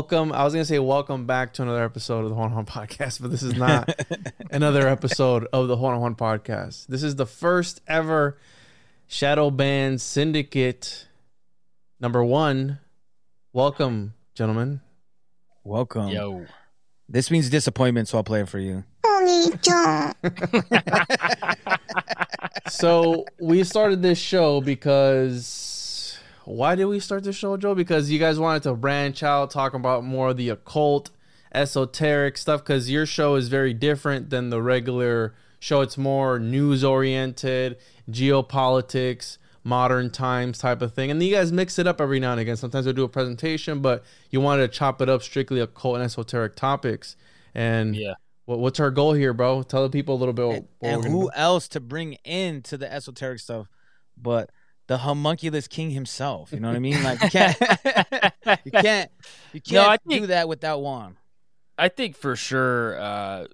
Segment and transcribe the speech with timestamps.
[0.00, 0.32] Welcome.
[0.32, 3.30] I was gonna say welcome back to another episode of the Juan Juan Podcast, but
[3.30, 3.94] this is not
[4.50, 6.86] another episode of the Juan Juan Podcast.
[6.86, 8.38] This is the first ever
[9.10, 11.06] Shadowban Syndicate
[12.00, 12.78] number one.
[13.52, 14.80] Welcome, gentlemen.
[15.64, 16.08] Welcome.
[16.08, 16.46] Yo.
[17.06, 18.84] This means disappointment, so I'll play it for you.
[22.70, 25.46] So we started this show because
[26.50, 27.74] why did we start the show, Joe?
[27.74, 31.10] Because you guys wanted to branch out, talk about more of the occult,
[31.54, 32.62] esoteric stuff.
[32.62, 35.80] Because your show is very different than the regular show.
[35.80, 37.78] It's more news oriented,
[38.10, 41.10] geopolitics, modern times type of thing.
[41.10, 42.56] And you guys mix it up every now and again.
[42.56, 46.04] Sometimes we do a presentation, but you wanted to chop it up strictly occult and
[46.04, 47.16] esoteric topics.
[47.54, 48.14] And Yeah.
[48.46, 49.62] what's our goal here, bro?
[49.62, 50.66] Tell the people a little bit.
[50.80, 53.68] And, and who else to bring into the esoteric stuff
[54.22, 54.50] but
[54.90, 56.52] the homunculus king himself?
[56.52, 57.00] You know what I mean?
[57.04, 57.56] Like you can't,
[58.64, 59.10] you can't,
[59.52, 61.16] you can't No, I do that without Juan.
[61.78, 63.46] I think for sure, uh,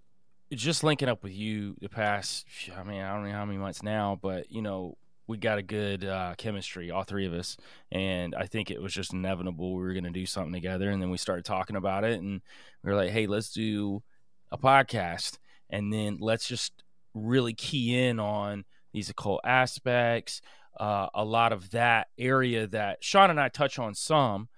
[0.54, 3.82] just linking up with you the past, I mean, I don't know how many months
[3.82, 4.96] now, but you know,
[5.26, 7.58] we got a good uh, chemistry, all three of us,
[7.92, 10.88] and I think it was just inevitable we were going to do something together.
[10.88, 12.40] And then we started talking about it, and
[12.82, 14.02] we were like, "Hey, let's do
[14.50, 15.36] a podcast,
[15.68, 16.72] and then let's just
[17.12, 18.64] really key in on
[18.94, 20.40] these occult aspects,
[20.78, 24.48] uh, a lot of that area that Sean and I touch on some,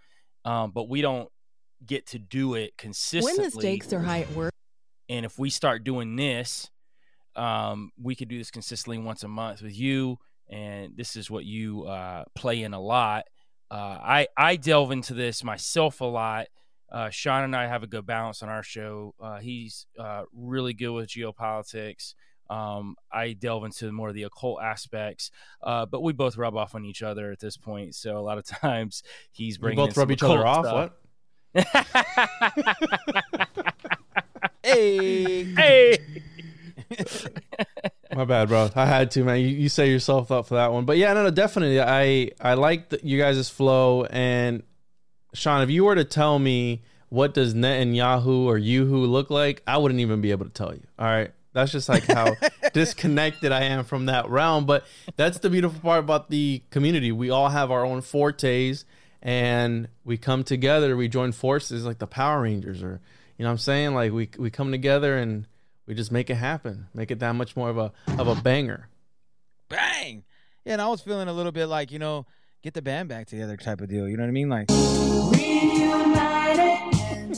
[0.45, 1.29] um, but we don't
[1.85, 3.43] get to do it consistently.
[3.43, 4.53] When the stakes are high at work,
[5.09, 6.71] And if we start doing this,
[7.35, 10.19] um, we could do this consistently once a month with you.
[10.51, 13.25] And this is what you uh, play in a lot.
[13.71, 16.47] Uh, I I delve into this myself a lot.
[16.91, 19.15] Uh, Sean and I have a good balance on our show.
[19.23, 22.15] Uh, he's uh, really good with geopolitics.
[22.51, 25.31] Um, I delve into more of the occult aspects,
[25.63, 27.95] uh, but we both rub off on each other at this point.
[27.95, 30.67] So a lot of times he's You bringing both in rub some each other off.
[30.67, 30.93] stuff.
[31.55, 31.65] What?
[34.63, 35.99] Hey, hey.
[38.15, 38.69] My bad, bro.
[38.75, 39.41] I had to, man.
[39.41, 41.81] You, you set yourself up for that one, but yeah, no, no, definitely.
[41.81, 44.05] I I like the, you guys' flow.
[44.05, 44.63] And
[45.35, 49.79] Sean, if you were to tell me what does Netanyahu or Yuhu look like, I
[49.79, 50.83] wouldn't even be able to tell you.
[50.99, 52.35] All right, that's just like how
[52.73, 54.67] disconnected I am from that realm.
[54.67, 54.85] But
[55.17, 57.11] that's the beautiful part about the community.
[57.13, 58.85] We all have our own fortes,
[59.23, 60.97] and we come together.
[60.97, 63.01] We join forces like the Power Rangers, or
[63.39, 65.47] you know, what I'm saying like we we come together and
[65.87, 68.89] we just make it happen, make it that much more of a of a banger.
[69.69, 70.25] bang!
[70.65, 72.27] Yeah, and I was feeling a little bit like you know,
[72.63, 74.07] get the band back together type of deal.
[74.09, 74.49] You know what I mean?
[74.51, 75.39] Like, I was-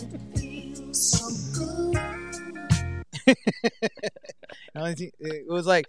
[0.02, 1.89] it
[4.74, 5.86] was like,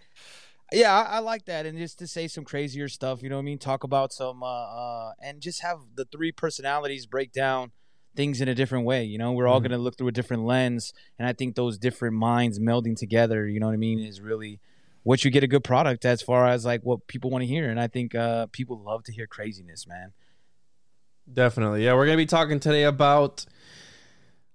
[0.71, 3.21] yeah, I, I like that, and just to say some crazier stuff.
[3.21, 3.57] You know what I mean?
[3.59, 7.71] Talk about some, uh, uh, and just have the three personalities break down
[8.15, 9.03] things in a different way.
[9.03, 9.63] You know, we're all Mhm.
[9.63, 13.59] gonna look through a different lens, and I think those different minds melding together, you
[13.59, 14.59] know what I mean, is really
[15.03, 17.69] what you get a good product as far as like what people want to hear.
[17.69, 20.13] And I think uh, people love to hear craziness, man.
[21.31, 21.85] Definitely.
[21.85, 23.45] Yeah, we're going to be talking today about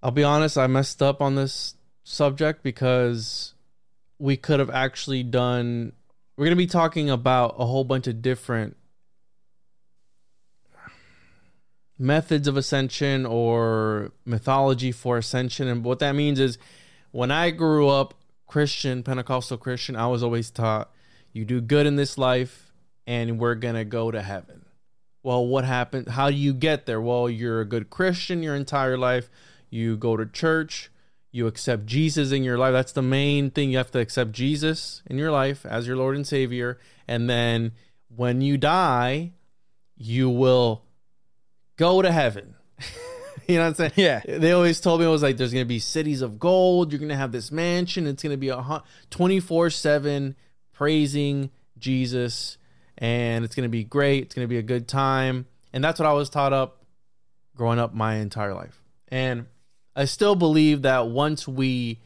[0.01, 1.75] I'll be honest, I messed up on this
[2.07, 3.53] subject because
[4.17, 5.91] we could have actually done
[6.37, 8.77] we're going to be talking about a whole bunch of different
[11.99, 15.67] methods of ascension or mythology for ascension.
[15.67, 16.59] And what that means is
[17.11, 18.13] when I grew up
[18.45, 20.91] Christian, Pentecostal Christian, I was always taught
[21.33, 22.71] you do good in this life
[23.07, 24.65] and we're going to go to heaven.
[25.23, 26.09] Well what happened?
[26.09, 27.01] How do you get there?
[27.01, 29.29] Well you're a good christian your entire life.
[29.71, 30.91] You go to church
[31.37, 32.73] you accept jesus in your life.
[32.73, 33.71] That's the main thing.
[33.71, 36.79] You have to accept jesus in your life as your lord and savior.
[37.07, 37.71] And then
[38.13, 39.33] when you die
[39.97, 40.83] you will
[41.77, 42.55] go to heaven.
[43.47, 43.91] You know what i'm saying?
[43.95, 44.21] Yeah.
[44.27, 46.91] they always told me it was like there's gonna be cities of gold.
[46.91, 48.05] You're gonna have this mansion.
[48.05, 50.35] It's gonna be a 24 7
[50.73, 52.57] praising jesus.
[52.97, 54.23] And it's gonna be great.
[54.23, 55.45] It's gonna be a good time.
[55.71, 56.83] And that's what i was taught up
[57.55, 58.83] growing up my entire life.
[59.07, 59.45] And
[59.97, 61.99] i still believe that once we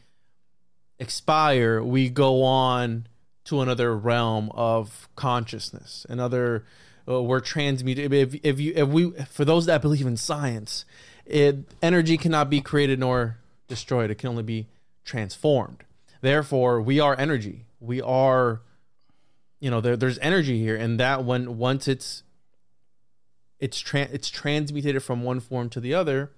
[0.97, 3.05] expire we go on
[3.43, 6.63] to another realm of consciousness another
[7.07, 8.13] uh, we're transmuted.
[8.13, 10.85] If, if you if we for those that believe in science
[11.25, 14.11] it energy cannot be created nor destroyed.
[14.11, 14.67] It can only be
[15.03, 15.83] transformed.
[16.21, 17.65] Therefore we are energy.
[17.79, 18.61] We are
[19.59, 22.23] you know there, there's energy here and that when once it's
[23.59, 26.31] it's tran it's transmutated from one form to the other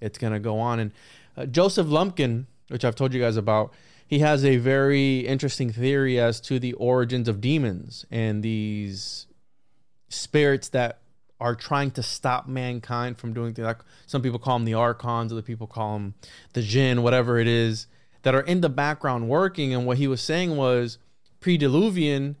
[0.00, 0.80] it's going to go on.
[0.80, 0.92] And
[1.36, 3.72] uh, joseph lumpkin which i've told you guys about
[4.06, 9.26] he has a very interesting theory as to the origins of demons and these
[10.08, 11.00] spirits that
[11.40, 13.66] are trying to stop mankind from doing things.
[13.66, 16.14] Like some people call them the archons other people call them
[16.52, 17.86] the jinn whatever it is
[18.22, 19.74] that are in the background working.
[19.74, 20.98] And what he was saying was
[21.40, 22.36] pre-diluvian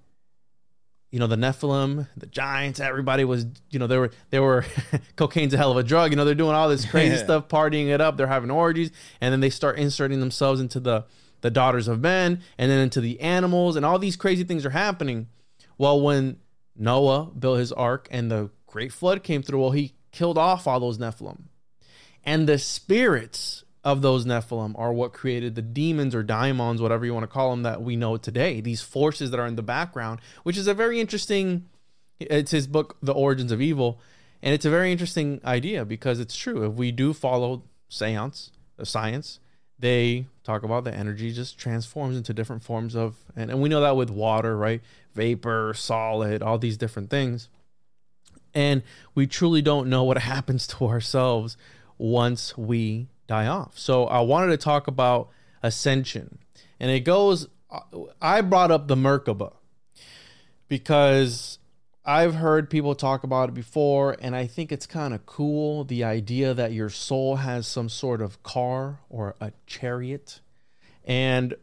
[1.10, 4.64] you know the nephilim the giants everybody was you know they were they were
[5.16, 6.10] cocaine's a hell of a drug.
[6.10, 8.16] You know they're doing all this crazy stuff partying it up.
[8.16, 8.90] They're having orgies.
[9.20, 11.04] And then they start inserting themselves into the
[11.42, 13.76] the daughters of men and then into the animals.
[13.76, 15.28] And all these crazy things are happening.
[15.78, 16.38] Well when
[16.78, 20.80] noah built his ark and the great flood came through well he killed off all
[20.80, 21.44] those nephilim.
[22.24, 27.14] And the spirits of those Nephilim are what created the demons or daimons, whatever you
[27.14, 28.60] want to call them, that we know today.
[28.60, 31.66] These forces that are in the background, which is a very interesting.
[32.18, 34.00] It's his book, The Origins of Evil,
[34.42, 36.66] and it's a very interesting idea because it's true.
[36.68, 39.38] If we do follow seance, uh, science,
[39.78, 43.82] they talk about the energy just transforms into different forms of, and, and we know
[43.82, 44.80] that with water, right?
[45.14, 47.48] Vapor, solid, all these different things
[48.54, 48.82] and
[49.14, 51.56] we truly don't know what happens to ourselves
[51.98, 53.78] once we die off.
[53.78, 55.28] So I wanted to talk about
[55.62, 56.38] ascension,
[56.78, 57.48] and it goes.
[58.22, 59.52] I brought up the Merkaba
[60.68, 61.58] because
[62.04, 66.04] I've heard people talk about it before, and I think it's kind of cool the
[66.04, 70.40] idea that your soul has some sort of car or a chariot,
[71.04, 71.54] and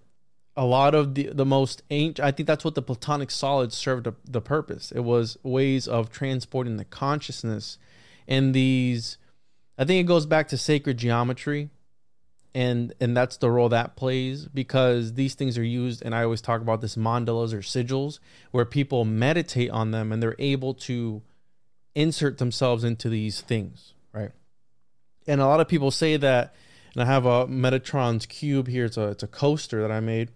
[0.56, 4.08] a lot of the the most ancient i think that's what the platonic solids served
[4.26, 7.78] the, purpose it was ways of transporting the consciousness
[8.28, 9.18] and these
[9.78, 11.70] i think it goes back to sacred geometry
[12.56, 16.42] and and that's the role that plays because these things are used and i always
[16.42, 18.20] talk about this mandalas or sigils
[18.52, 21.22] where people meditate on them and they're able to
[21.96, 24.32] insert themselves into these things right?
[25.26, 26.54] And a lot of people say that
[26.94, 30.30] and i have a metatron's cube here it's a, it's a coaster that i made.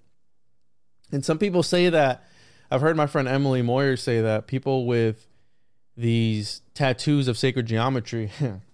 [1.11, 2.23] And some people say that
[2.69, 5.27] I've heard my friend Emily Moyer say that people with
[5.95, 8.29] these tattoos of sacred geometry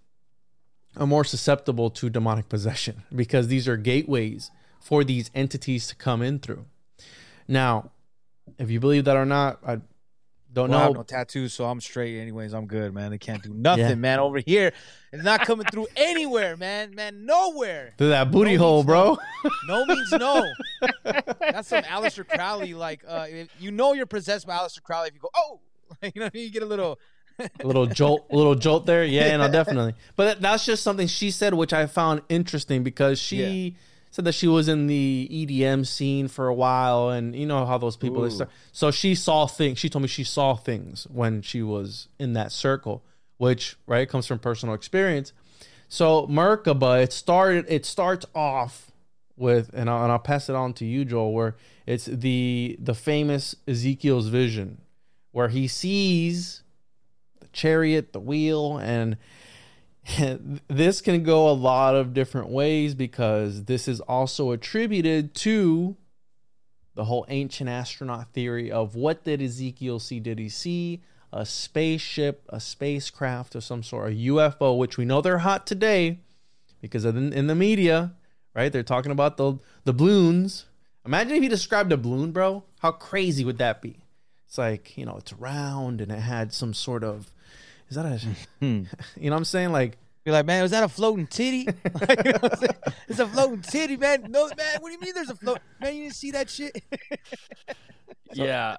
[0.97, 6.21] are more susceptible to demonic possession because these are gateways for these entities to come
[6.21, 6.65] in through.
[7.47, 7.91] Now,
[8.57, 9.79] if you believe that or not, I
[10.51, 10.97] don't Well, I have know.
[10.99, 12.19] no tattoos, so I'm straight.
[12.19, 13.09] Anyways, I'm good, man.
[13.11, 13.95] They can't do nothing, Yeah.
[13.95, 14.19] man.
[14.19, 14.71] Over here,
[15.11, 16.93] it's not coming through anywhere, man.
[16.93, 17.93] Man, nowhere.
[17.97, 19.17] Through that booty No hole, bro.
[19.67, 20.45] No means no.
[21.03, 22.73] That's some Aleister Crowley.
[22.75, 23.27] Like, uh,
[23.59, 25.59] you know you're possessed by Aleister Crowley if you go, oh,
[26.03, 26.99] you know, you get a little.
[27.39, 29.03] A little jolt, a little jolt there.
[29.03, 29.95] Yeah, no, definitely.
[30.15, 33.75] But that's just something she said, which I found interesting because she
[34.13, 37.79] said that she was in the EDM scene for a while, and you know how
[37.79, 38.21] those people.
[38.21, 39.79] They start, so she saw things.
[39.79, 43.03] She told me she saw things when she was in that circle,
[43.37, 45.33] which right comes from personal experience.
[45.89, 47.65] So Merkaba, it started.
[47.67, 48.91] It starts off
[49.35, 51.55] with, and I'll, and I'll pass it on to you, Joel, where
[51.87, 54.79] it's the the famous Ezekiel's vision,
[55.31, 56.61] where he sees
[57.53, 59.17] chariot, the wheel, and
[60.67, 65.95] this can go a lot of different ways because this is also attributed to
[66.95, 70.19] the whole ancient astronaut theory of what did Ezekiel see?
[70.19, 75.21] Did he see a spaceship, a spacecraft of some sort, a UFO, which we know
[75.21, 76.19] they're hot today
[76.81, 78.13] because in the media,
[78.53, 78.71] right?
[78.71, 80.65] They're talking about the the balloons.
[81.05, 82.63] Imagine if you described a balloon, bro.
[82.79, 84.03] How crazy would that be?
[84.47, 87.32] It's like, you know, it's round and it had some sort of
[87.95, 89.71] is that a you know what I'm saying?
[89.71, 91.65] Like You're like, man, was that a floating titty?
[91.93, 92.93] Like, you know what I'm saying?
[93.07, 94.25] it's a floating titty, man.
[94.29, 94.77] No, man.
[94.79, 95.13] What do you mean?
[95.13, 95.59] There's a float?
[95.79, 96.81] Man, you didn't see that shit?
[98.33, 98.77] yeah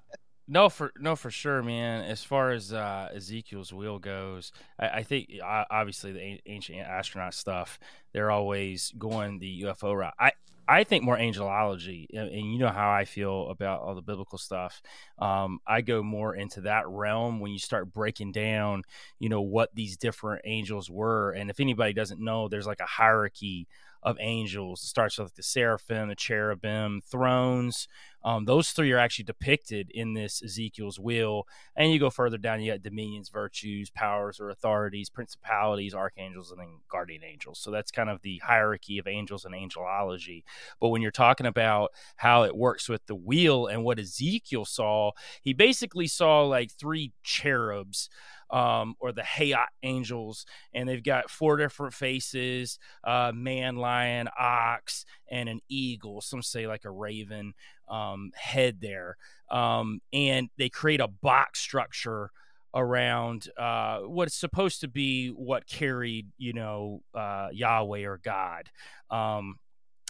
[0.48, 5.02] no for no for sure man as far as uh ezekiel's wheel goes i, I
[5.04, 7.78] think uh, obviously the an- ancient astronaut stuff
[8.12, 10.32] they're always going the ufo route i
[10.68, 14.82] i think more angelology and, you know how i feel about all the biblical stuff
[15.18, 18.82] um i go more into that realm when you start breaking down
[19.18, 22.86] you know what these different angels were and if anybody doesn't know there's like a
[22.86, 23.66] hierarchy
[24.04, 24.84] of angels.
[24.84, 27.88] It starts with the seraphim, the cherubim, thrones.
[28.24, 31.46] Um, those three are actually depicted in this Ezekiel's wheel.
[31.76, 36.58] And you go further down, you got dominions, virtues, powers or authorities, principalities, archangels, and
[36.60, 37.58] then guardian angels.
[37.58, 40.42] So that's kind of the hierarchy of angels and angelology.
[40.80, 45.12] But when you're talking about how it works with the wheel and what Ezekiel saw,
[45.42, 48.08] he basically saw like three cherubs
[48.50, 55.04] um, or the Hayat angels, and they've got four different faces: uh, man, lion, ox,
[55.30, 56.20] and an eagle.
[56.20, 57.54] Some say like a raven
[57.88, 59.16] um, head there,
[59.50, 62.30] um, and they create a box structure
[62.74, 68.68] around uh, what's supposed to be what carried, you know, uh, Yahweh or God.
[69.10, 69.56] Um,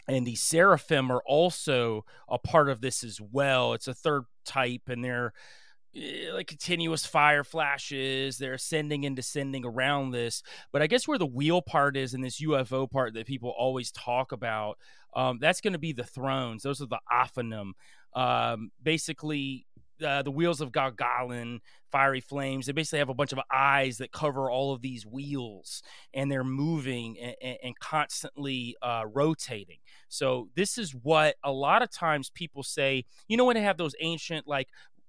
[0.08, 3.74] and the seraphim are also a part of this as well.
[3.74, 5.32] It's a third type, and they're
[6.32, 8.38] like continuous fire flashes.
[8.38, 10.42] They're ascending and descending around this.
[10.72, 13.90] But I guess where the wheel part is in this UFO part that people always
[13.92, 14.78] talk about,
[15.14, 16.62] um, that's going to be the thrones.
[16.62, 17.72] Those are the Ophanim.
[18.14, 19.66] Um, basically,
[20.04, 21.60] uh, the wheels of Galgalin,
[21.92, 22.66] fiery flames.
[22.66, 25.82] They basically have a bunch of eyes that cover all of these wheels,
[26.12, 29.78] and they're moving and, and constantly uh, rotating.
[30.08, 33.04] So this is what a lot of times people say.
[33.28, 34.68] You know when they have those ancient like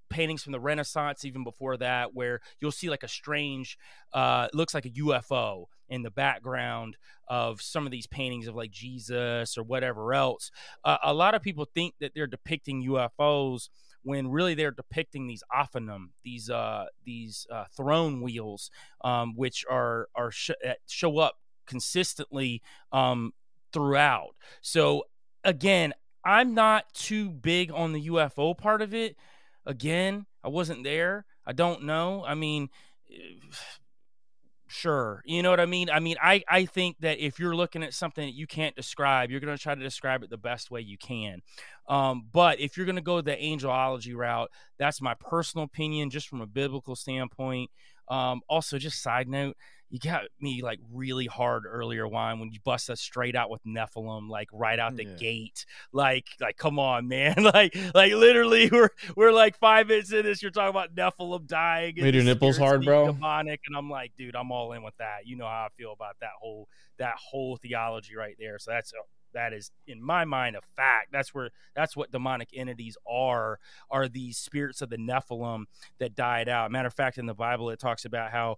[0.10, 3.78] paintings from the Renaissance, even before that, where you'll see like a strange,
[4.14, 6.98] uh, looks like a UFO in the background
[7.28, 10.52] of some of these paintings of like Jesus or whatever else.
[10.84, 13.70] Uh, a lot of people think that they're depicting UFOs
[14.04, 18.70] when really they're depicting these ophanim, these uh, these uh, throne wheels,
[19.04, 20.52] um, which are are sh-
[20.88, 21.36] show up
[21.66, 23.34] consistently um,
[23.74, 24.36] throughout.
[24.62, 25.06] So
[25.44, 25.94] again,
[26.24, 29.16] I'm not too big on the UFO part of it.
[29.66, 31.26] Again, I wasn't there.
[31.46, 32.24] I don't know.
[32.26, 32.70] I mean,
[34.68, 35.22] sure.
[35.26, 35.90] You know what I mean?
[35.90, 39.32] I mean, I, I think that if you're looking at something that you can't describe,
[39.32, 41.42] you're going to try to describe it the best way you can.
[41.88, 46.28] Um, but if you're going to go the angelology route, that's my personal opinion, just
[46.28, 47.70] from a biblical standpoint.
[48.08, 49.58] Um, also, just side note,
[49.90, 53.64] you got me like really hard earlier, wine when you bust us straight out with
[53.66, 55.16] Nephilim, like right out the Yeah.
[55.16, 55.66] gate.
[55.94, 57.36] Like, like, come on, man!
[57.54, 60.42] like, like literally, we're we're like five minutes in this.
[60.42, 63.14] You're talking about Nephilim dying, Made your nipples hard, bro?
[63.14, 65.26] Demonic, and I'm like, dude, I'm all in with that.
[65.26, 68.58] You know how I feel about that whole that whole theology right there.
[68.60, 68.98] So that's a
[69.34, 73.60] that is in my mind a fact that's where that's what demonic entities are
[73.92, 75.66] are these spirits of the nephilim
[76.00, 78.56] that died out matter of fact in the bible it talks about how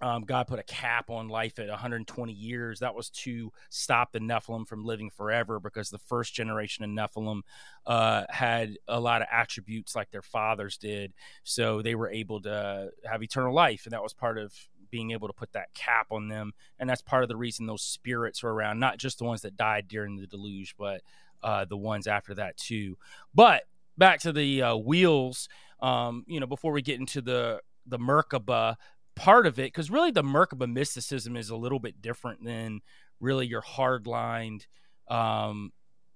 [0.00, 2.80] um, God put a cap on life at 120 years.
[2.80, 7.42] That was to stop the Nephilim from living forever because the first generation of Nephilim
[7.86, 11.12] uh, had a lot of attributes like their fathers did.
[11.44, 13.84] So they were able to have eternal life.
[13.84, 14.52] And that was part of
[14.90, 16.52] being able to put that cap on them.
[16.78, 19.56] And that's part of the reason those spirits were around, not just the ones that
[19.56, 21.02] died during the deluge, but
[21.42, 22.98] uh, the ones after that too.
[23.34, 23.62] But
[23.96, 25.48] back to the uh, wheels,
[25.80, 28.76] um, you know, before we get into the the Merkaba
[29.14, 32.80] part of it, because really the Merkaba mysticism is a little bit different than
[33.20, 34.66] really your hardlined
[35.08, 35.72] um,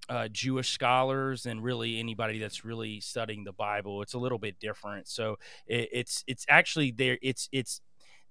[0.08, 4.02] uh, Jewish scholars and really anybody that's really studying the Bible.
[4.02, 5.08] It's a little bit different.
[5.08, 5.36] So
[5.66, 7.18] it, it's it's actually there.
[7.22, 7.80] It's it's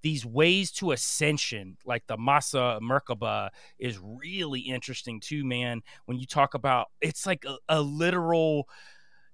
[0.01, 5.81] these ways to ascension, like the Masa Merkaba, is really interesting too, man.
[6.05, 8.67] When you talk about it's like a, a literal,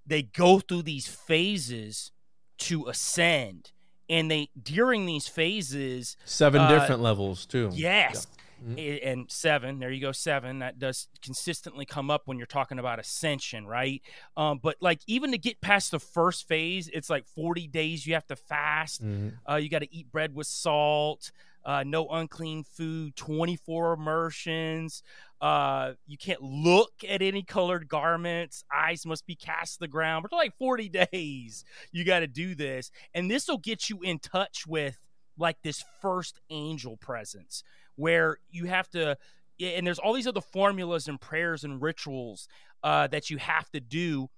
[0.05, 2.11] they go through these phases
[2.59, 3.71] to ascend.
[4.11, 7.69] And they during these phases, Seven Uh, different levels too.
[7.73, 8.27] Yes.
[8.63, 8.99] Mhm.
[9.03, 10.59] And seven, there you go, seven.
[10.59, 14.03] That does consistently come up when you're talking about ascension, right?
[14.37, 18.13] Um, but like even to get past the first phase, it's like 40 days you
[18.13, 19.01] have to fast.
[19.03, 19.37] Mhm.
[19.49, 21.31] Uh, you got to eat bread with salt.
[21.63, 25.03] Uh, no unclean food, 24 immersions.
[25.39, 28.63] Uh, you can't look at any colored garments.
[28.73, 30.25] Eyes must be cast to the ground.
[30.29, 32.91] For like 40 days, you got to do this.
[33.13, 34.97] And this will get you in touch with
[35.37, 37.63] like this first angel presence
[37.95, 39.17] where you have to,
[39.59, 42.47] and there's all these other formulas and prayers and rituals
[42.83, 44.29] uh, that you have to do.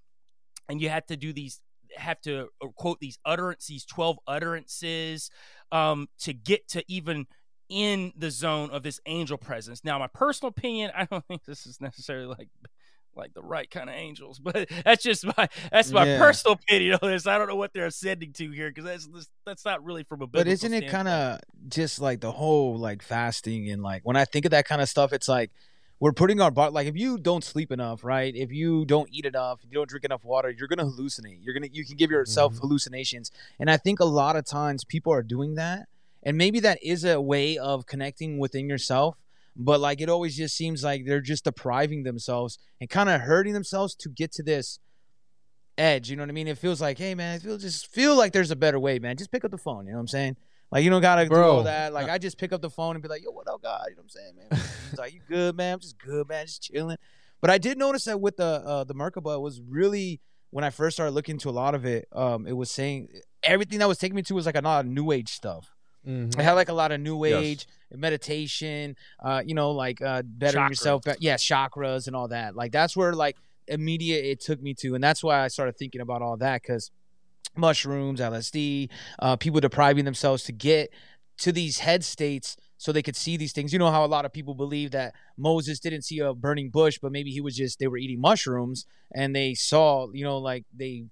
[0.69, 1.59] And you have to do these
[1.97, 5.29] have to uh, quote these utterances, these 12 utterances
[5.71, 7.25] um, to get to even
[7.69, 9.83] in the zone of this angel presence.
[9.83, 12.49] Now, my personal opinion, I don't think this is necessarily like
[13.15, 16.17] like the right kind of angels, but that's just my that's my Yeah.
[16.17, 17.27] personal opinion on this.
[17.27, 20.27] I don't know what they're ascending to here because that's that's not really from a
[20.27, 24.25] But isn't it kind of just like the whole like fasting and like when I
[24.25, 25.51] think of that kind of stuff, it's like
[26.03, 28.35] we're putting our body like if you don't sleep enough, right?
[28.35, 31.37] If you don't eat enough, if you don't drink enough water, you're gonna hallucinate.
[31.41, 32.59] You're gonna you can give yourself mm-hmm.
[32.59, 35.87] hallucinations, and I think a lot of times people are doing that,
[36.21, 39.15] and maybe that is a way of connecting within yourself.
[39.55, 43.53] But like it always just seems like they're just depriving themselves and kind of hurting
[43.53, 44.79] themselves to get to this
[45.77, 46.09] edge.
[46.09, 46.49] You know what I mean?
[46.49, 49.15] It feels like, hey man, I feel just feel like there's a better way, man.
[49.15, 49.85] Just pick up the phone.
[49.85, 50.35] You know what I'm saying?
[50.73, 51.93] Like you don't gotta do all that.
[51.93, 53.85] Like I just pick up the phone and be like, yo, what up, God?
[53.89, 54.59] You know what I'm saying, man?
[54.89, 55.75] He's like, you good, man?
[55.75, 56.45] I'm just good, man.
[56.45, 56.97] Just chilling.
[57.41, 60.69] But I did notice that with the uh, the Merkaba, it was really when I
[60.69, 62.07] first started looking into a lot of it.
[62.11, 63.09] Um, it was saying
[63.43, 65.69] everything that was taking me to was like a lot of new age stuff.
[66.07, 66.37] Mhm.
[66.37, 67.43] I had like a lot of new Yes.
[67.43, 67.67] age
[68.17, 70.69] meditation, uh, you know, like uh, bettering Chakras.
[70.69, 71.03] yourself.
[71.19, 72.55] Yeah, chakras and all that.
[72.55, 73.37] Like that's where like
[73.67, 76.91] immediate it took me to, and that's why I started thinking about all that because
[77.55, 80.91] mushrooms, LSD, uh, people depriving themselves to get
[81.39, 83.71] to these head states so they could see these things.
[83.71, 86.99] You know how a lot of people believe that Moses didn't see a burning bush,
[87.01, 90.65] but maybe he was just they were eating mushrooms and they saw, you know, like
[90.75, 91.05] they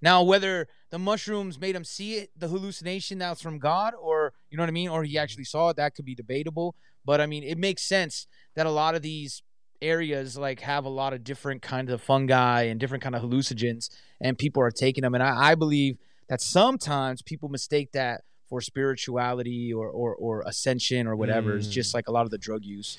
[0.00, 4.56] now whether the mushrooms made him see it, the hallucination that's from God, or you
[4.56, 6.76] know what I mean, or he actually saw it, that could be debatable.
[7.04, 9.42] But I mean, it makes sense that a lot of these
[9.82, 13.90] areas like have a lot of different kinds of fungi and different kind of hallucinogens,
[14.20, 15.14] and people are taking them.
[15.14, 15.98] And I, I believe
[16.28, 21.56] that sometimes people mistake that for spirituality or or, or ascension or whatever.
[21.56, 22.98] It's just like a lot of the drug use.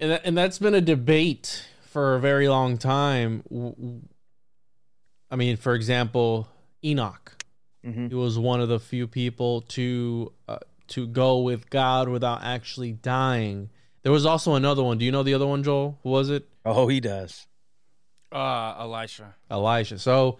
[0.00, 3.42] and that, and that's been a debate for a very long time.
[5.30, 6.48] i mean, for example,
[6.84, 7.36] Enoch.
[7.84, 8.08] Mhm.
[8.08, 12.92] He was one of the few people to uh, to go with God without actually
[12.92, 13.70] dying.
[14.02, 14.98] There was also another one.
[14.98, 15.98] Do you know the other one, Joel?
[16.02, 16.48] Who was it?
[16.64, 17.46] Oh, he does.
[18.32, 19.34] uh, Elisha?
[19.50, 19.98] Elijah.
[19.98, 20.38] So,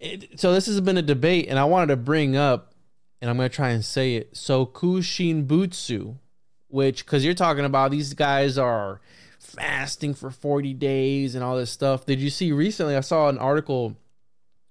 [0.00, 2.74] it, so this has been a debate, and I wanted to bring up,
[3.20, 4.34] and I'm going to try and say it.
[4.34, 6.16] Sokushin Butsu,
[6.68, 9.00] which because you're talking about these guys are
[9.38, 12.06] fasting for 40 days and all this stuff.
[12.06, 12.96] Did you see recently?
[12.96, 13.96] I saw an article.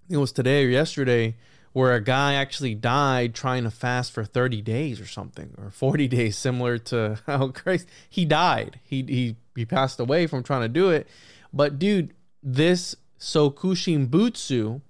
[0.04, 1.36] I think it was today or yesterday.
[1.74, 6.08] Where a guy actually died trying to fast for 30 days or something, or 40
[6.10, 8.80] days, similar to how Christ he died.
[8.84, 11.08] He he he passed away from trying to do it.
[11.54, 14.82] But dude, this Sokushin Butsu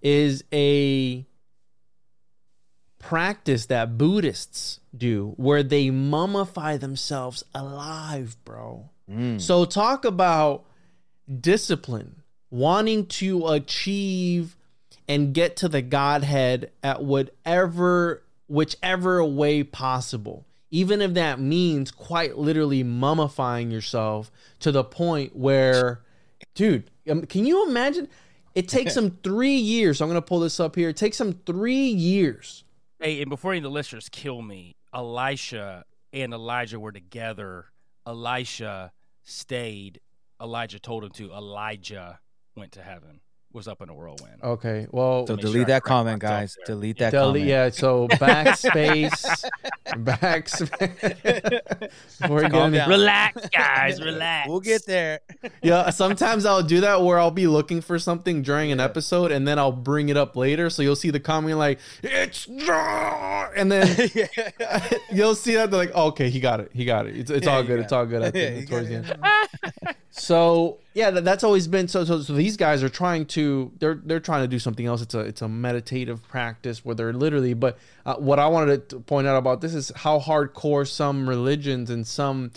[0.00, 1.26] is a
[2.98, 8.88] practice that Buddhists do where they mummify themselves alive, bro.
[9.10, 9.40] Mm.
[9.40, 10.64] So talk about
[11.40, 14.56] discipline, wanting to achieve
[15.08, 20.44] and get to the Godhead at whatever whichever way possible.
[20.70, 26.00] Even if that means quite literally mummifying yourself to the point where
[26.54, 28.08] dude, um, can you imagine?
[28.54, 30.00] It takes them three years.
[30.00, 30.88] I'm gonna pull this up here.
[30.88, 32.64] It takes them three years.
[33.00, 37.66] Hey, and before any of the listeners kill me, Elisha and Elijah were together.
[38.06, 38.92] Elisha
[39.24, 40.00] stayed.
[40.40, 41.32] Elijah told him to.
[41.32, 42.20] Elijah
[42.56, 43.20] went to heaven.
[43.52, 44.42] Was up in a whirlwind.
[44.42, 46.56] Okay, well, So delete sure that comment, guys.
[46.64, 47.46] Delete that delete, comment.
[47.46, 47.68] yeah.
[47.68, 49.44] So backspace,
[49.86, 51.90] backspace.
[52.22, 52.88] Before we get Calm down.
[52.88, 54.02] Relax, guys.
[54.02, 54.48] Relax.
[54.48, 55.20] We'll get there.
[55.62, 59.46] Yeah, sometimes I'll do that where I'll be looking for something during an episode and
[59.46, 60.70] then I'll bring it up later.
[60.70, 63.96] So you'll see the comment like it's and then
[65.12, 67.16] you'll see that they're like, oh, okay, he got it, he got it.
[67.18, 67.76] It's, it's Yeah, all good.
[67.76, 68.22] got It's all good.
[68.22, 69.94] At the, Yeah, towards the end.
[70.14, 72.20] So yeah, that, that's always been so, so.
[72.20, 75.00] So these guys are trying to they're they're trying to do something else.
[75.00, 77.54] It's a it's a meditative practice where they're literally.
[77.54, 81.88] But uh, what I wanted to point out about this is how hardcore some religions
[81.88, 82.50] and some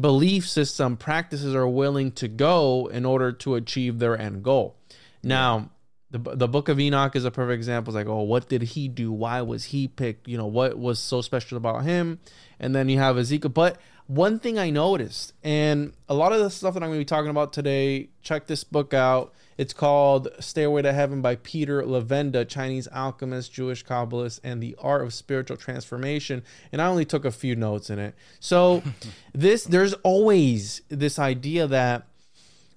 [0.00, 4.76] belief system practices are willing to go in order to achieve their end goal.
[5.22, 5.70] Now.
[6.12, 7.92] The, the book of Enoch is a perfect example.
[7.92, 9.12] It's like, oh, what did he do?
[9.12, 10.26] Why was he picked?
[10.26, 12.18] You know, what was so special about him?
[12.58, 13.50] And then you have Ezekiel.
[13.50, 13.78] But
[14.10, 17.04] one thing I noticed, and a lot of the stuff that I'm going to be
[17.04, 19.32] talking about today, check this book out.
[19.56, 25.02] It's called Stairway to Heaven by Peter Levenda, Chinese alchemist, Jewish Kabbalist, and the Art
[25.02, 26.42] of Spiritual Transformation.
[26.72, 28.16] And I only took a few notes in it.
[28.40, 28.82] So
[29.32, 32.08] this there's always this idea that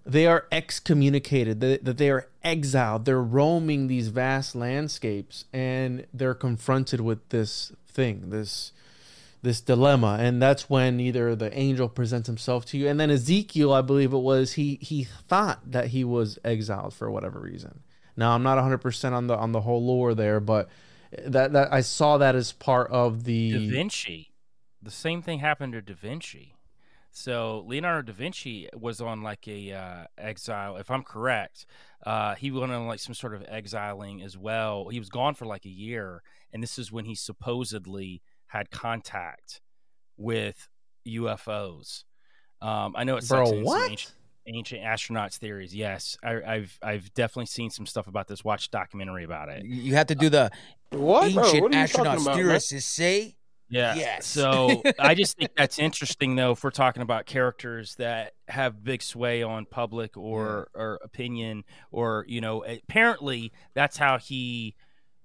[0.06, 3.06] they are excommunicated, that, that they are exiled.
[3.06, 8.72] They're roaming these vast landscapes and they're confronted with this thing, this
[9.44, 13.72] this dilemma and that's when either the angel presents himself to you and then ezekiel
[13.74, 17.82] i believe it was he he thought that he was exiled for whatever reason
[18.18, 20.70] now i'm not 100% on the on the whole lore there but
[21.26, 24.30] that that i saw that as part of the Da Vinci.
[24.82, 26.56] The same thing happened to Da Vinci.
[27.16, 31.68] So Leonardo da Vinci was on like a uh, exile, if I'm correct.
[32.04, 34.90] Uh, he went on like some sort of exiling as well.
[34.90, 39.62] He was gone for like a year, and this is when he supposedly had contact
[40.16, 40.70] with
[41.08, 42.04] UFOs.
[42.62, 43.90] Um, I know it Bro, it's some what?
[43.90, 44.14] Ancient,
[44.48, 45.76] ancient astronauts theories.
[45.76, 48.44] Yes, I, I've I've definitely seen some stuff about this.
[48.44, 49.66] Watch documentary about it.
[49.66, 50.52] You have to do the
[50.92, 51.34] What?
[51.34, 52.36] Bro, ancient what are you astronaut man?
[52.36, 53.36] theorists say.
[53.70, 53.96] Yeah.
[53.96, 54.28] Yes.
[54.28, 59.02] So I just think that's interesting, though, if we're talking about characters that have big
[59.02, 64.76] sway on public or or opinion, or you know, apparently that's how he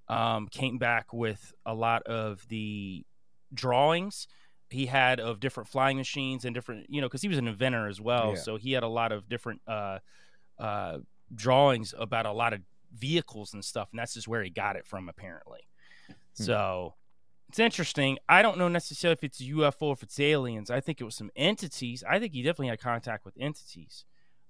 [0.08, 3.04] um, came back with a lot of the
[3.52, 4.28] drawings
[4.70, 7.86] he had of different flying machines and different, you know, because he was an inventor
[7.88, 8.40] as well, Yeah.
[8.40, 9.98] so he had a lot of different uh,
[10.58, 10.98] uh,
[11.34, 12.60] drawings about a lot of
[12.92, 15.60] vehicles and stuff, and that's just where he got it from, apparently.
[16.34, 16.94] So
[17.48, 18.18] it's interesting.
[18.28, 20.70] I don't know necessarily if it's UFO or if it's aliens.
[20.70, 22.04] I think it was some entities.
[22.08, 24.04] I think he definitely had contact with entities.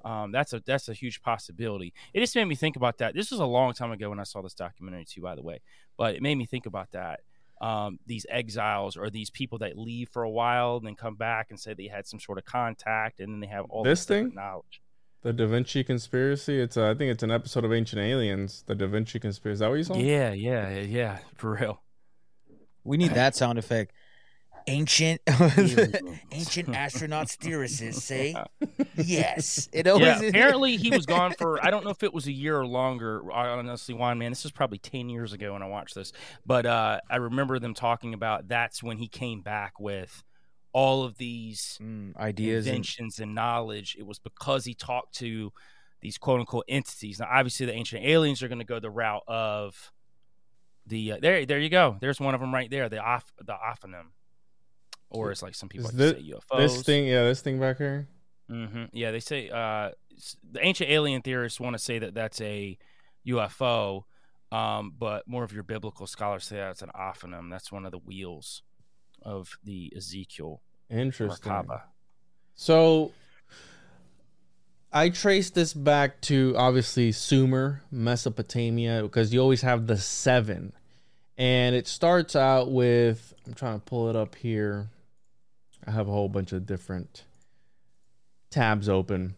[0.05, 1.93] Um, that's a that's a huge possibility.
[2.15, 3.15] It just made me think about that.
[3.15, 5.61] This was a long time ago when I saw this documentary too, by the way.
[5.97, 7.21] But it made me think about that.
[7.61, 11.49] Um, these exiles or these people that leave for a while and then come back
[11.51, 14.07] and say they had some sort of contact and then they have all This this,
[14.07, 14.33] thing?
[14.35, 14.81] knowledge.
[15.23, 18.77] the da vinci conspiracy it's uh, i think it's an episode of ancient aliens the
[18.77, 21.83] da vinci conspiracy is that what you saw Yeah, yeah, yeah, yeah, for real.
[22.85, 23.93] We need that sound effect.
[24.69, 25.97] Ancient, Aliens.
[26.33, 28.37] ancient astronauts theorists say
[28.97, 29.69] yes.
[29.73, 32.33] It always yeah, apparently he was gone for I don't know if it was a
[32.33, 33.23] year or longer.
[33.33, 36.13] Honestly, Juan, man, this is probably ten years ago when I watched this,
[36.47, 40.23] but uh, I remember them talking about that's when he came back with
[40.73, 42.67] all of these Mm, ideas.
[42.67, 43.97] And, inventions and knowledge.
[43.99, 45.53] It was because he talked to
[46.01, 47.19] these quote unquote entities.
[47.21, 49.93] Now, obviously, the ancient aliens are going to go the route of
[50.87, 51.45] the uh, there.
[51.47, 51.97] There you go.
[52.01, 52.89] There's one of them right there.
[52.89, 54.11] The off the ophanim,
[55.11, 56.59] or it's like some people like to say UFOs.
[56.59, 58.09] this thing yeah this thing back here
[58.49, 59.91] hmm Yeah, they say uh,
[60.51, 62.79] the ancient alien theorists want to say that that's a
[63.27, 64.05] UFO,
[64.51, 67.51] um, but more of your biblical scholars say that's an ophanim.
[67.51, 68.63] That's one of the wheels
[69.23, 71.83] of the Ezekiel interesting Merkaba.
[72.55, 73.13] So
[74.93, 80.73] I trace this back to obviously Sumer, Mesopotamia, because you always have the seven.
[81.37, 84.89] And it starts out with I'm trying to pull it up here.
[85.89, 87.25] I have a whole bunch of different
[88.51, 89.37] tabs open.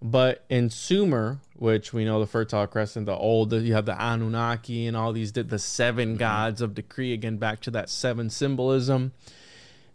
[0.00, 4.86] But in Sumer, which we know the Fertile Crescent, the old, you have the Anunnaki
[4.86, 9.12] and all these, the 7 gods of decree, again, back to that seven symbolism.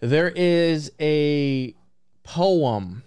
[0.02, 1.74] There is a
[2.24, 3.04] poem,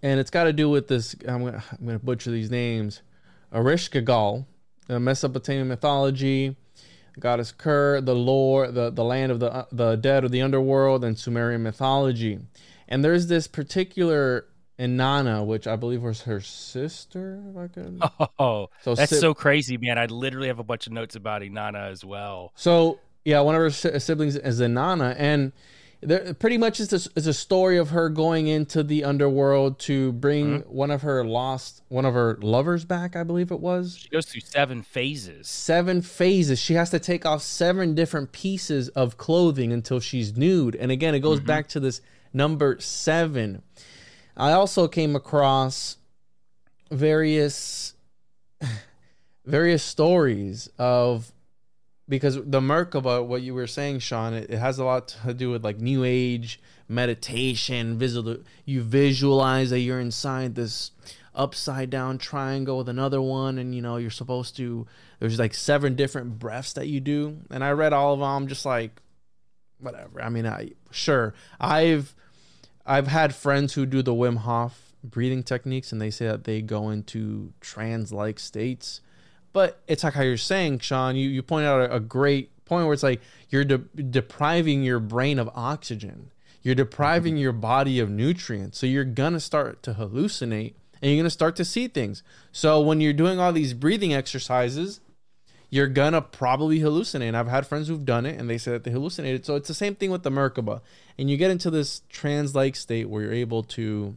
[0.00, 1.16] and it's got to do with this.
[1.26, 3.02] I'm gonna, I'm gonna butcher these names.
[3.52, 4.46] Ereshkigal,
[4.88, 6.56] uh, Mesopotamian mythology,
[7.18, 11.04] goddess Ker, the lore, the, the land of the uh, the dead or the underworld,
[11.04, 12.38] and Sumerian mythology.
[12.88, 14.46] And there's this particular
[14.78, 17.42] Inanna, which I believe was her sister.
[17.50, 18.02] If I could.
[18.38, 19.98] Oh, So that's si- so crazy, man!
[19.98, 22.52] I literally have a bunch of notes about Inanna as well.
[22.56, 25.52] So yeah, one of her si- siblings is Inanna, and
[26.04, 30.12] there pretty much is this is a story of her going into the underworld to
[30.12, 30.70] bring mm-hmm.
[30.70, 33.16] one of her lost one of her lovers back.
[33.16, 35.48] I believe it was She goes through seven phases.
[35.48, 36.58] seven phases.
[36.60, 40.76] She has to take off seven different pieces of clothing until she's nude.
[40.76, 41.46] And again, it goes mm-hmm.
[41.46, 42.00] back to this
[42.32, 43.62] number seven.
[44.36, 45.96] I also came across
[46.90, 47.94] various
[49.44, 51.33] various stories of
[52.08, 55.50] because the Merkaba, what you were saying, Sean, it, it has a lot to do
[55.50, 60.90] with like new age meditation, visual you visualize that you're inside this
[61.34, 64.86] upside down triangle with another one and you know you're supposed to
[65.18, 67.38] there's like seven different breaths that you do.
[67.50, 69.00] And i read all of them I'm just like
[69.80, 70.22] whatever.
[70.22, 71.34] I mean i sure.
[71.58, 72.14] I've
[72.86, 76.62] i've had friends who do the wim hof breathing techniques and they say that they
[76.62, 79.00] go into trance like states
[79.54, 82.84] but it's like how you're saying sean you, you point out a, a great point
[82.84, 86.30] where it's like you're de- depriving your brain of oxygen
[86.62, 91.24] you're depriving your body of nutrients so you're gonna start to hallucinate and you're going
[91.24, 92.22] to start to see things.
[92.50, 95.00] So when you're doing all these breathing exercises,
[95.68, 97.28] you're gonna probably hallucinate.
[97.28, 99.44] And I've had friends who've done it and they say that they hallucinated.
[99.44, 100.80] So it's the same thing with the Merkaba.
[101.18, 104.16] And you get into this trance like state where you're able to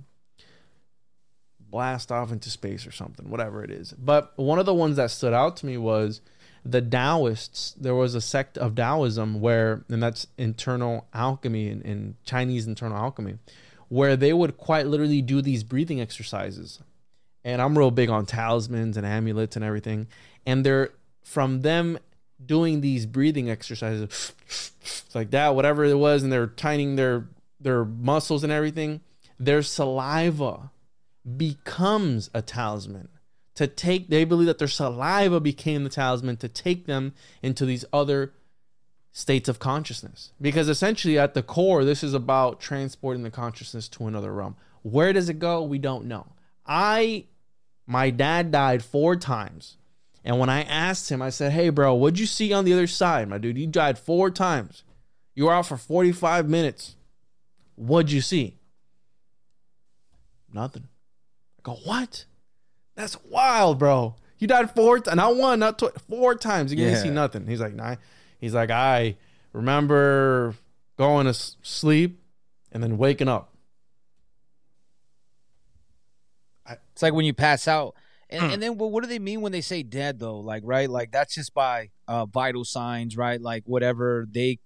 [1.70, 3.94] blast off into space or something, whatever it is.
[3.94, 6.22] But one of the ones that stood out to me was
[6.66, 7.74] the Taoists.
[7.74, 12.98] There was a sect of Taoism where, and that's internal alchemy in, in Chinese internal
[12.98, 13.38] alchemy,
[13.90, 16.80] where they would quite literally do these breathing exercises.
[17.44, 20.08] And I'm real big on talismans and amulets and everything.
[20.46, 20.90] And they're
[21.24, 21.98] from them
[22.46, 24.34] doing these breathing exercises
[25.16, 27.28] like that, whatever it was, and they're tightening their
[27.60, 29.02] their muscles and everything,
[29.40, 30.70] their saliva
[31.36, 33.10] becomes a talisman.
[33.56, 37.86] To take, they believe that their saliva became the talisman to take them into these
[37.92, 38.34] other
[39.12, 40.32] states of consciousness.
[40.40, 44.56] Because essentially, at the core, this is about transporting the consciousness to another realm.
[44.84, 45.63] Where does it go?
[45.63, 46.28] We don't know.
[46.68, 47.26] I,
[47.88, 49.78] my dad died four times
[50.28, 52.86] and when I asked him, I said, Hey, bro, what'd you see on the other
[52.86, 53.58] side, my dude?
[53.58, 54.84] You died four times.
[55.34, 56.98] You were out for 45 minutes.
[57.76, 58.58] What'd you see?
[60.52, 60.90] Nothing.
[61.68, 62.26] I go, What?
[62.96, 64.16] That's wild, bro.
[64.40, 66.72] You died four times, not one, not tw- four times.
[66.72, 67.48] You didn't see nothing.
[67.48, 67.96] He's like, Nah.
[68.40, 69.16] He's like, I
[69.54, 70.54] remember
[70.98, 72.20] going to sleep
[72.72, 73.54] and then waking up.
[76.94, 77.96] It's like when you pass out.
[78.30, 78.50] And, Hmm.
[78.52, 80.40] and then well, what do they mean when they say dead though?
[80.40, 83.40] Like right, like that's just by uh, vital signs, right?
[83.40, 84.60] Like whatever they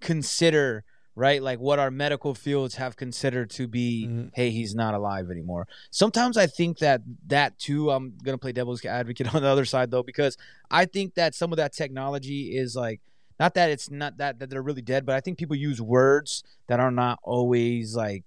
[0.00, 0.82] consider,
[1.16, 1.42] right?
[1.42, 4.30] Like what our medical fields have considered to be, Mhm.
[4.34, 5.66] hey, he's not alive anymore.
[5.90, 7.90] Sometimes I think that that too.
[7.90, 10.36] I'm gonna play devil's advocate on the other side though, because
[10.70, 13.00] I think that some of that technology is like
[13.40, 16.42] not that it's not that that they're really dead, but I think people use words
[16.68, 18.24] that are not always like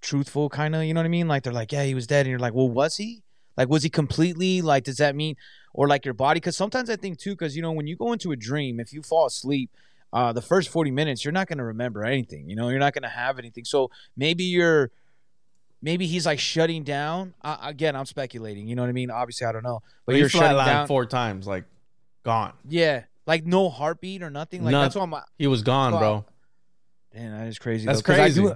[0.00, 2.26] truthful kind of you know what i mean like they're like yeah he was dead
[2.26, 3.22] and you're like well was he
[3.56, 5.36] like was he completely like does that mean
[5.74, 8.12] or like your body because sometimes i think too because you know when you go
[8.12, 9.70] into a dream if you fall asleep
[10.12, 12.92] uh the first 40 minutes you're not going to remember anything you know you're not
[12.92, 14.90] going to have anything so maybe you're
[15.80, 19.46] maybe he's like shutting down uh, again i'm speculating you know what i mean obviously
[19.46, 21.64] i don't know but But you're you shutting down four times, like
[22.24, 22.52] gone.
[22.68, 24.82] yeah like no heartbeat or nothing like None.
[24.82, 26.24] that's what i'm He was gone, bro.
[27.14, 27.84] Man, that is crazy.
[27.84, 28.40] That's though, I crazy.
[28.42, 28.54] do-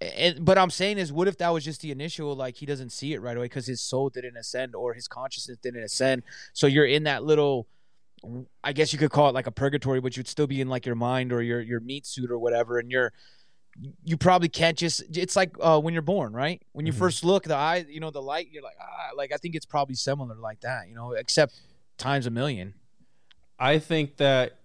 [0.00, 2.34] and, but I'm saying is, what if that was just the initial?
[2.34, 5.58] Like he doesn't see it right away because his soul didn't ascend or his consciousness
[5.58, 6.22] didn't ascend.
[6.54, 7.66] So you're in that little,
[8.62, 10.86] I guess you could call it like a purgatory, but you'd still be in like
[10.86, 13.12] your mind or your your meat suit or whatever, and you're
[14.04, 15.02] you probably can't just.
[15.16, 16.62] It's like uh, when you're born, right?
[16.72, 16.96] When you Mhm.
[16.98, 19.66] first look, the eye, you know, the light, you're like ah, like I think it's
[19.66, 21.54] probably similar like that, you know, except
[21.98, 22.74] times a million.
[23.58, 24.58] I think that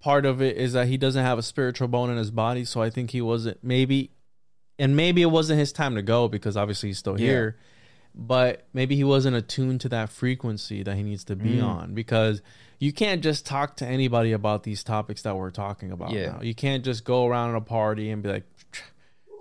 [0.00, 2.82] part of it is that he doesn't have a spiritual bone in his body, so
[2.82, 4.10] I think he wasn't maybe,
[4.78, 7.26] and maybe it wasn't his time to go because obviously he's still Yeah.
[7.26, 7.56] here,
[8.16, 11.64] but maybe he wasn't attuned to that frequency that he needs to be Mm.
[11.64, 12.40] on because
[12.78, 16.32] you can't just talk to anybody about these topics that we're talking about Yeah.
[16.32, 16.40] now.
[16.42, 18.44] You can't just go around at a party and be like,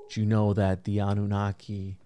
[0.09, 1.97] "Do you know that the Anunnaki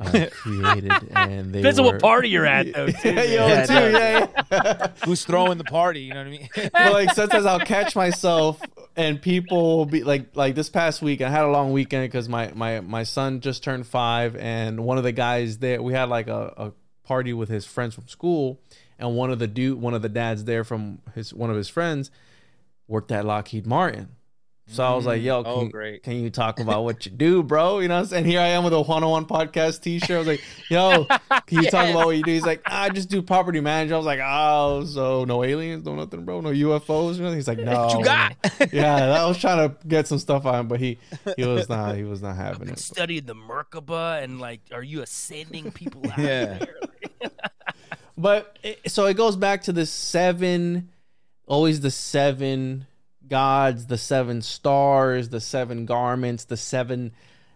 [0.00, 2.86] uh, created and they Depends on what party you're at, though.
[3.02, 4.88] Too, yeah, yo, Yeah, too, yeah, yeah.
[5.04, 6.02] Who's throwing the party?
[6.02, 6.48] You know what I mean?
[6.72, 8.60] but like sometimes I'll catch myself
[8.96, 12.28] and people will be like like this past week I had a long weekend because
[12.28, 16.08] my my my son just turned five and one of the guys there we had
[16.08, 16.72] like a, a
[17.06, 18.60] party with his friends from school
[18.98, 21.68] and one of the dude one of the dads there from his one of his
[21.68, 22.10] friends
[22.88, 24.08] worked at Lockheed Martin.
[24.70, 25.26] So I was like, mm-hmm.
[25.28, 26.02] yo, oh, can, Oh, you, great.
[26.02, 27.78] can you talk about what you do, bro?
[27.78, 28.24] You know what I'm saying?
[28.26, 30.10] Here I am with a one on one podcast t shirt.
[30.10, 31.06] I was like, yo,
[31.46, 32.32] can you talk about what you do?
[32.32, 33.94] He's like, ah, I just do property management.
[33.94, 37.36] I was like, oh, so no aliens, no nothing, bro, no UFOs or nothing.
[37.36, 37.86] He's like, no.
[37.86, 38.36] What you got?
[38.72, 40.98] yeah, I was trying to get some stuff on him, but he
[41.36, 42.78] he was not he was not having been it.
[42.78, 46.58] studying the Merkaba and like, are you ascending people out Yeah.
[46.58, 47.30] there?
[48.16, 50.90] But it, so it goes back to the seven,
[51.46, 52.87] always the seven
[53.28, 57.12] gods, the seven stars, the seven garments, the seven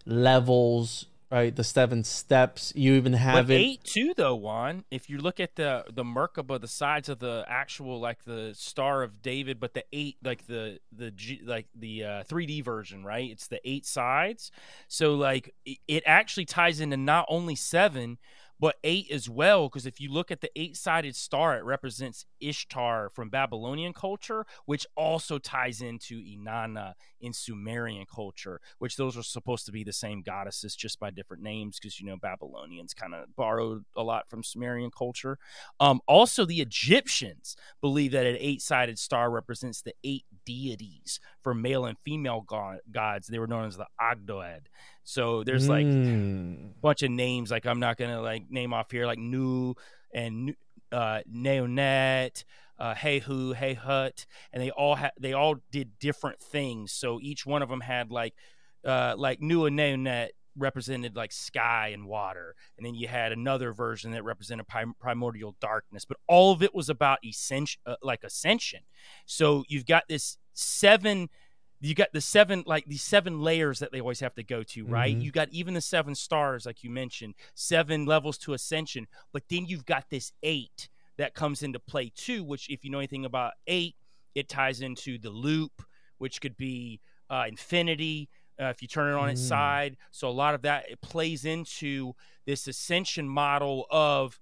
[0.06, 1.54] levels, right?
[1.54, 2.72] The seven steps.
[2.76, 3.58] You even have But it.
[3.58, 4.85] eight too, though, Juan.
[4.90, 9.02] If you look at the the Merkaba, the sides of the actual like the Star
[9.02, 13.30] of David, but the eight like the the G, like the uh, 3D version, right?
[13.30, 14.50] It's the eight sides.
[14.88, 18.18] So like it, it actually ties into not only seven.
[18.62, 22.27] But eight as well, because if you look at the eight sided star, it represents
[22.40, 29.25] Ishtar from Babylonian culture, which also ties into Inanna in Sumerian culture, which those are
[29.25, 33.16] supposed to be the same goddesses just by different names because you know Babylonians kind
[33.16, 35.38] of borrowed a lot from Sumerian culture.
[35.81, 41.85] Um, also, the Egyptians believe that an eight-sided star represents the eight deities for male
[41.85, 43.28] and female go- gods.
[43.28, 44.62] They were known as the Ogdoad.
[45.05, 46.81] So there's like Mm.
[46.81, 49.74] bunch of names like I'm not gonna like name off here like Nu
[50.14, 50.55] and
[50.92, 52.44] uh, Naunet,
[52.78, 56.92] uh, Hey Who, Hey Hut, and they all had they all did different things.
[56.92, 58.35] So each one of them had like
[58.85, 63.73] uh, like Nu and Naunet represented like sky and water, and then you had another
[63.73, 66.05] version that represented prim- primordial darkness.
[66.05, 68.81] But all of it was about ascension, uh, like ascension.
[69.27, 71.29] So you've got this seven
[71.85, 74.85] you got the seven like these seven layers that they always have to go to
[74.87, 75.23] right Mhm.
[75.23, 79.67] you got even the seven stars like you mentioned seven levels to ascension but then
[79.67, 83.55] you've got this eight that comes into play too which if you know anything about
[83.67, 83.97] eight
[84.37, 85.83] it ties into the loop
[86.19, 88.29] which could be uh, infinity
[88.62, 89.48] uh, if you turn it on its Mm.
[89.48, 92.14] side so a lot of that it plays into
[92.46, 94.40] this ascension model of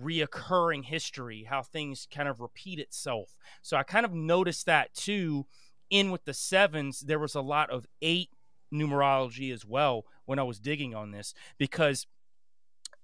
[0.00, 5.46] reoccurring history how things kind of repeat itself so i kind of noticed that too
[5.88, 8.30] in with the sevens, there was a lot of eight
[8.74, 12.08] numerology as well when I was digging on this because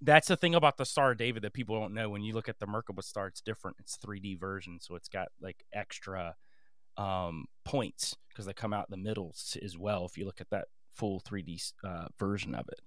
[0.01, 2.11] that's the thing about the Star of David that people don't know.
[2.11, 3.77] When you look at the Merkaba star, it's different.
[3.79, 6.35] It's 3D version, so it's got like extra
[6.97, 10.05] um, points because they come out in the middle as well.
[10.07, 12.81] If you look at that full 3D uh, version of it.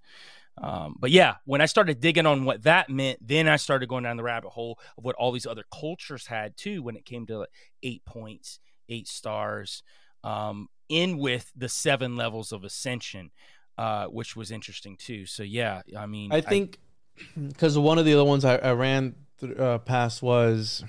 [0.62, 4.04] Um, but yeah, when I started digging on what that meant, then I started going
[4.04, 7.26] down the rabbit hole of what all these other cultures had too when it came
[7.28, 7.50] to like,
[7.84, 9.84] eight points, eight stars,
[10.24, 13.32] um, in with the seven levels of ascension,
[13.78, 15.26] uh, which was interesting too.
[15.26, 16.80] So yeah, I mean, I think
[17.48, 20.86] because one of the other ones I, I ran th- uh, past was,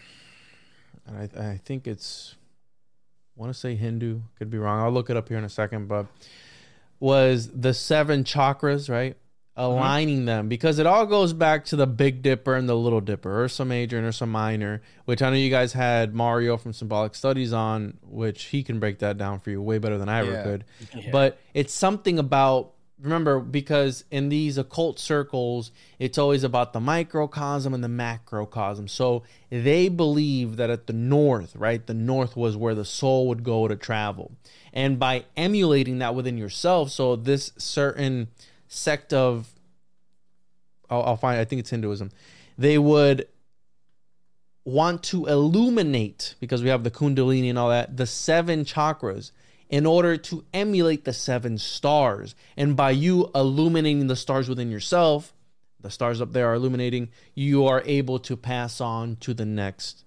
[1.06, 2.36] and I, I think it's,
[3.36, 4.80] want to say Hindu, could be wrong.
[4.80, 6.06] I'll look it up here in a second, but
[7.00, 9.12] was the seven chakras, right?
[9.14, 9.62] Mm-hmm.
[9.62, 13.44] Aligning them because it all goes back to the Big Dipper and the Little Dipper,
[13.44, 17.54] Ursa Major and Ursa Minor, which I know you guys had Mario from Symbolic Studies
[17.54, 20.42] on, which he can break that down for you way better than I ever Yeah.
[20.42, 21.10] could Yeah.
[21.10, 27.74] but it's something about remember because in these occult circles it's always about the microcosm
[27.74, 28.88] and the macrocosm.
[28.88, 33.44] So they believe that at the north right the north was where the soul would
[33.44, 34.32] go to travel.
[34.72, 38.28] And by emulating that within yourself so this certain
[38.68, 39.48] sect of
[40.88, 42.10] I'll, I'll find i think it's hinduism
[42.58, 43.28] they would
[44.64, 49.30] want to illuminate because we have the kundalini and all that the seven chakras
[49.68, 55.34] in order to emulate the seven stars and by you illuminating the stars within yourself
[55.80, 60.04] the stars up there are illuminating you are able to pass on to the next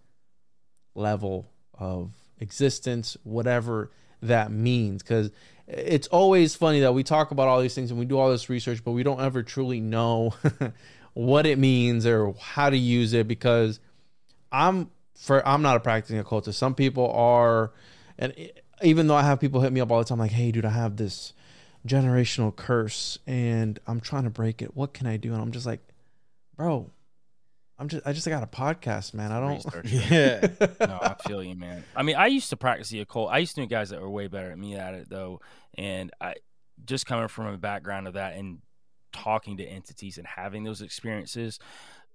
[0.96, 3.92] level of existence whatever
[4.22, 5.32] that means because
[5.68, 8.50] it's always funny that we talk about all these things and we do all this
[8.50, 10.34] research but we don't ever truly know
[11.14, 13.80] what it means or how to use it because
[14.52, 16.58] I'm for I'm not a practicing occultist.
[16.58, 17.72] Some people are,
[18.18, 18.34] and
[18.82, 20.70] even though I have people hit me up all the time, like, "Hey, dude, I
[20.70, 21.34] have this
[21.88, 24.76] generational curse and I'm trying to break it.
[24.76, 25.80] What can I do?" And I'm just like,
[26.56, 26.90] "Bro,
[27.78, 29.32] I'm just I just got a podcast, man.
[29.32, 30.48] I don't." Yeah.
[30.82, 31.84] no, I feel you, man.
[31.96, 33.32] I mean, I used to practice the occult.
[33.32, 35.42] I used to know guys that were way better than me at it, though.
[35.78, 36.36] And I
[36.86, 38.60] just coming from a background of that and
[39.12, 41.60] talking to entities and having those experiences.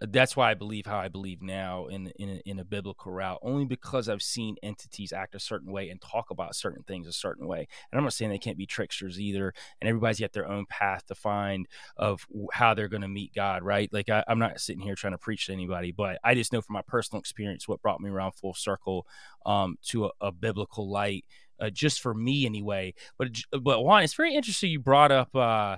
[0.01, 3.39] That's why I believe how I believe now in in a, in a biblical route,
[3.43, 7.13] only because I've seen entities act a certain way and talk about certain things a
[7.13, 7.69] certain way.
[7.91, 9.55] And I'm not saying they can't be tricksters either.
[9.81, 13.63] And everybody's got their own path to find of how they're going to meet God,
[13.63, 13.89] right?
[13.93, 16.61] Like I, I'm not sitting here trying to preach to anybody, but I just know
[16.61, 19.07] from my personal experience what brought me around full circle
[19.47, 21.25] um, to a, a biblical light,
[21.61, 22.95] uh, just for me anyway.
[23.17, 23.29] But
[23.63, 25.77] but Juan, it's very interesting you brought up uh,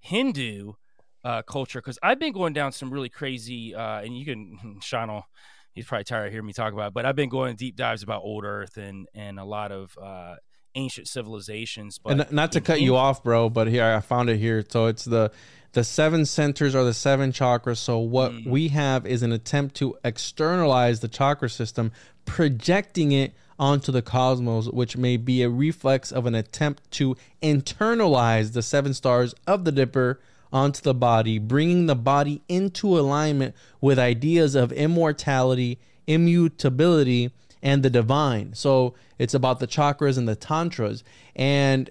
[0.00, 0.74] Hindu
[1.24, 5.08] uh, culture because I've been going down some really crazy, uh, and you can Sean
[5.08, 5.24] will
[5.72, 8.02] he's probably tired of hearing me talk about it, but I've been going deep dives
[8.02, 10.36] about old Earth and and a lot of uh,
[10.74, 11.98] ancient civilizations.
[11.98, 14.64] But and not to cut you off, bro, but here I found it here.
[14.68, 15.30] So it's the
[15.72, 17.78] the seven centers are the seven chakras.
[17.78, 18.46] So what Mm.
[18.46, 21.90] we have is an attempt to externalize the chakra system,
[22.24, 28.52] projecting it onto the cosmos, which may be a reflex of an attempt to internalize
[28.52, 30.20] the seven stars of the Dipper
[30.54, 37.30] onto the body, bringing the body into alignment with ideas of immortality, immutability,
[37.62, 38.54] and the divine.
[38.54, 41.02] So it's about the chakras and the tantras.
[41.34, 41.90] And,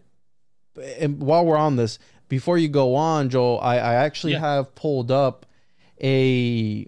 [0.99, 4.39] and while we're on this, before you go on, Joel, I, I actually Yeah.
[4.39, 5.45] have pulled up
[6.01, 6.87] a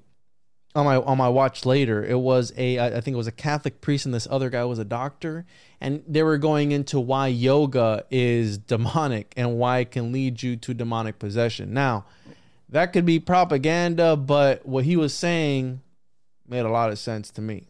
[0.75, 2.03] on my on my watch later.
[2.03, 4.79] It was a I think it was a Catholic priest and this other guy was
[4.79, 5.45] a doctor,
[5.81, 10.55] and they were going into why yoga is demonic and why it can lead you
[10.57, 11.73] to demonic possession.
[11.73, 12.05] Now,
[12.69, 15.81] that could be propaganda, but what he was saying
[16.47, 17.67] made a lot of sense to me.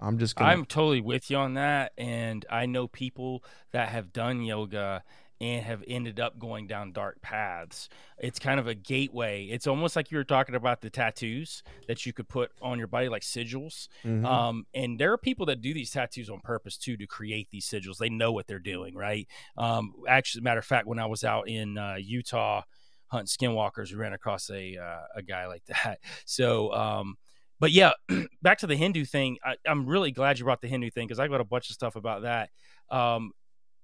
[0.00, 3.42] I'm just gonna I'm totally with you on that, and I know people
[3.72, 5.02] that have done yoga,
[5.40, 7.88] and have ended up going down dark paths.
[8.18, 9.46] It's kind of a gateway.
[9.46, 12.86] It's almost like you were talking about the tattoos that you could put on your
[12.86, 13.88] body, like sigils.
[14.04, 14.24] Mhm.
[14.24, 17.66] Um, and there are people that do these tattoos on purpose too to create these
[17.66, 17.98] sigils.
[17.98, 19.26] They know what they're doing, right?
[19.56, 22.62] Um, actually, matter of fact, when I was out in uh, Utah
[23.08, 25.98] hunting skinwalkers, we ran across a uh, a guy like that.
[26.24, 27.16] So, um,
[27.60, 27.92] but yeah,
[28.42, 29.38] back to the Hindu thing.
[29.44, 31.74] I, I'm really glad you brought the Hindu thing because I got a bunch of
[31.74, 32.50] stuff about that.
[32.90, 33.32] Um,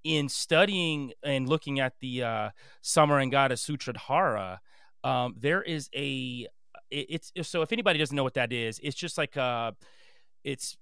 [0.05, 2.51] in studying and looking at the uh,
[2.83, 4.59] Samarangana Sutradhara,
[5.05, 6.47] um, there is a
[6.91, 9.73] it, it's so if anybody doesn't know what that is, it's just like uh
[10.45, 10.77] it's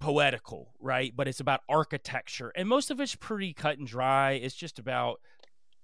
[0.00, 1.12] poetical, right?
[1.14, 4.32] But it's about architecture, and most of it's pretty cut and dry.
[4.32, 5.20] It's just about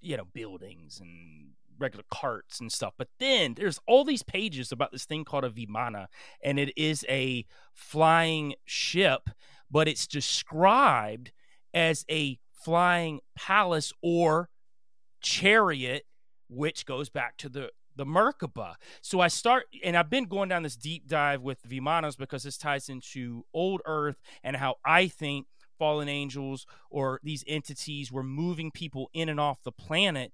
[0.01, 2.95] you know buildings and regular carts and stuff.
[2.97, 6.07] But then there's all these pages about this thing called a vimana,
[6.43, 9.31] and it is a flying ship,
[9.71, 11.33] but it's described
[11.75, 14.49] as a flying palace or
[15.21, 16.05] chariot,
[16.49, 18.77] which goes back to the the Merkaba.
[19.03, 22.57] So I start, and I've been going down this deep dive with Vimanas because this
[22.57, 25.47] ties into old Earth and how I think
[25.79, 30.33] fallen angels or these entities were moving people in and off the planet.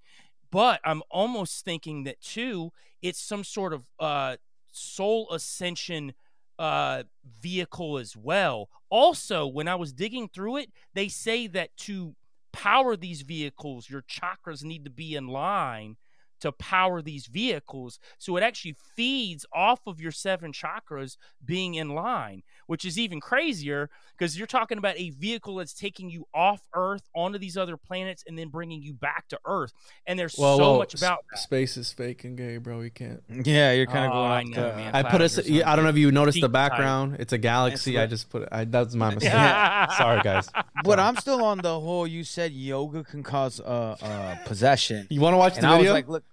[0.50, 2.70] But I'm almost thinking that too,
[3.02, 4.36] it's some sort of uh,
[4.70, 6.14] soul ascension
[6.58, 7.04] uh,
[7.40, 8.68] vehicle as well.
[8.90, 12.14] Also, when I was digging through it, they say that to
[12.52, 15.96] power these vehicles, your chakras need to be in line
[16.40, 17.98] to power these vehicles.
[18.18, 23.20] So it actually feeds off of your seven chakras being in line, which is even
[23.20, 27.76] crazier because you're talking about a vehicle that's taking you off Earth onto these other
[27.76, 29.72] planets and then bringing you back to Earth.
[30.06, 32.80] And there's Well, so well, much about s- space is fake and gay, bro.
[32.80, 33.22] You can't.
[33.28, 34.94] Yeah, you're kind of Oh, going I know, man.
[34.94, 35.42] I put clouds a.
[35.42, 36.70] or yeah, I don't know if you noticed the Deep dive.
[36.70, 37.16] background.
[37.20, 37.96] It's a galaxy.
[37.96, 38.48] It's I just put.
[38.50, 39.30] I, that's my mistake.
[39.32, 40.48] Sorry, guys.
[40.84, 42.06] But I'm still on the whole.
[42.06, 45.72] You said yoga can cause uh, uh possession, You want to watch and the I
[45.72, 45.92] was video?
[45.92, 46.24] like, look,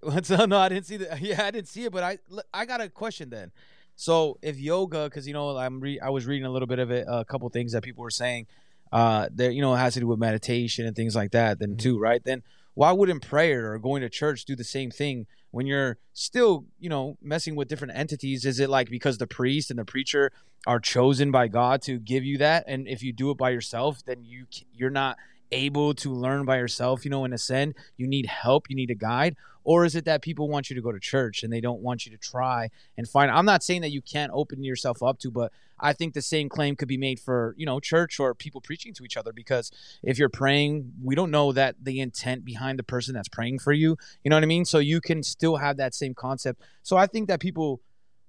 [0.02, 1.16] what's no, I didn't see the.
[1.20, 2.18] Yeah, I didn't see it, but I
[2.54, 3.52] I got a question then.
[3.96, 6.90] So if yoga, because you know I'm re- I was reading a little bit of
[6.90, 8.46] it, a couple things that people were saying,
[8.92, 11.58] uh, there you know it has to do with meditation and things like that.
[11.58, 12.22] Then too, right?
[12.24, 12.42] Then
[12.74, 16.88] why wouldn't prayer or going to church do the same thing when you're still you
[16.88, 18.46] know messing with different entities?
[18.46, 20.32] Is it like because the priest and the preacher
[20.66, 24.02] are chosen by God to give you that, and if you do it by yourself,
[24.06, 25.18] then you you're not
[25.52, 27.74] able to learn by yourself, you know, and ascend.
[27.96, 28.68] You need help.
[28.68, 29.36] You need a guide.
[29.62, 32.06] Or is it that people want you to go to church and they don't want
[32.06, 33.30] you to try and find?
[33.30, 36.48] I'm not saying that you can't open yourself up to, but I think the same
[36.48, 39.70] claim could be made for you know church or people preaching to each other because
[40.02, 43.72] if you're praying, we don't know that the intent behind the person that's praying for
[43.72, 43.96] you.
[44.24, 44.64] You know what I mean?
[44.64, 46.62] So you can still have that same concept.
[46.82, 47.80] So I think that people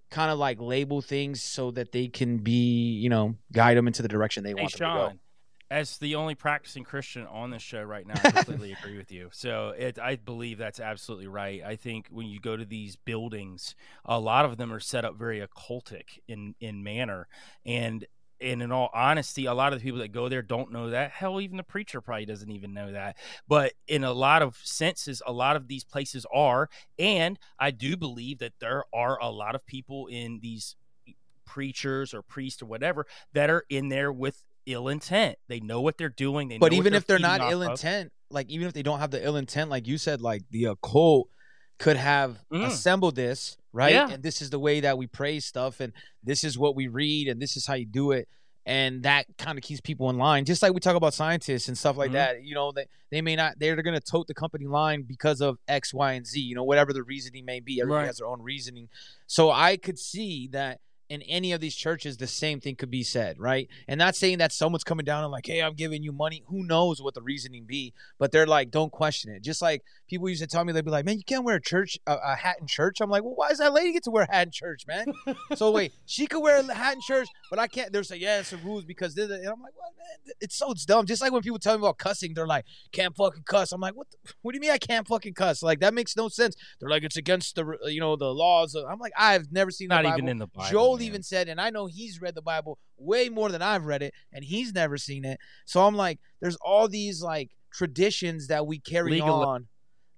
[0.10, 4.02] kind of like label things so that they can be you know guide them into
[4.02, 5.20] the direction they Hey, want them to go.
[5.72, 9.30] As the only practicing Christian on this show right now, I completely agree with you.
[9.32, 11.64] So it, I believe that's absolutely right.
[11.66, 15.16] I think when you go to these buildings, a lot of them are set up
[15.16, 17.30] very occultic in in manner,
[17.66, 18.06] and
[18.42, 21.12] and in all honesty, a lot of the people that go there don't know that.
[21.12, 23.16] Hell, even the preacher probably doesn't even know that.
[23.48, 26.70] But in a lot of senses, a lot of these places are,
[27.00, 30.76] and I do believe that there are a lot of people in these
[31.46, 35.38] preachers or priests or whatever that are in there with ill intent.
[35.48, 36.48] They know what they're doing.
[36.50, 37.72] They but even if they're not ill of.
[37.72, 40.64] intent like even if they don't have the ill intent like you said like the
[40.66, 41.28] occult
[41.80, 42.66] could have Mm.
[42.66, 44.10] assembled this right Yeah.
[44.10, 45.92] and this is the way that we praise stuff and
[46.24, 48.30] this is what we read and this is how you do it
[48.66, 51.78] and that kind of keeps people in line just like we talk about scientists and
[51.78, 52.14] stuff like Mhm.
[52.14, 55.42] that you know they, they may not they're going to tote the company line because
[55.42, 58.08] of x y and z you know whatever the reasoning may be everybody Right.
[58.08, 58.88] has their own reasoning
[59.28, 60.80] so i could see that
[61.12, 63.68] in any of these churches, the same thing could be said, right?
[63.86, 66.42] And not saying that someone's coming down and like, hey, I'm giving you money.
[66.48, 67.94] Who knows what the reasoning be?
[68.18, 69.44] But they're like, don't question it.
[69.44, 71.62] Just like people used to tell me, they'd be like, man, you can't wear a
[71.62, 73.02] church a, a hat in church.
[73.02, 75.08] I'm like, well, why does that lady get to wear a hat in church, man?
[75.56, 77.92] so wait, she could wear a hat in church, but I can't.
[77.92, 79.30] They're saying, yeah, it's the rules because this.
[79.30, 80.34] And I'm like, what, man?
[80.40, 81.08] It's so dumb.
[81.08, 83.74] Just like when people tell me about cussing, they're like, can't fucking cuss.
[83.74, 84.10] I'm like, what?
[84.12, 85.62] The, what do you mean I can't fucking cuss?
[85.62, 86.56] Like that makes no sense.
[86.80, 88.76] They're like, it's against the you know the laws.
[88.76, 90.04] I'm like, I've never seen that.
[90.04, 90.30] Not even Bible.
[90.30, 90.70] in the Bible.
[90.70, 94.02] Joel even said, and I know he's read the Bible way more than I've read
[94.02, 95.40] it, and he's never seen it.
[95.66, 99.68] So I'm like, there's all these like traditions that we carry Legal- on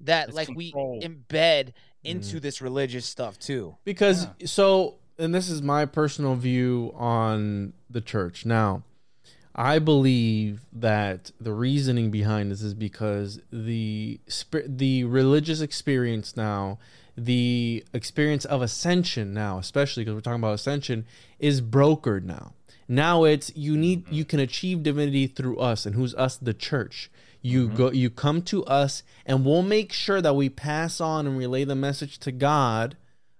[0.01, 1.73] that It's like we embed
[2.03, 2.41] into mm.
[2.41, 3.77] this religious stuff too.
[3.85, 8.45] because so and this is my personal view on the church.
[8.45, 8.83] Now
[9.55, 14.19] i believe that the reasoning behind this is because the
[14.65, 16.79] the religious experience now
[17.15, 21.05] the experience of ascension now especially because we're talking about ascension
[21.39, 22.53] is brokered now
[22.87, 24.13] now it's you need mm-hmm.
[24.13, 27.09] you can achieve divinity through us and who's us the church
[27.41, 27.75] You mm-hmm.
[27.75, 31.63] go you come to us and we'll make sure that we pass on and relay
[31.63, 32.97] the message to God.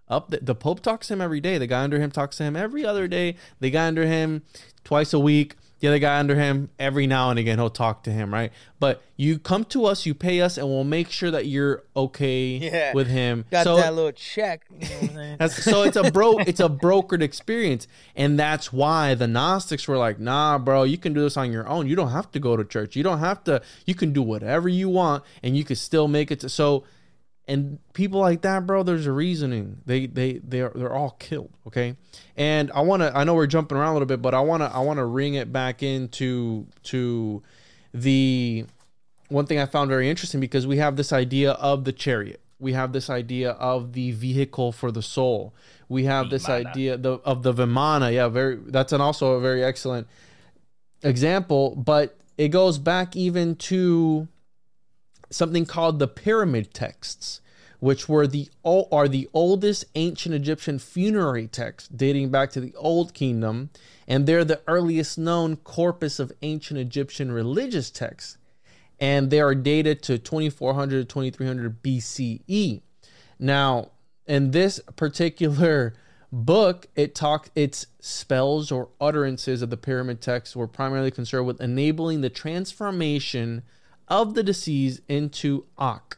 [0.10, 1.58] Up the, the Pope talks to him every day.
[1.58, 3.36] The guy under him talks to him every other day.
[3.60, 4.44] The guy under him
[4.84, 5.56] twice a week.
[5.84, 8.54] The other guy under him every now and again he'll talk to him, right?
[8.80, 12.52] But you come to us, you pay us, and we'll make sure that you're okay
[12.56, 12.94] Yeah.
[12.94, 13.44] with him.
[13.52, 14.64] Got so that little check.
[14.72, 15.38] You know what I'm saying?
[15.40, 19.98] that's, so it's a bro it's a brokered experience and that's why the gnostics were
[19.98, 22.56] like nah bro you can do this on your own you don't have to go
[22.56, 25.76] to church you don't have to you can do whatever you want and you can
[25.76, 26.86] still make it to so
[27.48, 31.96] and people like that bro there's a reasoning they they they're they're all killed okay
[32.38, 34.62] and i want to i know we're jumping around a little bit but i want
[34.62, 37.44] to i want to ring it back into to
[37.94, 38.66] the
[39.34, 42.40] one thing I found very interesting because we have this idea of the chariot.
[42.60, 45.54] We have this idea of the vehicle for the soul.
[45.90, 48.14] We have this idea the, of the Vimana.
[48.14, 48.56] Yeah, very.
[48.56, 50.08] That's an also a very excellent
[51.02, 51.76] example.
[51.76, 54.28] But it goes back even to
[55.34, 57.42] something called the pyramid texts,
[57.80, 63.14] which were the are the oldest ancient Egyptian funerary texts dating back to the Old
[63.14, 63.70] Kingdom,
[64.08, 68.38] and they're the earliest known corpus of ancient Egyptian religious texts
[69.00, 72.82] and they are dated to 2400 to 2300 BCE.
[73.38, 73.92] Now,
[74.26, 75.94] in this particular
[76.32, 81.60] book, it talks its spells or utterances of the pyramid texts were primarily concerned with
[81.60, 83.64] enabling the transformation
[84.08, 86.18] of the deceased into Ak.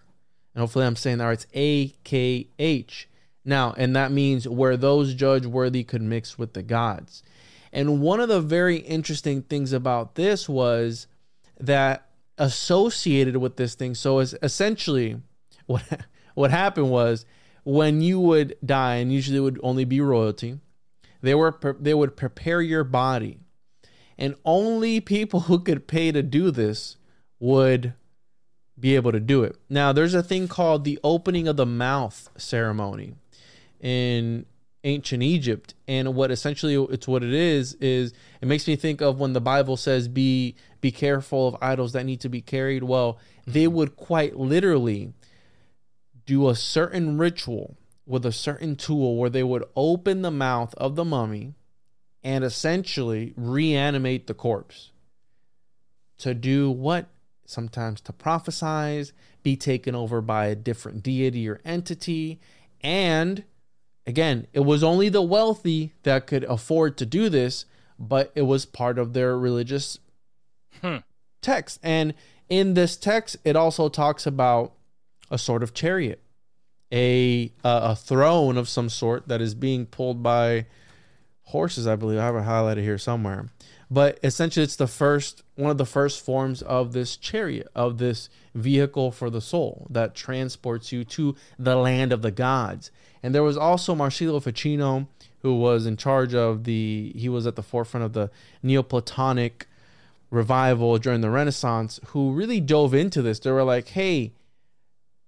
[0.54, 1.34] And hopefully I'm saying that right.
[1.34, 3.10] It's A K H.
[3.44, 7.22] Now, and that means where those judge worthy could mix with the gods.
[7.72, 11.08] And one of the very interesting things about this was
[11.60, 13.96] that associated with this thing.
[13.96, 15.22] So is essentially
[15.66, 15.84] what
[16.34, 17.26] what happened was
[17.64, 20.60] when you would die, and usually it would only be royalty.
[21.22, 23.40] They were they would prepare your body,
[24.18, 26.98] and only people who could pay to do this
[27.40, 27.94] would
[28.80, 29.56] be able to do it.
[29.70, 33.16] Now, there's a thing called the opening of the mouth ceremony
[33.80, 34.46] in
[34.84, 39.20] ancient Egypt, and what essentially it's what it is is it makes me think of
[39.20, 42.84] when the Bible says be be careful of idols that need to be carried.
[42.84, 43.18] Well,
[43.48, 43.76] they mm-hmm.
[43.76, 45.14] would quite literally
[46.26, 50.96] do a certain ritual with a certain tool where they would open the mouth of
[50.96, 51.56] the mummy
[52.24, 54.92] and essentially reanimate the corpse
[56.18, 57.08] to do what
[57.46, 59.12] sometimes to prophesize,
[59.43, 62.39] be taken over by a different deity or entity,
[62.82, 63.43] and
[64.06, 67.66] again, it was only the wealthy that could afford to do this,
[67.98, 70.00] but it was part of their religious
[70.82, 70.98] hmm.
[71.41, 71.80] text.
[71.82, 72.14] And
[72.50, 74.74] in this text, it also talks about
[75.32, 76.22] a sort of chariot,
[76.91, 80.68] a a, a throne of some sort that is being pulled by
[81.43, 81.88] horses.
[81.88, 83.48] I believe I have it highlighted here somewhere.
[83.90, 88.30] But essentially, it's the first one of the first forms of this chariot, of this
[88.54, 92.92] vehicle for the soul that transports you to the land of the gods.
[93.22, 95.08] And there was also Marsilio Ficino,
[95.40, 97.14] who was in charge of the.
[97.16, 98.32] He was at the forefront of the
[98.64, 99.68] Neoplatonic
[100.32, 103.40] revival during the Renaissance, who really dove into this.
[103.40, 104.34] They were like, "Hey,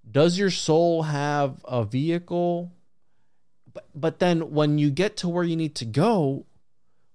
[0.09, 2.71] does your soul have a vehicle?"
[3.71, 6.45] But but then when you get to where you need to go,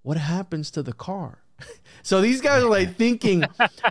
[0.03, 1.39] what happens to the car?
[2.05, 3.45] So these guys are like thinking,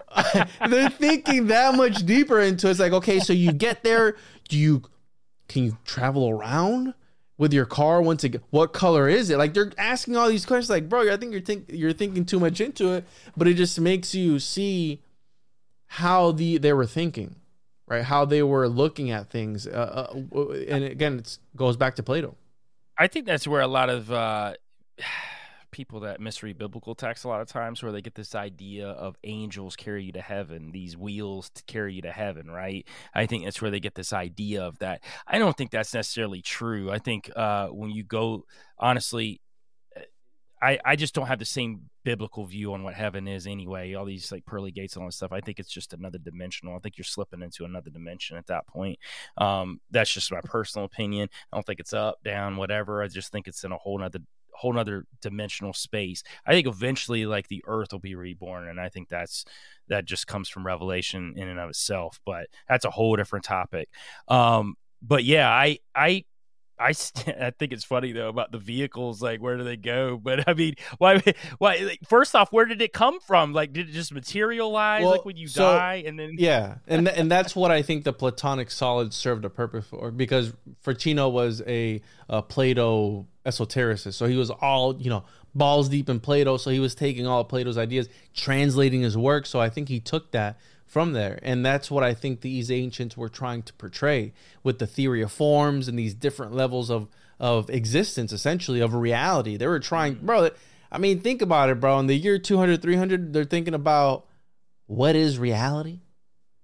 [0.70, 2.72] they're thinking that much deeper into it.
[2.72, 4.18] It's like, okay, so you get there,
[4.49, 4.84] do you
[5.47, 6.93] can you travel around
[7.38, 8.41] with your car once again?
[8.49, 9.38] what color is it?
[9.38, 12.39] Like they're asking all these questions, like, bro, I think you're think you're thinking too
[12.39, 13.05] much into it,
[13.38, 15.01] but it just makes you see
[15.88, 17.36] how the they were thinking,
[17.88, 18.03] right?
[18.03, 22.36] How they were looking at things, uh, uh, and again, it goes back to Plato.
[22.97, 24.53] I think that's where a lot of uh,
[25.72, 29.15] people that misread biblical texts a lot of times, where they get this idea of
[29.24, 32.88] angels carry you to heaven, these wheels to carry you to heaven, right?
[33.13, 35.03] I think that's where they get this idea of that.
[35.28, 36.91] I don't think that's necessarily true.
[36.91, 38.45] I think uh, when you go,
[38.78, 39.41] honestly,
[40.61, 43.95] I, I just don't have the same biblical view on what heaven is anyway.
[43.95, 45.32] All these like pearly gates and all this stuff.
[45.32, 46.76] I think it's just another dimensional.
[46.76, 48.99] I think you're slipping into another dimension at that point.
[49.38, 51.30] Um, that's just my personal opinion.
[51.51, 53.01] I don't think it's up, down, whatever.
[53.01, 54.19] I just think it's in a whole nother
[54.54, 56.24] whole nother dimensional space.
[56.45, 59.45] I think eventually like the earth will be reborn and I think that's
[59.88, 63.89] that just comes from revelation in and of itself, but that's a whole different topic.
[64.28, 66.26] Um but yeah, I I
[66.82, 69.21] I st- I think it's funny though about the vehicles.
[69.21, 70.17] Like, where do they go?
[70.17, 71.21] But I mean, why?
[71.59, 71.77] Why?
[71.77, 73.53] Like, first off, where did it come from?
[73.53, 75.03] Like, did it just materialize?
[75.03, 77.82] Well, like when you so- die, and then Yeah, and th- and that's what I
[77.82, 84.13] think the Platonic solids served a purpose for, because Ficino was a, a Plato esotericist,
[84.13, 85.23] so he was all you know
[85.53, 86.57] balls deep in Plato.
[86.57, 89.45] So he was taking all of Plato's ideas, translating his work.
[89.45, 90.57] So I think he took that
[90.92, 91.39] from there.
[91.42, 95.32] And that's what I think these ancients were trying to portray with the theory of
[95.32, 97.08] forms and these different levels of
[97.39, 99.56] of existence essentially of reality.
[99.58, 100.50] They were trying, bro,
[100.92, 101.98] I mean, think about it, bro.
[102.00, 104.28] In the year 200, 300, they're thinking about
[104.86, 106.02] what is reality?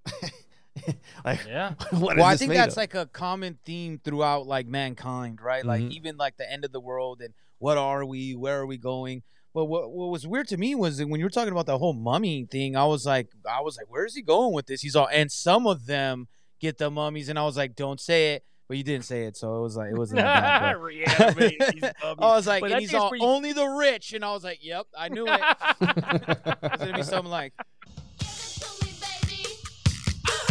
[1.26, 1.74] like Yeah.
[1.92, 2.78] what is well, I think that's of?
[2.78, 5.66] like a common theme throughout like mankind, right?
[5.66, 5.92] Like Mhm.
[5.92, 8.36] even like the end of the world and what are we?
[8.36, 9.24] Where are we going?
[9.58, 11.80] But what what was weird to me was that when you were talking about the
[11.80, 14.82] whole mummy thing, I was like, I was like, where is he going with this?
[14.82, 16.28] He's all, and some of them
[16.62, 19.36] get the mummies, and I was like, don't say it, but you didn't say it,
[19.36, 20.18] so it was like it wasn't.
[20.18, 24.32] that but- I was like, But and he's all pretty- only the rich, and I
[24.32, 25.42] was like, yep, I knew it.
[25.82, 27.54] It's gonna be something like,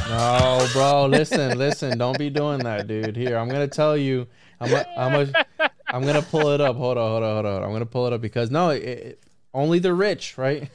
[0.09, 3.14] No, bro, listen, listen, don't be doing that, dude.
[3.14, 4.26] Here, I'm gonna tell you,
[4.61, 5.14] I'm, a, I'm,
[5.61, 6.76] a, I'm gonna pull it up.
[6.76, 7.62] Hold on, hold on, hold on.
[7.62, 9.20] I'm gonna pull it up because no, it, it,
[9.55, 10.68] only the rich, right?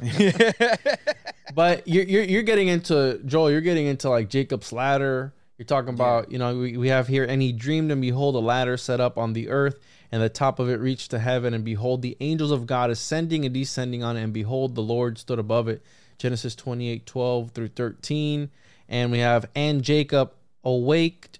[1.54, 3.50] but you're, you're you're getting into Joel.
[3.50, 5.34] You're getting into like Jacob's ladder.
[5.58, 8.40] You're talking about, you know, we, we have here, and he dreamed, and behold, a
[8.40, 9.78] ladder set up on the earth,
[10.10, 13.44] and the top of it reached to heaven, and behold, the angels of God ascending
[13.44, 15.80] and descending on it, and behold, the Lord stood above it.
[16.18, 18.50] Genesis 28, 12 through 13.
[18.88, 20.32] And we have, and Jacob
[20.62, 21.38] awaked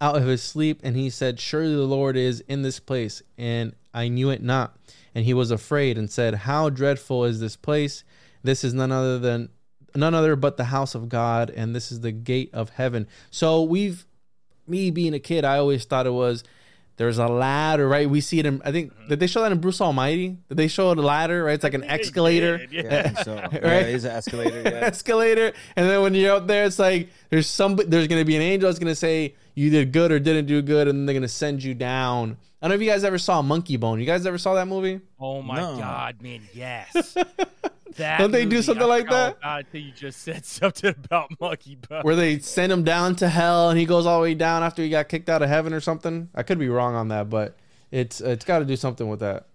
[0.00, 3.74] out of his sleep, and he said, Surely the Lord is in this place, and
[3.94, 4.76] I knew it not.
[5.14, 8.04] And he was afraid and said, How dreadful is this place?
[8.42, 9.48] This is none other than
[9.94, 13.08] none other but the house of God, and this is the gate of heaven.
[13.30, 14.06] So we've
[14.66, 16.44] me being a kid, I always thought it was
[16.96, 18.08] there's a ladder, right?
[18.08, 19.08] We see it in I think mm-hmm.
[19.08, 20.36] did they show that in Bruce Almighty?
[20.48, 21.54] Did they show the ladder, right?
[21.54, 22.58] It's like an escalator.
[22.58, 22.82] did, yeah.
[23.14, 23.34] yeah, so.
[23.34, 23.52] Right?
[23.52, 24.62] yeah, it is an escalator.
[24.62, 24.70] Yeah.
[24.82, 28.42] escalator, and then when you're out there, it's like there's some there's gonna be an
[28.42, 31.28] angel that's gonna say you did good or didn't do good, and then they're gonna
[31.28, 32.38] send you down.
[32.62, 34.00] I don't know if you guys ever saw Monkeybone.
[34.00, 35.00] You guys ever saw that movie?
[35.20, 35.76] Oh my No.
[35.76, 36.40] god, man!
[36.54, 37.16] Yes.
[37.96, 39.38] That Don't they do movie, something I like forgot that?
[39.38, 42.04] about it Until you just said something about Monkeybone.
[42.04, 44.82] Where they send him down to hell, and he goes all the way down after
[44.82, 46.28] he got kicked out of heaven or something.
[46.34, 47.56] I could be wrong on that, but
[47.90, 49.46] it's it's got to do something with that.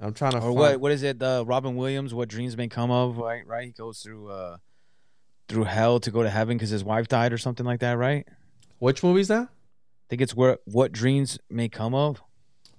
[0.00, 0.80] I'm trying to or find, what?
[0.80, 1.18] What is it?
[1.18, 3.46] The Robin Williams, what dreams may come of, right?
[3.46, 3.66] Right.
[3.66, 4.56] He goes through uh
[5.48, 8.26] through hell to go to heaven because his wife died or something like that, right?
[8.28, 8.32] I
[8.78, 9.44] which movie's that?
[9.48, 12.22] I think it's where what dreams may come of.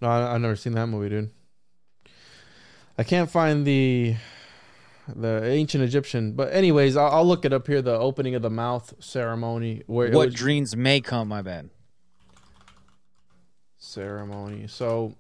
[0.02, 1.32] No, I, I've never seen that movie, dude.
[2.98, 4.16] I can't find the
[5.16, 7.82] the ancient Egyptian, but anyways, I'll, I'll look it up here.
[7.82, 11.28] The opening of the mouth ceremony, where What was- dreams may come?
[11.30, 11.70] My bad.
[13.78, 14.68] ceremony.
[14.68, 15.16] So,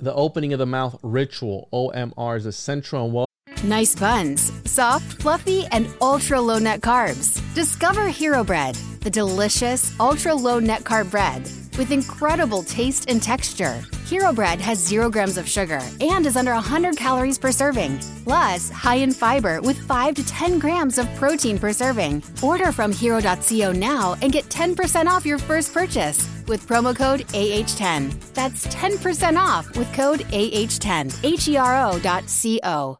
[0.00, 3.26] the opening of the mouth ritual (OMR) is a central and well
[3.64, 7.40] Nice buns, soft, fluffy, and ultra low net carbs.
[7.54, 11.42] Discover Hero Bread, the delicious ultra low net carb bread
[11.78, 13.82] with incredible taste and texture.
[14.06, 18.70] Hero Bread has zero grams of sugar and is under 100 calories per serving, plus
[18.70, 22.22] high in fiber with 5 to 10 grams of protein per serving.
[22.40, 28.32] Order from hero.co now and get 10% off your first purchase with promo code AH10.
[28.32, 31.24] That's 10% off with code AH10.
[31.24, 32.98] H E R O dot C O.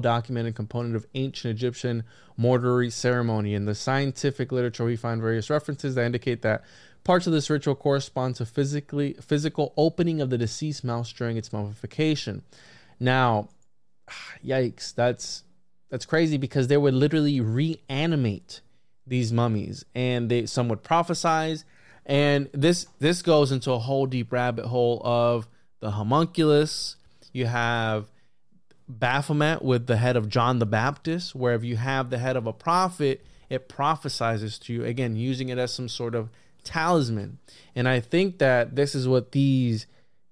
[0.00, 2.02] documented component of ancient Egyptian
[2.36, 3.54] mortuary ceremony.
[3.54, 6.64] In the scientific literature, we find various references that indicate that
[7.08, 11.54] parts of this ritual correspond to physically physical opening of the deceased mouse during its
[11.54, 12.42] mummification.
[13.00, 13.48] Now,
[14.44, 15.42] yikes, that's
[15.90, 18.60] that's crazy because they would literally reanimate
[19.06, 21.64] these mummies, and they some would prophesize,
[22.04, 25.48] and this this goes into a whole deep rabbit hole of
[25.80, 26.96] the homunculus.
[27.32, 28.10] You have
[28.86, 32.46] Baphomet with the head of John the Baptist, where if you have the head of
[32.46, 36.28] a prophet, it prophesizes to you, again, using it as some sort of
[36.68, 37.38] talisman.
[37.74, 39.86] And I think that this is what these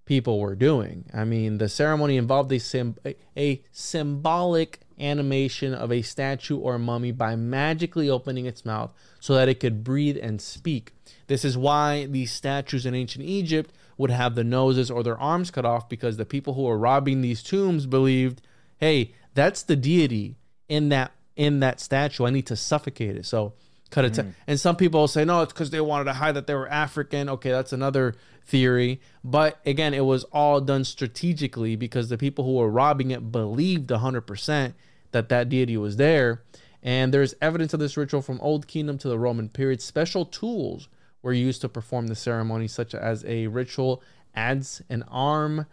[0.04, 1.04] people were doing.
[1.12, 7.12] I mean, the ceremony involved a, a symbolic animation of a statue or a mummy
[7.12, 10.92] by magically opening its mouth so that it could breathe and speak.
[11.26, 15.50] This is why these statues in ancient Egypt would have the noses or their arms
[15.50, 18.42] cut off because the people who were robbing these tombs believed,
[18.78, 20.36] "Hey, that's the deity
[20.68, 22.24] in that in that statue.
[22.24, 23.54] I need to suffocate it." So
[23.90, 24.14] cut it.
[24.14, 24.30] to- mm-hmm.
[24.46, 26.68] and some people will say, "No, it's because they wanted to hide that they were
[26.68, 28.14] African." Okay, that's another
[28.44, 29.00] theory.
[29.24, 33.90] But again, it was all done strategically because the people who were robbing it believed
[33.90, 34.74] 100%
[35.12, 36.42] that that deity was there.
[36.82, 39.82] And there's evidence of this ritual from Old Kingdom to the Roman period.
[39.82, 40.88] Special tools
[41.22, 44.02] were used to perform the ceremony, such as a ritual
[44.36, 45.66] adze an arm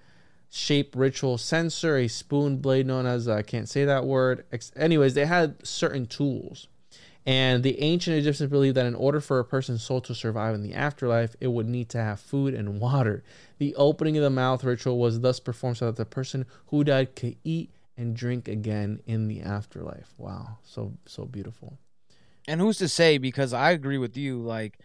[0.50, 4.46] shape ritual censer, a spoon blade known as I can't say that word.
[4.52, 6.68] Ex- Anyways, they had certain tools.
[7.26, 10.62] And the ancient Egyptians believed that in order for a person's soul to survive in
[10.62, 13.24] the afterlife, it would need to have food and water.
[13.60, 17.16] The opening of the mouth ritual was thus performed so that the person who died
[17.16, 20.14] could eat and drink again in the afterlife.
[20.18, 21.78] Wow, so so beautiful.
[22.48, 23.18] And who's to say?
[23.18, 24.40] Because I agree with you.
[24.40, 24.80] Like,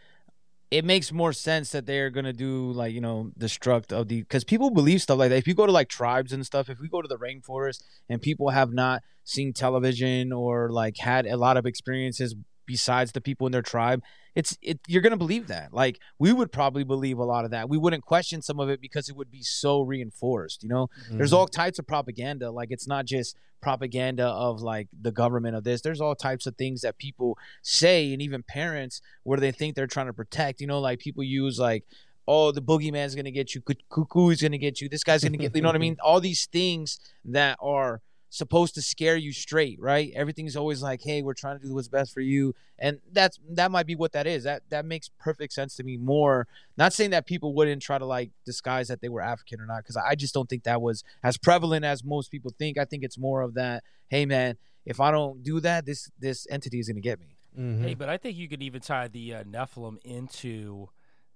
[0.71, 4.45] it makes more sense that they're gonna do like you know destruct of the because
[4.45, 5.37] people believe stuff like that.
[5.37, 8.21] If you go to like tribes and stuff, if we go to the rainforest and
[8.21, 12.35] people have not seen television or like had a lot of experiences
[12.67, 14.03] besides the people in their tribe,
[14.39, 15.75] it's it you're gonna believe that.
[15.75, 17.69] Like we would probably believe a lot of that.
[17.69, 20.63] We wouldn't question some of it because it would be so reinforced.
[20.63, 21.39] You know, there's mm-hmm.
[21.39, 22.53] all types of propaganda.
[22.53, 25.81] Like it's not just propaganda of like the government of this.
[25.81, 29.89] There's all types of things that people say, and even parents where they think they're
[29.89, 30.61] trying to protect.
[30.61, 31.85] You know, like people use like.
[32.31, 33.63] Oh, the boogeyman's gonna get you.
[33.89, 34.91] Cuckoo is gonna get you.
[34.91, 35.57] This guy's gonna get.
[35.57, 35.97] You know what I mean?
[36.05, 40.13] All these things that are supposed to scare you straight, right?
[40.15, 43.71] Everything's always like, "Hey, we're trying to do what's best for you," and that's that
[43.71, 44.45] might be what that is.
[44.45, 45.97] That that makes perfect sense to me.
[45.97, 49.67] More, not saying that people wouldn't try to like disguise that they were African or
[49.67, 52.79] not, because I just don't think that was as prevalent as most people think.
[52.79, 53.83] I think it's more of that.
[54.09, 57.37] Hey, man, if I don't do that, this this entity is gonna get me.
[57.59, 57.85] Mm-hmm.
[57.85, 60.91] Hey, but I think you could even tie the uh, Nephilim into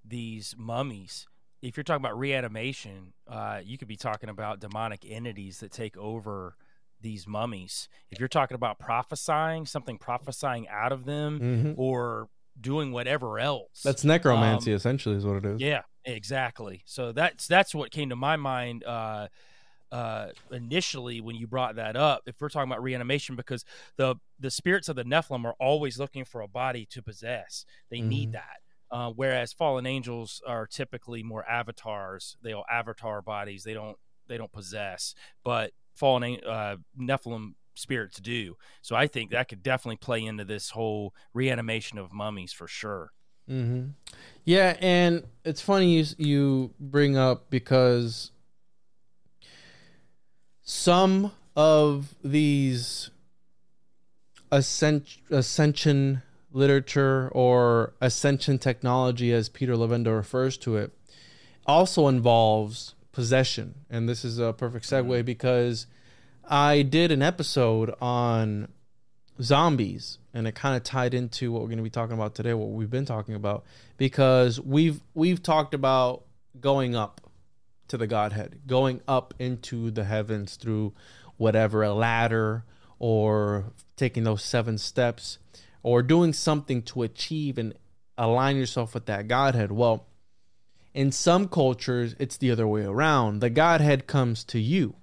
[0.05, 1.27] these mummies.
[1.63, 5.97] If you're talking about reanimation, uh, you could be talking about demonic entities that take
[5.97, 6.57] over
[7.03, 7.89] these mummies.
[8.11, 11.75] If you're talking about prophesying, something prophesying out of them Mhm.
[11.79, 12.29] or
[12.61, 13.83] doing whatever else.
[13.83, 15.61] That's necromancy, Um, essentially, is what it is.
[15.61, 16.83] Yeah, exactly.
[16.87, 19.29] So that's that's what came to my mind uh,
[19.91, 22.23] uh, initially when you brought that up.
[22.27, 23.65] If we're talking about reanimation, because
[23.97, 27.65] the the spirits of the Nephilim are always looking for a body to possess.
[27.91, 28.33] They need Mhm.
[28.33, 28.57] that.
[28.91, 32.37] Uh, whereas fallen angels are typically more avatars.
[32.43, 33.65] They'll avatar bodies.
[33.65, 33.99] They don't
[34.29, 35.15] they don't possess.
[35.45, 38.57] But fallen uh, Nephilim spirits do.
[38.83, 43.13] So I think that could definitely play into this whole reanimation of mummies for sure.
[43.47, 43.89] hmm
[44.45, 48.31] Yeah, and it's funny you you bring up because
[50.63, 53.11] some of these
[54.51, 56.23] ascent, ascension
[56.53, 60.93] literature or ascension technology, as Peter Levenda refers to it,
[61.67, 65.25] also involves possession, and this is a perfect segue mm-hmm.
[65.25, 65.87] because
[66.49, 68.69] I did an episode on
[69.41, 72.53] zombies and it kind of tied into what we're going to be talking about today
[72.53, 73.65] what we've been talking about
[73.97, 76.25] because we've we've talked about
[76.61, 77.21] going up
[77.89, 80.93] to the godhead going up into the heavens through
[81.39, 82.63] whatever a ladder
[82.99, 85.39] or taking those seven steps
[85.83, 87.75] or doing something to achieve and
[88.17, 89.73] align yourself with that godhead.
[89.73, 90.07] Well
[90.95, 94.95] in some cultures it's the other way around the godhead comes to you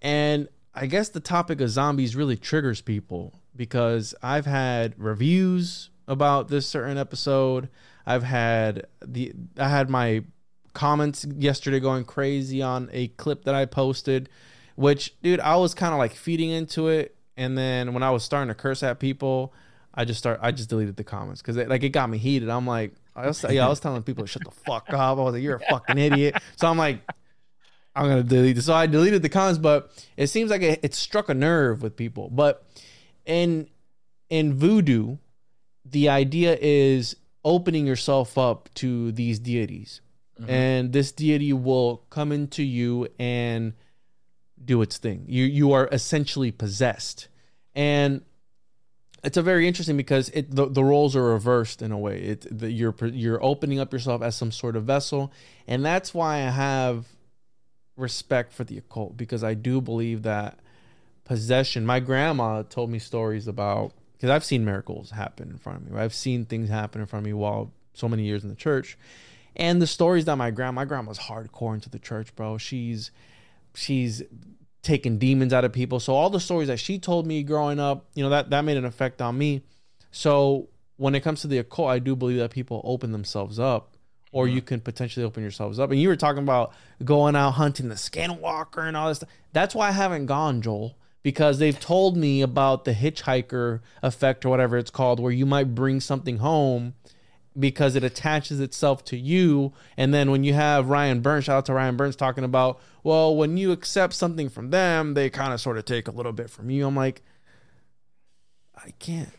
[0.00, 6.48] and I guess the topic of zombies really triggers people because I've had reviews about
[6.48, 7.68] this certain episode.
[8.06, 10.24] I've had the I had my
[10.72, 14.28] comments yesterday going crazy on a clip that I posted,
[14.76, 18.22] which dude, I was kind of like feeding into it and then when I was
[18.22, 19.52] starting to curse at people,
[19.92, 22.48] I just start I just deleted the comments cuz like it got me heated.
[22.48, 24.94] I'm like I was, yeah, I was telling people to shut the fuck up.
[24.94, 26.36] I was like you're a fucking idiot.
[26.56, 27.00] So I'm like
[27.94, 28.66] I'm gonna delete this.
[28.66, 31.96] So I deleted the comments, but it seems like it, it struck a nerve with
[31.96, 32.30] people.
[32.30, 32.64] But
[33.26, 33.68] in
[34.28, 35.18] in voodoo,
[35.84, 40.00] the idea is opening yourself up to these deities,
[40.40, 40.50] mm-hmm.
[40.50, 43.72] and this deity will come into you and
[44.64, 45.24] do its thing.
[45.26, 47.28] You you are essentially possessed,
[47.74, 48.22] and
[49.22, 52.20] it's a very interesting because it the, the roles are reversed in a way.
[52.20, 55.32] It the, you're you're opening up yourself as some sort of vessel,
[55.66, 57.06] and that's why I have
[57.96, 60.58] respect for the occult because I do believe that
[61.24, 61.84] possession.
[61.84, 66.00] My grandma told me stories about because I've seen miracles happen in front of me.
[66.00, 68.96] I've seen things happen in front of me while so many years in the church,
[69.54, 72.56] and the stories that my grandma, my grandma's hardcore into the church, bro.
[72.56, 73.10] She's
[73.74, 74.22] she's
[74.82, 76.00] taking demons out of people.
[76.00, 78.76] So all the stories that she told me growing up, you know, that that made
[78.76, 79.62] an effect on me.
[80.10, 83.96] So when it comes to the occult, I do believe that people open themselves up,
[84.32, 85.90] or you can potentially open yourselves up.
[85.90, 86.72] And you were talking about
[87.04, 89.18] going out hunting the skinwalker and all this.
[89.18, 89.30] Stuff.
[89.52, 94.50] That's why I haven't gone, Joel, because they've told me about the hitchhiker effect or
[94.50, 96.94] whatever it's called, where you might bring something home
[97.58, 99.72] because it attaches itself to you.
[99.96, 103.34] And then when you have Ryan Burns, shout out to Ryan Burns talking about, well,
[103.34, 106.50] when you accept something from them, they kind of sort of take a little bit
[106.50, 106.86] from you.
[106.86, 107.22] I'm like,
[108.76, 109.30] I can't.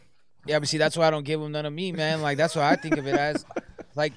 [0.45, 2.21] Yeah, but see, that's why I don't give them none of me, man.
[2.21, 3.45] Like that's why I think of it as,
[3.95, 4.13] like,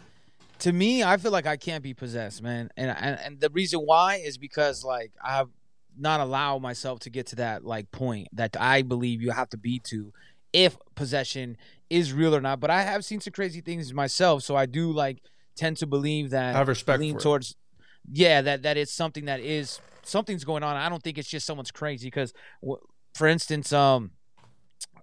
[0.60, 2.70] to me, I feel like I can't be possessed, man.
[2.76, 5.48] And and, and the reason why is because like I have
[5.96, 9.56] not allowed myself to get to that like point that I believe you have to
[9.56, 10.12] be to
[10.54, 11.58] if possession
[11.90, 12.60] is real or not.
[12.60, 15.18] But I have seen some crazy things myself, so I do like
[15.56, 17.22] tend to believe that I have respect lean for it.
[17.22, 17.56] towards
[18.10, 20.76] yeah that that it's something that is something's going on.
[20.76, 22.32] I don't think it's just someone's crazy because,
[23.14, 24.12] for instance, um,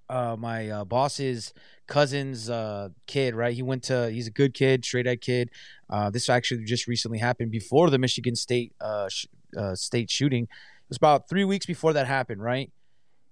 [0.10, 1.54] uh, my uh, boss's
[1.88, 3.54] cousin's uh, kid, right?
[3.54, 4.10] He went to.
[4.10, 5.50] He's a good kid, straight ed kid.
[5.90, 9.26] Uh, this actually just recently happened before the Michigan State uh, sh-
[9.58, 10.44] uh, state shooting.
[10.44, 12.72] It was about three weeks before that happened, right?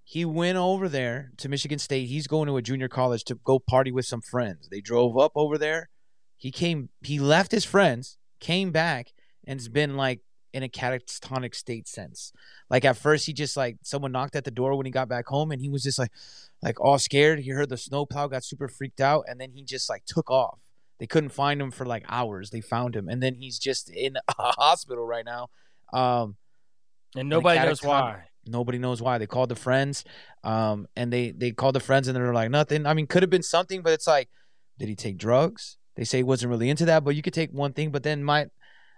[0.10, 2.08] He went over there to Michigan State.
[2.08, 4.68] He's going to a junior college to go party with some friends.
[4.68, 5.90] They drove up over there.
[6.36, 6.90] He came.
[7.04, 9.14] He left his friends, came back,
[9.46, 12.34] and's been like in a catatonic state since.
[12.72, 15.28] Like at first, he just like someone knocked at the door when he got back
[15.28, 16.12] home, and he was just like,
[16.64, 17.42] like all scared.
[17.42, 20.58] He heard the snowplow, got super freaked out, and then he just like took off.
[20.98, 22.50] They couldn't find him for like hours.
[22.50, 24.22] They found him, and then he's just in a
[24.58, 25.50] hospital right now.
[25.94, 26.36] Um,
[27.16, 28.29] and nobody knows why.
[28.50, 29.18] Nobody knows why.
[29.18, 30.04] They called the friends,
[30.44, 32.86] um, and they they called the friends, and they're like nothing.
[32.86, 34.30] I mean, could have been something, but it's like,
[34.78, 35.78] did he take drugs?
[35.96, 38.24] They say he wasn't really into that, but you could take one thing, but then
[38.24, 38.48] my.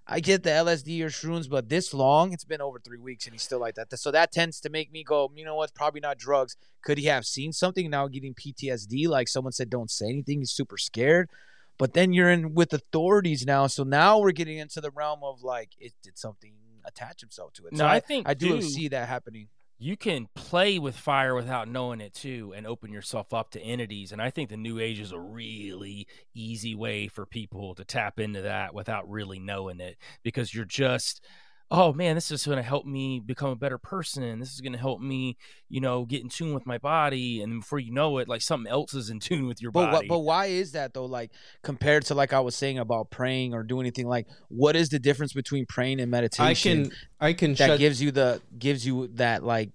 [0.07, 3.33] I get the LSD or shrooms, but this long, it's been over three weeks, and
[3.33, 3.97] he's still like that.
[3.97, 5.75] So that tends to make me go, you know what?
[5.75, 6.57] Probably not drugs.
[6.83, 9.07] Could he have seen something now, getting PTSD?
[9.07, 10.39] Like someone said, don't say anything.
[10.39, 11.29] He's super scared.
[11.77, 15.43] But then you're in with authorities now, so now we're getting into the realm of
[15.43, 16.53] like, it did something
[16.85, 17.77] attach himself to it.
[17.77, 19.47] So No, I think, I do too, see that happening.
[19.79, 24.11] you can play with fire without knowing it too and open yourself up to entities
[24.11, 26.05] and i think the new age is a really
[26.35, 31.25] easy way for people to tap into that without really knowing it because you're just
[31.71, 34.73] oh man this is going to help me become a better person this is going
[34.73, 35.37] to help me
[35.69, 38.71] you know get in tune with my body and before you know it like something
[38.71, 41.05] else is in tune with your But what, body but why is that though?
[41.05, 41.31] Like
[41.63, 44.99] compared to like I was saying about praying or doing anything, like what is the
[44.99, 46.81] difference between praying and meditation?
[46.81, 49.71] I can I can that shed gives you the gives you that like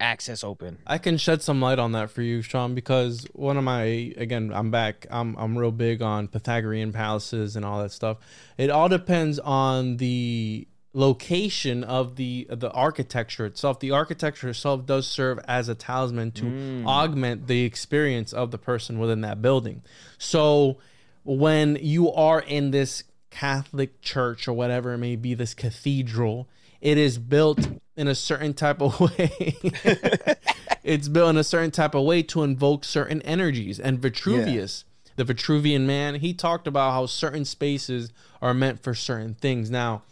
[0.00, 0.78] access open.
[0.86, 3.84] I can shed some light on that for you, Sean, because one of my
[4.16, 5.06] again, I'm back.
[5.10, 8.18] I'm I'm real big on Pythagorean palaces and all that stuff.
[8.58, 13.80] It all depends on the location of the the architecture itself.
[13.80, 16.86] The architecture itself does serve as a talisman to mm.
[16.86, 19.82] augment the experience of the person within that building.
[20.16, 20.78] So
[21.24, 26.48] when you are in this Catholic church or whatever it may be, this cathedral,
[26.80, 29.56] it is built in a certain type of way.
[30.84, 33.80] it's built in a certain type of way to invoke certain energies.
[33.80, 34.84] And Vitruvius,
[35.16, 39.70] the Vitruvian man, he talked about how certain spaces are meant for certain things.
[39.70, 40.02] Now,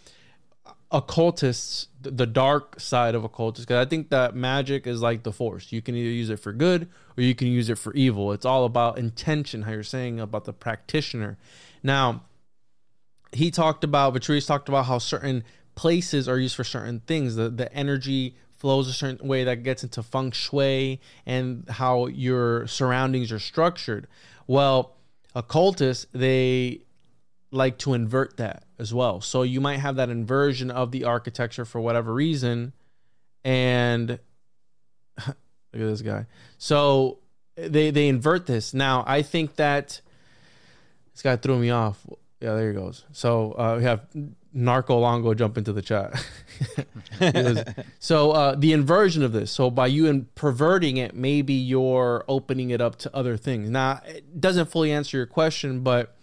[0.93, 5.73] occultists, the dark side of occultists, because I think that magic is like the force.
[5.73, 8.33] You can either use it for good or you can use it for evil.
[8.33, 11.39] It's all about intention, how you're saying about the practitioner.
[11.83, 12.25] Now,
[13.33, 17.37] he talked about Vitruvius talked about how certain places are used for certain things.
[17.37, 22.67] The the energy flows a certain way that gets into feng shui and how your
[22.67, 24.07] surroundings are structured.
[24.47, 24.97] Well,
[25.35, 26.83] occultists they
[27.51, 29.21] like to invert that as well.
[29.21, 32.73] So you might have that inversion of the architecture for whatever reason,
[33.45, 34.11] and
[35.27, 36.27] look at this guy.
[36.59, 37.19] So
[37.55, 38.75] they they invert this.
[38.75, 40.01] Now I think that
[41.15, 42.05] this guy threw me off.
[42.41, 43.05] Yeah, there he goes.
[43.13, 44.05] So uh, we have
[44.53, 46.13] Narco Longo jump into the chat.
[48.01, 49.53] So uh, the inversion of this.
[49.53, 53.71] So by you in perverting it, maybe you're opening it up to other things.
[53.71, 56.17] Now it doesn't fully answer your question, but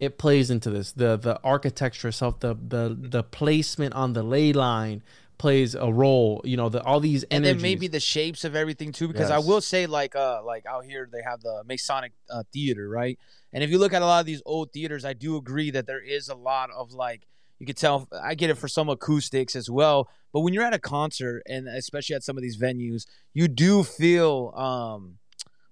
[0.00, 0.92] it plays into this.
[0.92, 5.02] The the architecture itself, the the the placement on the ley line
[5.36, 6.40] plays a role.
[6.44, 7.52] You know, the all these and energies.
[7.54, 10.84] then maybe the shapes of everything too because i will say like uh like out
[10.84, 13.18] here they have the masonic uh, theater right
[13.52, 15.86] and if you look at a lot of these old theaters i do agree that
[15.86, 17.26] there is a lot of like
[17.58, 20.74] you could tell i get it for some acoustics as well but when you're at
[20.74, 25.18] a concert and especially at some of these venues you do feel um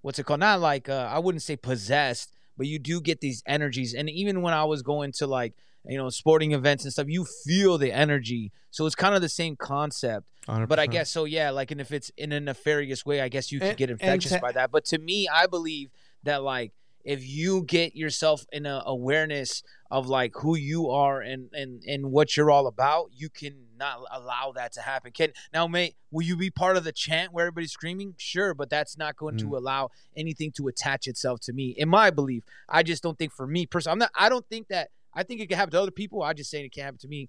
[0.03, 3.43] what's it called not like uh, i wouldn't say possessed but you do get these
[3.47, 5.55] energies and even when i was going to like
[5.87, 9.29] you know sporting events and stuff you feel the energy so it's kind of the
[9.29, 10.27] same concept
[10.67, 11.51] but I guess so, yeah.
[11.51, 14.39] Like, and if it's in a nefarious way, I guess you could And- get infectious
[14.41, 14.71] by that.
[14.71, 15.91] But to me, I believe
[16.23, 16.73] that like
[17.05, 22.13] if you get yourself in a awareness of like who you are and and and
[22.13, 25.13] what you're all about, you can not allow that to happen.
[25.13, 28.15] Can now, mate, will you be part of the chant where everybody's screaming?
[28.19, 29.57] Sure, but that's not going to mm.
[29.57, 31.75] allow anything to attach itself to me.
[31.77, 34.11] In my belief, I just don't think for me personally, I'm not.
[34.15, 34.91] I don't think that.
[35.15, 36.23] I think it can happen to other people.
[36.23, 37.29] I just saying it can't happen to me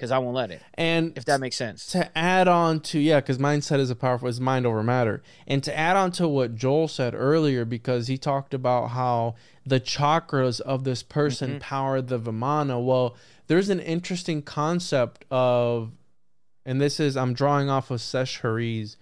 [0.00, 0.62] because I won't let it.
[0.74, 1.84] and If that makes sense.
[1.88, 5.62] to add on to yeah because mindset is a powerful is mind over matter and
[5.62, 9.34] to add on to what joel said earlier because he talked about how
[9.66, 13.14] the chakras of this person power the vimana well
[13.46, 15.92] there's an interesting concept of
[16.64, 18.96] and this is i'm drawing off of sesh hari's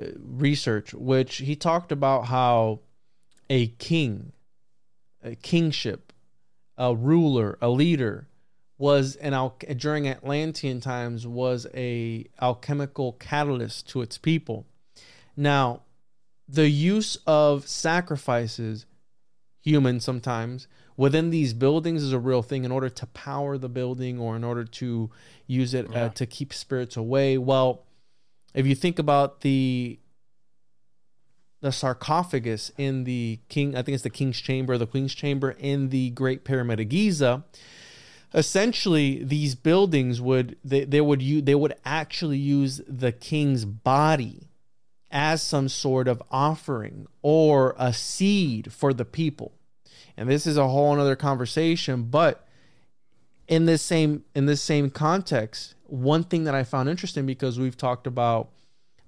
[0.00, 2.80] uh, research which he talked about how
[3.48, 4.32] a king
[5.22, 6.12] a kingship
[6.76, 8.26] a ruler a leader
[8.78, 14.66] was an al- during Atlantean times was a alchemical catalyst to its people.
[15.36, 15.82] Now,
[16.48, 18.86] the use of sacrifices,
[19.62, 24.18] human sometimes, within these buildings is a real thing in order to power the building
[24.18, 25.10] or in order to
[25.46, 27.36] use it uh, to keep spirits away.
[27.38, 27.84] Well,
[28.54, 29.98] if you think about the
[31.62, 35.88] the sarcophagus in the king, I think it's the king's chamber, the queen's chamber in
[35.88, 37.44] the Great Pyramid of Giza.
[38.36, 44.50] Essentially, these buildings would they, they would use they would actually use the king's body
[45.10, 49.52] as some sort of offering or a seed for the people.
[50.16, 52.46] And this is a whole other conversation, but
[53.48, 57.76] in this same in this same context, one thing that I found interesting because we've
[57.76, 58.50] talked about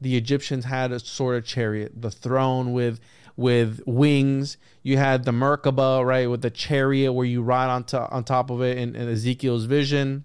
[0.00, 3.00] the Egyptians had a sort of chariot, the throne with
[3.38, 4.56] with wings.
[4.82, 8.50] You had the Merkaba, right, with the chariot where you ride on, to, on top
[8.50, 10.24] of it in, in Ezekiel's vision.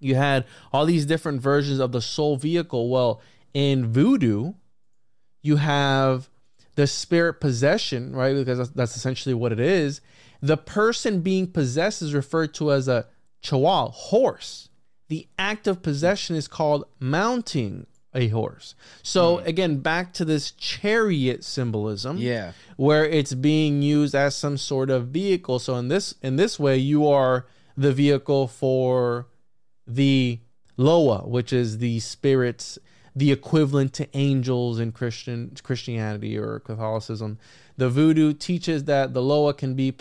[0.00, 2.88] You had all these different versions of the soul vehicle.
[2.88, 3.20] Well,
[3.52, 4.54] in voodoo,
[5.42, 6.30] you have
[6.74, 8.34] the spirit possession, right?
[8.34, 10.00] Because that's, that's essentially what it is.
[10.40, 13.08] The person being possessed is referred to as a
[13.44, 14.70] chwal, horse.
[15.08, 18.74] The act of possession is called mounting a horse.
[19.02, 22.52] So again, back to this chariot symbolism, Yeah.
[22.76, 25.58] where it's being used as some sort of vehicle.
[25.58, 27.46] So in this in this way, you are
[27.76, 29.28] the vehicle for
[29.86, 30.40] the
[30.76, 32.78] Loa, which is the spirits,
[33.16, 37.38] the equivalent to angels in Christian Christianity or Catholicism.
[37.76, 39.94] The Voodoo teaches that the Loa can be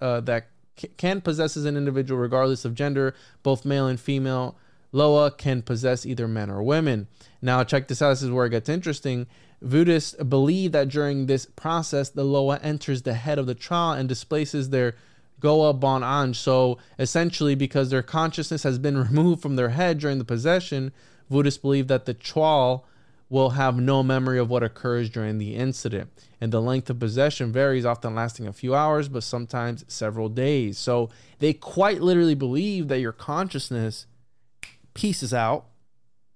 [0.00, 0.48] uh, that
[0.96, 4.56] can possesses an individual regardless of gender, both male and female.
[4.92, 7.08] Loa can possess either men or women.
[7.40, 8.10] Now, check this out.
[8.10, 9.26] This is where it gets interesting.
[9.62, 14.08] Buddhists believe that during this process, the Loa enters the head of the child and
[14.08, 14.94] displaces their
[15.40, 16.38] Gros Bon Ange.
[16.38, 20.92] So, essentially, because their consciousness has been removed from their head during the possession,
[21.30, 22.82] Buddhists believe that the Chwal
[23.30, 26.10] will have no memory of what occurs during the incident.
[26.38, 30.76] And the length of possession varies, often lasting a few hours, but sometimes several days.
[30.76, 34.06] So, they quite literally believe that your consciousness
[34.94, 35.66] pieces out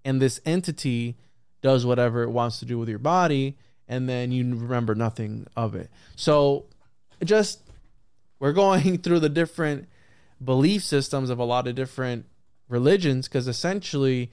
[0.04, 1.16] and this entity
[1.62, 3.56] does whatever it wants to do with your body
[3.88, 5.90] and then you remember nothing of it.
[6.16, 6.66] So
[7.24, 7.60] just
[8.38, 9.88] we're going through the different
[10.42, 12.26] belief systems of a lot of different
[12.68, 14.30] religions because essentially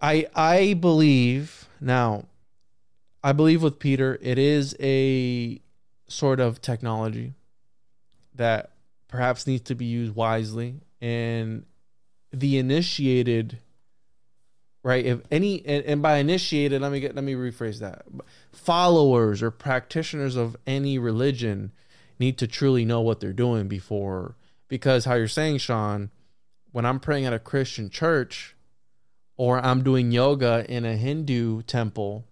[0.00, 2.24] i i believe now
[3.22, 5.60] i believe with peter it is a
[6.08, 7.34] sort of technology
[8.34, 8.70] that
[9.08, 11.66] perhaps needs to be used wisely and
[12.32, 13.58] the initiated
[14.84, 15.06] right?
[15.06, 18.04] If any and, and by initiated let me get let me rephrase that.
[18.50, 21.72] Followers or practitioners of any religion
[22.18, 24.36] need to truly know what they're doing before
[24.68, 26.10] because how you're saying sean
[26.70, 28.56] when i'm praying at a christian church
[29.36, 32.24] or i'm doing yoga in a hindu temple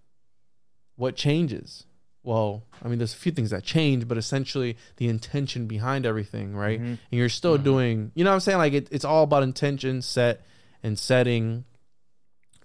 [0.97, 1.87] what changes
[2.23, 6.55] well i mean there's a few things that change but essentially the intention behind everything
[6.55, 6.79] right?
[6.79, 8.59] And you're still doing you know what i'm saying?
[8.59, 10.43] Like it, it's all about intention set
[10.83, 11.65] and setting.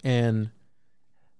[0.04, 0.50] And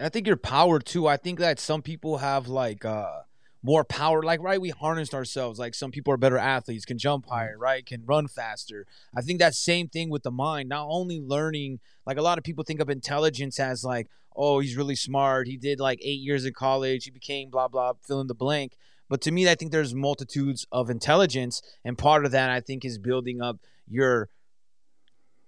[0.01, 1.07] I think your power too.
[1.07, 3.21] I think that some people have like uh
[3.67, 4.23] more power.
[4.23, 5.59] Like right, we harnessed ourselves.
[5.59, 7.35] Like some people are better athletes, can jump mm-hmm.
[7.35, 8.87] higher, right, can run faster.
[9.15, 10.69] I think that same thing with the mind.
[10.69, 14.07] Not only learning, like a lot of people think of intelligence as like,
[14.37, 15.49] oh, he's really smart.
[15.49, 17.05] He did like eight years in college.
[17.05, 18.77] He became blah blah, fill in the blank.
[19.09, 22.85] But to me, I think there's multitudes of intelligence, and part of that I think
[22.85, 23.59] is building up
[23.89, 24.29] your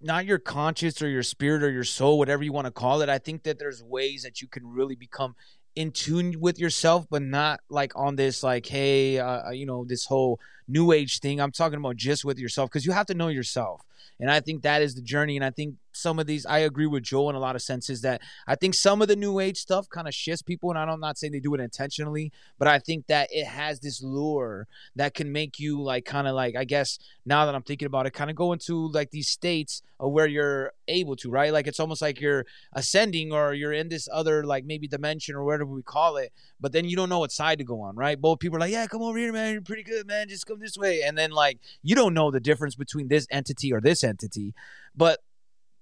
[0.01, 3.09] not your conscious or your spirit or your soul, whatever you want to call it.
[3.09, 5.35] I think that there's ways that you can really become
[5.75, 10.05] in tune with yourself, but not like on this, like, hey, uh, you know, this
[10.05, 11.41] whole new age thing.
[11.41, 13.83] I'm talking about just with yourself because you have to know yourself.
[14.21, 15.37] And I think that is the journey.
[15.37, 18.03] And I think some of these, I agree with Joe in a lot of senses
[18.03, 20.71] that I think some of the new age stuff kind of shifts people.
[20.71, 24.03] And I'm not saying they do it intentionally, but I think that it has this
[24.03, 24.67] lure
[24.97, 28.07] that can make you like kind of like, I guess now that I'm thinking about
[28.07, 31.53] it, kind of go into like these states of where you're able to, right?
[31.53, 35.45] Like it's almost like you're ascending or you're in this other like maybe dimension or
[35.45, 38.21] whatever we call it, but then you don't know what side to go on, right?
[38.21, 39.53] Both people are like, yeah, come over here, man.
[39.53, 40.29] You're pretty good, man.
[40.29, 41.03] Just come this way.
[41.03, 44.55] And then like you don't know the difference between this entity or this entity,
[44.95, 45.21] but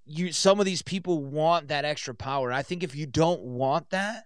[0.05, 2.51] you some of these people want that extra power.
[2.51, 4.23] I think if you don't want that,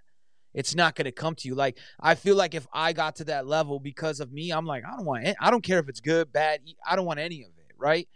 [0.54, 1.56] it's not going to come to you.
[1.56, 4.84] Like I feel like if I got to that level because of me, I'm like
[4.86, 5.28] I don't want.
[5.39, 6.62] I don't care if it's good, bad.
[6.88, 8.08] I don't want any of it, right?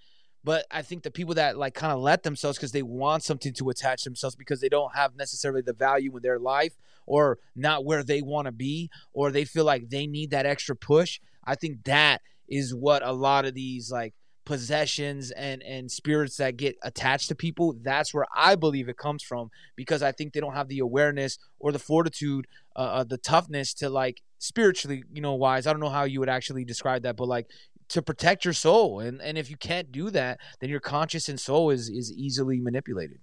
[0.45, 3.51] But I think the people that like kind of let themselves because they want something
[3.53, 6.73] to attach themselves because they don't have necessarily the value in their life
[7.07, 10.75] or not where they want to be or they feel like they need that extra
[10.75, 11.19] push.
[11.45, 14.13] I think that is what a lot of these like
[14.45, 19.23] possessions and and spirits that get attached to people that's where i believe it comes
[19.23, 23.17] from because i think they don't have the awareness or the fortitude uh, uh, the
[23.17, 25.65] toughness to like spiritually you know wise.
[25.65, 27.47] I don't know how you would actually describe that but like
[27.89, 31.39] to protect your soul and and if you can't do that then your conscious and
[31.39, 33.19] soul is is easily manipulated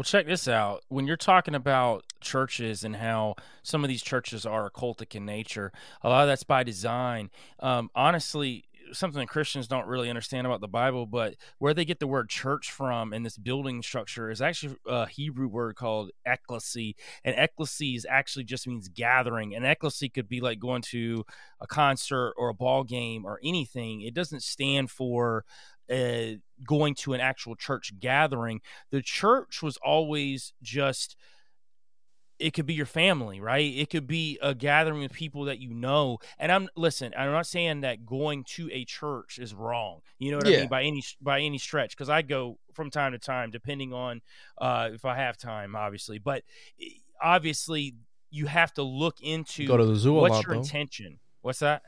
[0.00, 0.82] Well, check this out.
[0.88, 5.72] When you're talking about churches and how some of these churches are occultic in nature,
[6.02, 7.28] a lot of that's by design.
[7.58, 12.00] Um, honestly, something that Christians don't really understand about the Bible, but where they get
[12.00, 16.94] the word church from in this building structure is actually a Hebrew word called ecclesi.
[17.22, 19.54] And ecclesi actually just means gathering.
[19.54, 21.26] And ecclesi could be like going to
[21.60, 24.00] a concert or a ball game or anything.
[24.00, 25.44] It doesn't stand for
[25.90, 26.36] uh,
[26.66, 28.60] going to an actual church gathering.
[28.90, 31.16] The church was always just
[32.40, 33.72] it could be your family, right?
[33.76, 36.18] It could be a gathering of people that you know.
[36.38, 40.00] And I'm listen, I'm not saying that going to a church is wrong.
[40.18, 43.12] You know what I mean by any by any stretch because I go from time
[43.12, 44.22] to time depending on
[44.58, 46.18] uh if I have time obviously.
[46.18, 46.42] But
[46.80, 46.86] eh,
[47.22, 47.94] obviously
[48.30, 50.62] you have to look into Go to the zoo what's lot, your though.
[50.62, 51.18] intention.
[51.42, 51.82] What's that?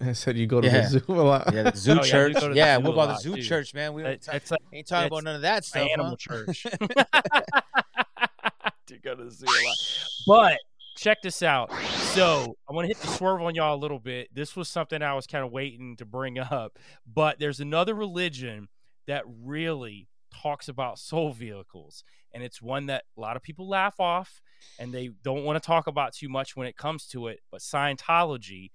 [0.00, 0.82] I said you go to Yeah.
[0.82, 1.52] the zoo a lot.
[1.54, 3.06] yeah the zoo Oh, yeah, we church go to the yeah zoo what a about
[3.06, 3.42] the lot, zoo too.
[3.42, 5.88] church man we It- ain't, it's like ain't talking it's about none of that stuff
[5.92, 6.16] animal huh?
[6.16, 6.62] church.
[8.86, 9.76] to go to the zoo a lot.
[10.26, 10.58] But
[10.96, 11.70] check this out.
[12.14, 14.28] So I want to hit the swerve on y'all a little bit.
[14.34, 16.78] This was something I was kind of waiting to bring up.
[17.06, 18.68] But there's another religion
[19.06, 22.02] that really talks about soul vehicles.
[22.32, 24.40] And it's one that a lot of people laugh off
[24.78, 27.40] and they don't want to talk about too much when it comes to it.
[27.50, 28.70] But Scientology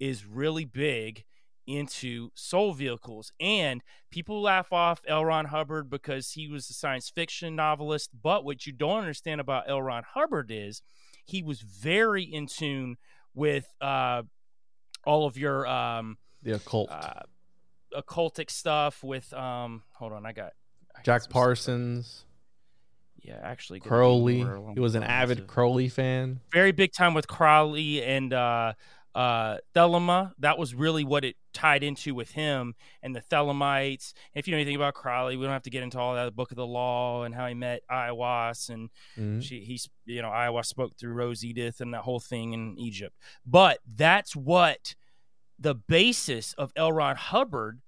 [0.00, 1.24] is really big
[1.66, 3.30] into soul vehicles.
[3.38, 5.24] And people laugh off L.
[5.24, 8.10] Ron Hubbard because he was a science fiction novelist.
[8.22, 9.82] But what you don't understand about L.
[9.82, 10.80] Ron Hubbard is
[11.26, 12.96] he was very in tune
[13.34, 14.22] with uh,
[15.04, 16.90] all of your um, The occult.
[16.90, 17.20] uh,
[17.94, 19.02] occultic stuff.
[19.04, 20.52] With um, hold on, I got
[20.94, 21.32] I got Jack stuff.
[21.34, 22.24] Parsons,
[23.22, 24.38] Yeah, actually, Crowley.
[24.74, 26.40] He was an avid Crowley fan.
[26.50, 28.72] very big time with Crowley and uh
[29.14, 30.32] uh Thelema.
[30.38, 34.12] That was really what it tied into with him and the Thelemites.
[34.34, 36.30] If you know anything about Crowley, we don't have to get into all that the
[36.30, 39.42] book of the law and how he met Aiwass and Mhm.
[39.42, 43.16] she he's you know, Aiwass spoke through Rose Edith and that whole thing in Egypt.
[43.44, 44.94] But that's what
[45.58, 46.92] the basis of L.
[46.92, 47.80] Ron Hubbard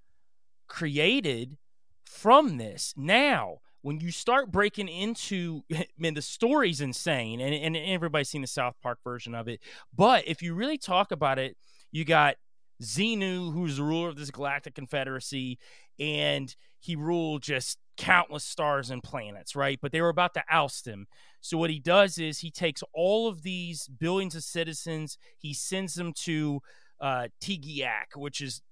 [0.67, 1.57] created
[2.05, 2.93] from this.
[2.97, 5.63] Now, when you start breaking into,
[5.99, 9.61] man, the story's insane, and, and everybody's seen the South Park version of it.
[9.95, 11.57] But if you really talk about it,
[11.91, 12.37] you got
[12.83, 15.59] Xenu, who's the ruler of this galactic confederacy,
[15.99, 19.79] and he ruled just countless stars and planets, right?
[19.81, 21.07] But they were about to oust him.
[21.43, 25.95] So what he does is he takes all of these billions of citizens, he sends
[25.95, 26.61] them to
[27.01, 28.63] uh, Teegeeack, which is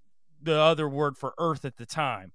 [0.40, 2.32] the other word for Earth at the time.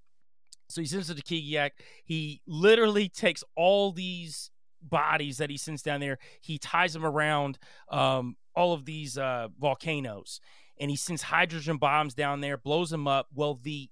[0.73, 1.71] So he sends it to Teegeeack.
[2.03, 4.49] He literally takes all these
[4.81, 6.17] bodies that he sends down there.
[6.41, 7.59] He ties them around
[7.89, 10.41] um, all of these uh, volcanoes,
[10.79, 13.27] and he sends hydrogen bombs down there, blows them up.
[13.33, 13.89] Well, the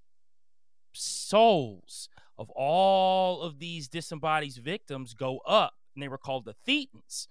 [0.94, 7.28] souls of all of these disembodied victims go up, and they were called the Thetans.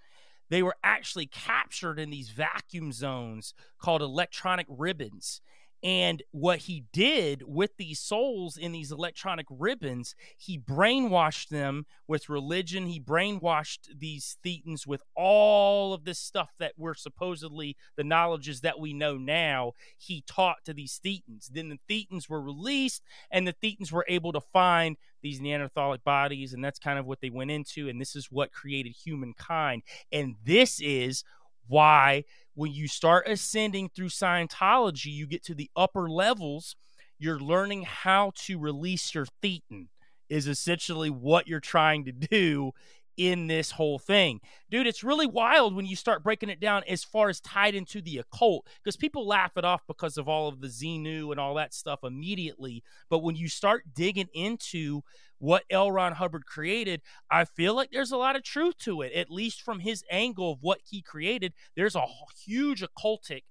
[0.49, 5.41] They were actually captured in these vacuum zones called electronic ribbons.
[5.83, 12.29] And what he did with these souls in these electronic ribbons, he brainwashed them with
[12.29, 12.87] religion.
[12.87, 18.79] He brainwashed these Thetans with all of this stuff that we're supposedly the knowledges that
[18.79, 19.73] we know now.
[19.97, 21.49] He taught to these Thetans.
[21.51, 26.53] Then the Thetans were released, and the Thetans were able to find these Neanderthalic bodies,
[26.53, 27.89] and that's kind of what they went into.
[27.89, 29.83] And this is what created humankind.
[30.13, 31.25] And this is
[31.69, 32.25] why
[32.61, 36.77] when you start ascending through Scientology, you get to the upper levels,
[37.19, 39.87] you're learning how to release your thetan,
[40.29, 42.73] is essentially what you're trying to do
[43.17, 44.41] in this whole thing.
[44.71, 48.03] Dude, it's really wild when you start breaking it down as far as tied into
[48.03, 51.55] the occult, because people laugh it off because of all of the Xenu and all
[51.55, 52.83] that stuff immediately.
[53.09, 55.01] But when you start digging into
[55.41, 55.91] what L.
[55.91, 57.01] Ron Hubbard created,
[57.31, 60.53] I feel like there's a lot of truth to it, at least from his angle
[60.53, 61.55] of what he created.
[61.75, 62.05] There's a
[62.45, 63.43] huge occultic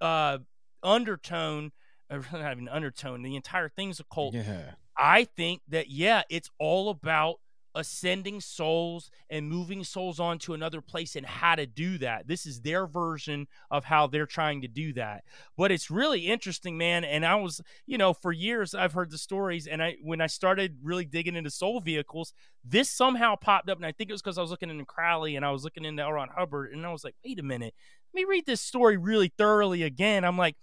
[0.00, 0.38] uh,
[0.82, 1.72] undertone,
[2.10, 4.34] or not even undertone, the entire thing's occult.
[4.34, 4.72] Yeah.
[4.96, 7.36] I think that, yeah, it's all about
[7.76, 12.26] ascending souls and moving souls on to another place and how to do that.
[12.26, 15.22] This is their version of how they're trying to do that.
[15.56, 17.04] But it's really interesting, man.
[17.04, 19.66] And I was, you know, for years I've heard the stories.
[19.66, 22.32] And I, when I started really digging into soul vehicles,
[22.64, 23.78] this somehow popped up.
[23.78, 25.84] And I think it was because I was looking into Crowley and I was looking
[25.84, 26.12] into L.
[26.12, 26.72] Ron Hubbard.
[26.72, 27.74] And I was like, wait a minute,
[28.12, 30.24] let me read this story really thoroughly again.
[30.24, 30.56] I'm like,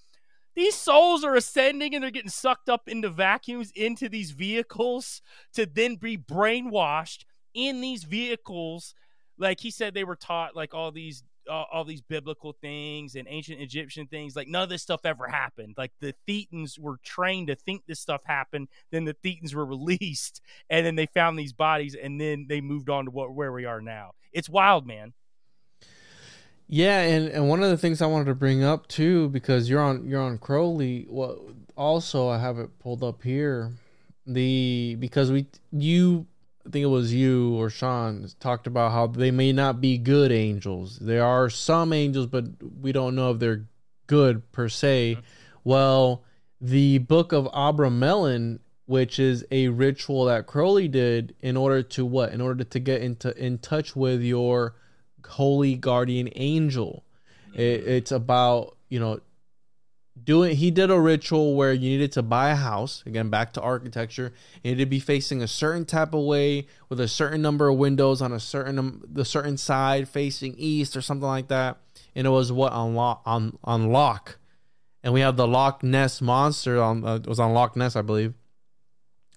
[0.56, 5.22] these souls are ascending and they're getting sucked up into vacuums into these vehicles
[5.54, 8.94] to then be brainwashed in these vehicles.
[9.38, 13.28] Like he said, they were taught like all these uh, all these biblical things and
[13.30, 14.36] ancient Egyptian things.
[14.36, 15.76] Like none of this stuff ever happened.
[15.78, 18.70] Like the Thetans were trained to think this stuff happened.
[18.92, 22.90] Then the Thetans were released, and then they found these bodies, and then they moved
[22.90, 24.12] on to what where we are now.
[24.32, 25.14] It's wild, man.
[26.68, 29.82] Yeah, and, and one of the things I wanted to bring up too, because you're
[29.82, 31.06] on you're on Crowley.
[31.10, 31.40] Well,
[31.76, 33.74] also I have it pulled up here.
[34.26, 36.26] The because we you
[36.66, 40.32] I think it was you or Sean talked about how they may not be good
[40.32, 40.98] angels.
[41.00, 42.46] There are some angels, but
[42.80, 43.66] we don't know if they're
[44.08, 45.16] good per se.
[45.16, 45.26] Mm-hmm.
[45.66, 46.24] Well,
[46.62, 52.32] the book of Abramelin, which is a ritual that Crowley did in order to what?
[52.32, 54.76] In order to get into in touch with your
[55.28, 57.04] holy guardian angel.
[57.54, 59.20] It, it's about you know
[60.22, 63.62] doing he did a ritual where you needed to buy a house again back to
[63.62, 64.28] architecture
[64.58, 67.78] it needed to be facing a certain type of way with a certain number of
[67.78, 71.78] windows on a certain um, the certain side facing east or something like that.
[72.16, 74.38] And it was what unlock on on lock
[75.04, 78.02] and we have the Loch Ness monster on uh, it was on Loch Ness I
[78.02, 78.34] believe.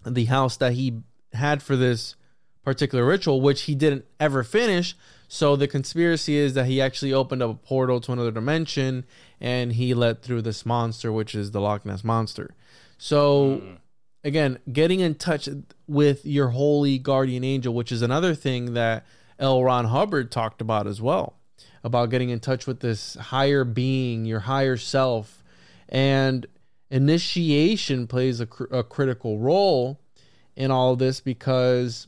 [0.05, 1.01] The house that he
[1.33, 2.15] had for this
[2.63, 4.95] particular ritual which he didn't ever finish
[5.29, 9.05] so the conspiracy is that he actually opened up a portal to another dimension
[9.41, 12.55] and he let through this monster, which is the Loch Ness monster.
[12.99, 13.75] So hmm.
[14.25, 15.49] again, getting in touch
[15.87, 19.05] with your holy guardian angel, which is another thing that
[19.39, 19.63] L.
[19.63, 21.35] Ron Hubbard talked about as well,
[21.83, 25.43] about getting in touch with this higher being, your higher self,
[25.89, 26.47] and
[26.91, 30.01] initiation plays a, cr- a critical role
[30.55, 32.07] in all of this because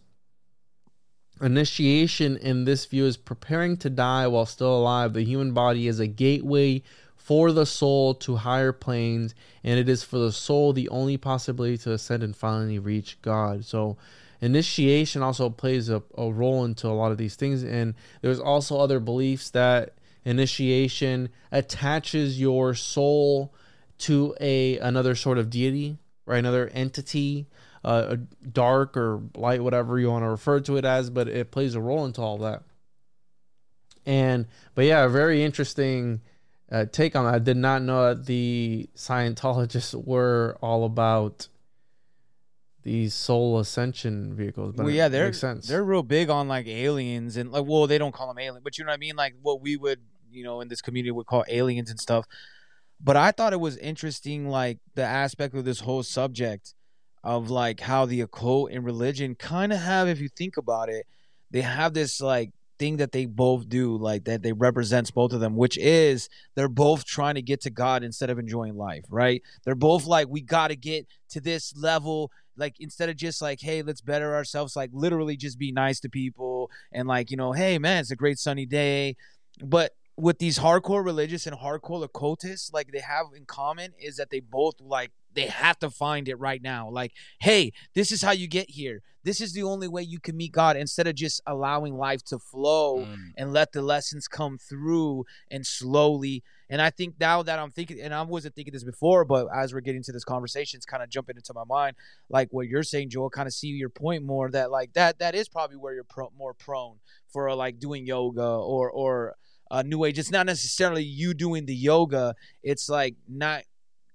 [1.41, 5.13] Initiation in this view is preparing to die while still alive.
[5.13, 6.83] The human body is a gateway
[7.17, 11.77] for the soul to higher planes, and it is for the soul the only possibility
[11.79, 13.65] to ascend and finally reach God.
[13.65, 13.97] So,
[14.41, 17.63] initiation also plays a, a role into a lot of these things.
[17.63, 19.95] And there's also other beliefs that
[20.25, 23.53] initiation attaches your soul
[23.99, 26.39] to a another sort of deity, right?
[26.39, 27.47] Another entity
[27.89, 28.17] uh,
[28.53, 31.81] dark or light, whatever you want to refer to it as, but it plays a
[31.81, 32.63] role into all that.
[34.05, 36.21] And but yeah, a very interesting
[36.71, 37.35] uh, take on that.
[37.35, 41.49] I did not know that the Scientologists were all about
[42.83, 44.75] these soul ascension vehicles.
[44.77, 48.13] But well, yeah, they're they're real big on like aliens and like, well, they don't
[48.13, 50.01] call them alien, but you know what I mean, like what we would,
[50.31, 52.27] you know, in this community would call aliens and stuff.
[53.01, 56.75] But I thought it was interesting, like the aspect of this whole subject
[57.25, 61.07] of like how the occult and religion kind of have, if you think about it,
[61.51, 65.41] they have this like thing that they both do, like that they represents both of
[65.41, 69.43] them, which is they're both trying to get to God instead of enjoying life, right?
[69.65, 72.31] They're both like, we got to get to this level.
[72.57, 76.09] Like instead of just like, hey, let's better ourselves, like literally just be nice to
[76.09, 79.17] people and like, you know, hey man, it's a great sunny day.
[79.63, 84.31] But with these hardcore religious and hardcore occultists, like they have in common is that
[84.31, 86.89] they both like they have to find it right now.
[86.91, 89.03] Like, hey, this is how you get here.
[89.25, 92.39] This is the only way you can meet God instead of just allowing life to
[92.39, 93.33] flow Mm.
[93.37, 96.43] and let the lessons come through and slowly.
[96.71, 99.73] And I think now that I'm thinking, and I wasn't thinking this before, but as
[99.75, 101.97] we're getting to this conversation, it's kind of jumping into my mind,
[102.31, 103.31] like what you're saying, Joel.
[103.31, 106.33] Kind of see your point more that like that that is probably where you're pro-
[106.37, 106.97] more prone
[107.33, 109.35] for like doing yoga or or
[109.71, 110.19] uh, new age.
[110.19, 112.35] It's not necessarily you doing the yoga.
[112.63, 113.65] It's like not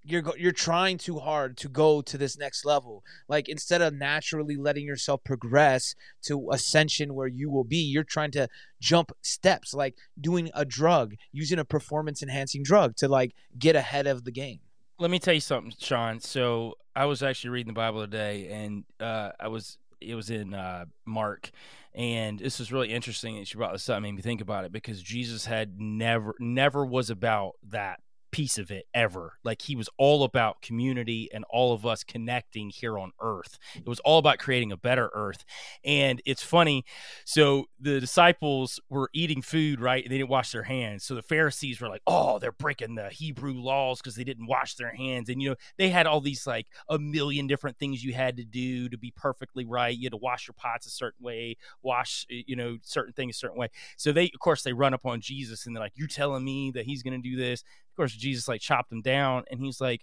[0.04, 3.04] you're you're trying too hard to go to this next level.
[3.28, 8.32] Like instead of naturally letting yourself progress to ascension where you will be, you're trying
[8.32, 8.48] to
[8.82, 14.08] jump steps, like doing a drug, using a performance enhancing drug to like get ahead
[14.08, 14.60] of the game.
[15.00, 16.20] let me tell you something, Sean.
[16.20, 20.54] So I was actually reading the Bible today, and uh, I was it was in
[20.54, 21.50] uh, Mark,
[21.96, 24.02] and this is really interesting that you brought this up.
[24.02, 28.00] Made me think about it because Jesus had never never was about that
[28.34, 29.38] piece of it ever.
[29.44, 33.60] Like he was all about community and all of us connecting here on earth.
[33.76, 35.46] It was all about creating a better earth.
[35.86, 36.84] And it's funny.
[37.26, 40.04] So the disciples were eating food, right?
[40.04, 41.06] They didn't wash their hands.
[41.06, 44.76] So the Pharisees were like, oh, they're breaking the Hebrew laws because they didn't wash
[44.76, 45.30] their hands.
[45.30, 48.44] And, you know, they had all these like a million different things you had to
[48.44, 49.96] do to be perfectly right.
[49.96, 53.40] You had to wash your pots a certain way, wash, you know, certain things a
[53.40, 53.70] certain way.
[53.96, 56.72] So they, of course, they run up on Jesus and they're like, you're telling me
[56.72, 57.64] that he's going to do this?
[57.94, 60.02] Of course, Jesus like chopped them down and he's like,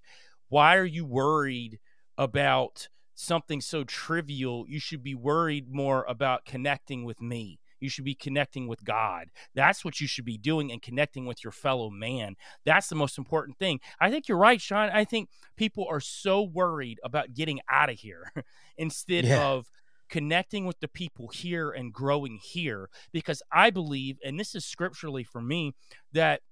[0.49, 1.81] why are you worried
[2.17, 4.65] about something so trivial?
[4.69, 7.59] You should be worried more about connecting with me.
[7.81, 9.29] You should be connecting with God.
[9.55, 12.37] That's what you should be doing and connecting with your fellow man.
[12.65, 13.81] That's the most important thing.
[14.01, 14.91] I think you're right, Sean.
[14.91, 18.33] I think people are so worried about getting out of here
[18.79, 19.45] instead Yeah.
[19.45, 19.67] of
[20.09, 25.25] connecting with the people here and growing here because I believe, and this is scripturally
[25.25, 25.73] for me,
[26.13, 26.43] that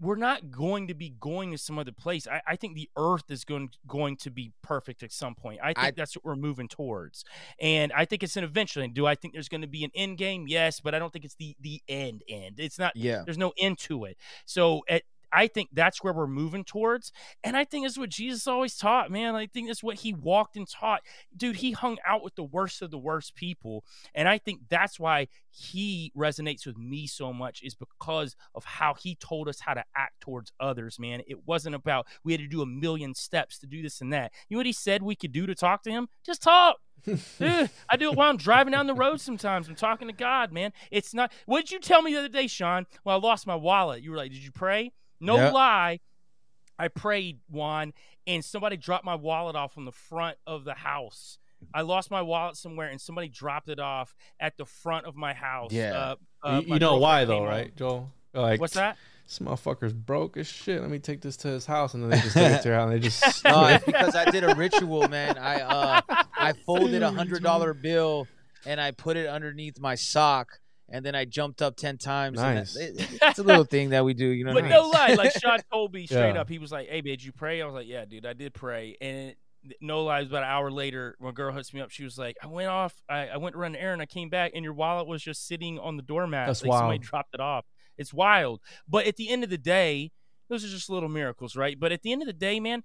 [0.00, 2.26] we're not going to be going to some other place.
[2.26, 5.60] I, I think the earth is going going to be perfect at some point.
[5.62, 7.24] I think I- that's what we're moving towards,
[7.60, 8.88] and I think it's an eventually.
[8.88, 10.46] Do I think there's going to be an end game?
[10.48, 12.54] Yes, but I don't think it's the the end end.
[12.58, 12.96] It's not.
[12.96, 13.22] Yeah.
[13.24, 14.16] There's no end to it.
[14.46, 15.02] So at,
[15.32, 17.12] I think that's where we're moving towards,
[17.44, 19.34] and I think it's what Jesus always taught, man.
[19.34, 21.02] I think that's what he walked and taught.
[21.36, 23.84] Dude, he hung out with the worst of the worst people,
[24.14, 28.94] and I think that's why he resonates with me so much is because of how
[28.94, 31.22] he told us how to act towards others, man.
[31.26, 34.32] It wasn't about we had to do a million steps to do this and that.
[34.48, 36.08] You know what he said we could do to talk to him?
[36.24, 36.76] Just talk.
[37.04, 39.68] Dude, I do it while I'm driving down the road sometimes.
[39.68, 40.72] I'm talking to God, man.
[40.90, 42.86] It's not what did you tell me the other day, Sean?
[43.04, 44.02] Well, I lost my wallet.
[44.02, 44.92] You were like, Did you pray?
[45.20, 45.50] No Yeah.
[45.50, 46.00] lie.
[46.78, 47.92] I prayed, Juan,
[48.26, 51.38] and somebody dropped my wallet off on the front of the house.
[51.74, 55.34] I lost my wallet somewhere, and somebody dropped it off at the front of my
[55.34, 55.72] house.
[55.72, 55.92] Yeah.
[55.92, 57.48] Uh, uh, you, you know why though, home.
[57.48, 58.10] right, Joel?
[58.32, 58.96] Like What's that?
[59.26, 60.80] This motherfucker's broke as shit.
[60.80, 62.74] Let me take this to his house, and then they just take it to her
[62.76, 63.44] house, and they just.
[63.44, 65.36] No, it's because I did a ritual, man.
[65.36, 66.00] I uh
[66.34, 68.26] I folded a hundred dollar bill
[68.66, 70.60] and I put it underneath my sock,
[70.90, 72.38] and then I jumped up ten times.
[72.40, 72.74] and Nice.
[72.74, 74.52] that- it- it's a little thing that we do, you know.
[74.52, 76.40] But What I no lie, like Sean told me straight Yeah.
[76.40, 78.32] up, he was like, "Hey, man, did you pray?" I was like, "Yeah, dude, I
[78.32, 79.38] did pray." And it,
[79.80, 82.36] no lies, about an hour later, when a girl hooks me up, she was like,
[82.42, 84.72] "I went off, I, I went to run an errand, I came back, and your
[84.74, 86.46] wallet was just sitting on the doormat.
[86.46, 87.02] That's like somebody wild.
[87.02, 87.64] dropped it off.
[87.98, 90.12] It's wild." But at the end of the day,
[90.48, 91.78] those are just little miracles, right?
[91.78, 92.82] But at the end of the day, man.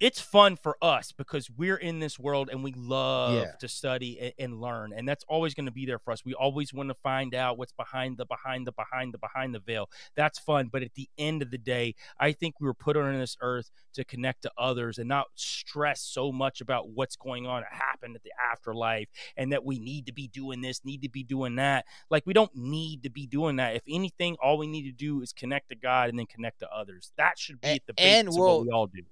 [0.00, 3.52] It- it's fun for us because we're in this world and we love Yeah.
[3.60, 6.24] to study and, and learn and that's always going to be there for us.
[6.24, 9.60] We always want to find out what's behind the behind the behind the behind the
[9.60, 9.88] veil.
[10.16, 13.12] That's fun but at the end of the day i think we were put on
[13.18, 17.62] this earth to connect to others and not stress so much about what's going on
[17.62, 21.08] to happen at the afterlife and that we need to be doing this need to
[21.08, 21.84] be doing that.
[22.10, 23.76] Like we don't need to be doing that.
[23.76, 26.70] If anything all we need to do is connect to god and then connect to
[26.72, 27.12] others.
[27.16, 29.02] That should be A- at the and base of what we all do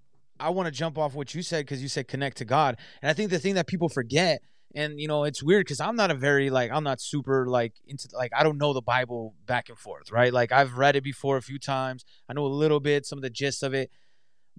[0.41, 3.11] I want to jump off what you said because you said connect to God, and
[3.11, 4.43] I think the thing that people forget,
[4.75, 7.75] and you know, it's weird because I'm not a very like I'm not super like
[7.87, 10.33] into like I don't know the Bible back and forth, right?
[10.33, 13.23] Like I've read it before a few times, I know a little bit, some of
[13.23, 13.91] the gist of it.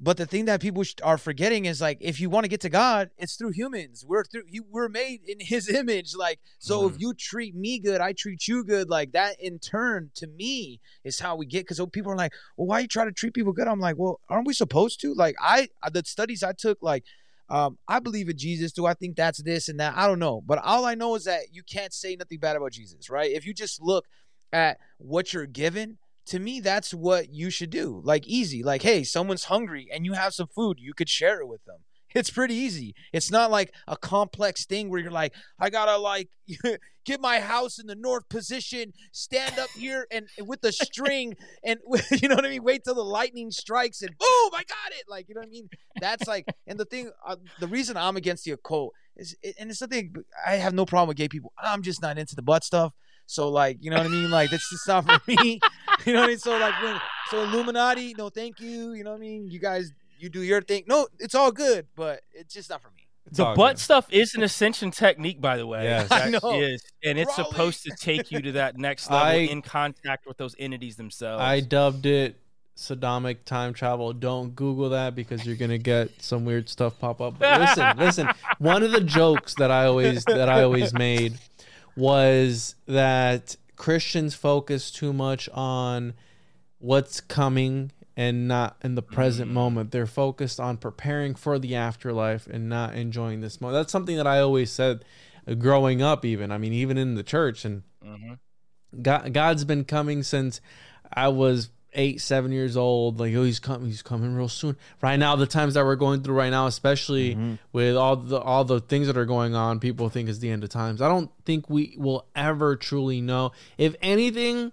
[0.02, 2.70] But the thing that people are forgetting is like if you want to get to
[2.70, 4.06] God, it's through humans.
[4.08, 4.44] We're through.
[4.70, 6.16] We're made in His image.
[6.16, 8.90] Like so, if you treat me good, I treat you good.
[8.90, 11.68] Like that in turn to me is how we get.
[11.68, 13.68] Because people are like, well, why you try to treat people good?
[13.68, 15.14] I'm like, well, aren't we supposed to?
[15.14, 17.04] Like I the studies I took, like
[17.50, 18.72] um, I believe in Jesus.
[18.72, 19.98] Do I think that's this and that?
[19.98, 20.42] I don't know.
[20.46, 23.32] But all I know is that you can't say nothing bad about Jesus, right?
[23.32, 24.06] If you just look
[24.54, 25.98] at what you're given,
[26.30, 28.02] to me, that's what you should do.
[28.04, 28.64] Like easy.
[28.64, 31.80] Like, hey, someone's hungry and you have some food, you could share it with them.
[32.16, 32.96] It's pretty easy.
[33.14, 36.30] It's not like a complex thing where you're like, I gotta like
[37.06, 41.80] get my house in the north position, stand up here and with the string, and
[42.12, 42.64] you know what I mean.
[42.64, 45.04] Wait till the lightning strikes and boom, I got it.
[45.08, 45.70] Like you know what I mean.
[46.02, 49.80] That's like, and the thing, uh, the reason I'm against the occult is, and it's
[49.80, 50.14] something
[50.46, 51.54] I have no problem with gay people.
[51.62, 52.94] I'm just not into the butt stuff.
[53.30, 54.32] So like, you know what I mean?
[54.32, 55.60] Like that's just not for me.
[56.06, 56.38] you know what I mean?
[56.40, 57.00] So like, when,
[57.30, 58.94] so Illuminati, no, thank you.
[58.94, 59.50] You know what I mean?
[59.52, 60.84] You guys, you do your thing.
[60.88, 62.94] No, it's all good, but it's just not for me.
[63.28, 63.80] It's the butt good.
[63.80, 65.84] stuff is an ascension technique, by the way.
[65.84, 66.08] Yes.
[66.12, 66.60] I know.
[66.60, 67.50] is, and it's Raleigh.
[67.52, 71.42] supposed to take you to that next level I- in contact with those entities themselves.
[71.44, 72.36] I dubbed it
[72.76, 74.14] Sodomic time travel.
[74.14, 77.38] Don't Google that because you're gonna get some weird stuff pop up.
[77.38, 78.30] But listen, listen.
[78.58, 81.38] One of the jokes that I always that I always made
[82.00, 86.14] was that Christians focus too much on
[86.80, 89.92] what's coming and not in the present moment.
[89.92, 93.80] They're focused on preparing for the afterlife and not enjoying this moment.
[93.80, 95.06] That's something that I always said
[95.58, 96.52] growing up even.
[96.52, 98.40] I mean even in the church and Mhm.
[99.02, 100.62] God, God's been coming since
[101.14, 103.20] I was eight, seven years old.
[103.20, 104.78] Like, oh, he's coming, he's coming real soon.
[105.02, 107.56] Right now, the times that we're going through right now, especially mm-hmm.
[107.74, 110.64] with all the all the things that are going on, people think is the end
[110.64, 111.02] of times.
[111.02, 113.52] I don't think we will ever truly know.
[113.78, 114.72] If anything,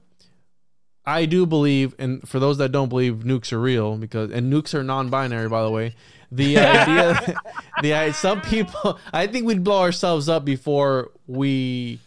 [1.05, 4.75] I do believe, and for those that don't believe, nukes are real because and nukes
[4.75, 5.95] are non-binary, by the way.
[6.33, 7.37] The idea,
[7.83, 12.01] the some people, I think we'd blow ourselves up before we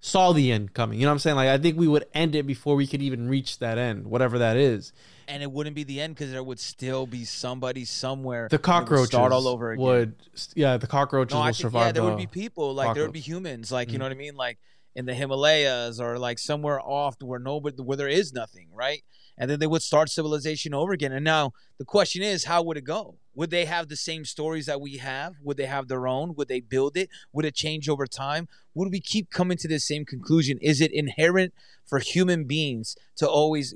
[0.00, 0.98] saw the end coming.
[0.98, 1.36] You know what I'm saying?
[1.36, 4.38] Like I think we would end it before we could even reach that end, whatever
[4.38, 4.92] that is.
[5.28, 8.48] And it wouldn't be the end because there would still be somebody somewhere.
[8.50, 9.84] The cockroaches start all over again.
[9.84, 10.14] would,
[10.54, 11.86] yeah, the cockroaches no, will think survive.
[11.86, 13.98] yeah, there the, would be people like there would be humans, like you Mm.
[14.00, 14.58] know what I mean, like.
[14.96, 19.04] in the Himalayas or like somewhere off where nobody where there is nothing, right?
[19.40, 21.12] And then they would start civilization over again.
[21.12, 23.16] And now the question is, how would it go?
[23.34, 25.36] Would they have the same stories that we have?
[25.42, 26.34] Would they have their own?
[26.34, 27.08] Would they build it?
[27.32, 28.48] Would it change over time?
[28.74, 30.58] Would we keep coming to the same conclusion?
[30.60, 31.54] Is it inherent
[31.86, 33.74] for human beings to always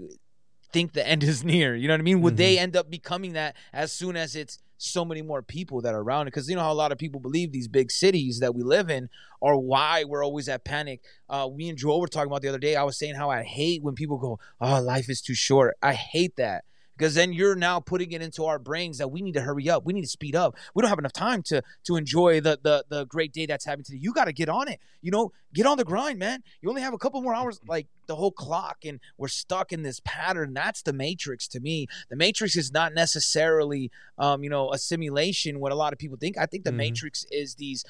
[0.70, 1.74] think the end is near?
[1.74, 2.20] You know what I mean?
[2.20, 2.64] Would they mm-hmm.
[2.64, 6.26] end up becoming that as soon as it's so many more people that are around
[6.26, 6.32] it?
[6.32, 8.90] Because you know how a lot of people believe these big cities that we live
[8.90, 9.08] in
[9.42, 11.00] are why we're always at panic.
[11.28, 12.76] Uh, me and Joel were talking about the other day.
[12.76, 15.94] I was saying how I hate when people go, "Oh, life is too short." I
[15.94, 16.64] hate that
[16.96, 19.84] because then you're now putting it into our brains that we need to hurry up.
[19.84, 20.56] We need to speed up.
[20.74, 23.84] We don't have enough time to to enjoy the the, the great day that's happening
[23.84, 23.98] today.
[24.00, 24.80] You got to get on it.
[25.02, 26.42] You know get on the grind man.
[26.60, 29.82] You only have a couple more hours like the whole clock and we're stuck in
[29.82, 30.52] this pattern.
[30.52, 31.86] That's the matrix to me.
[32.10, 36.16] The matrix is not necessarily um you know a simulation what a lot of people
[36.18, 36.36] think.
[36.38, 36.76] I think the Mhm.
[36.76, 37.84] matrix is these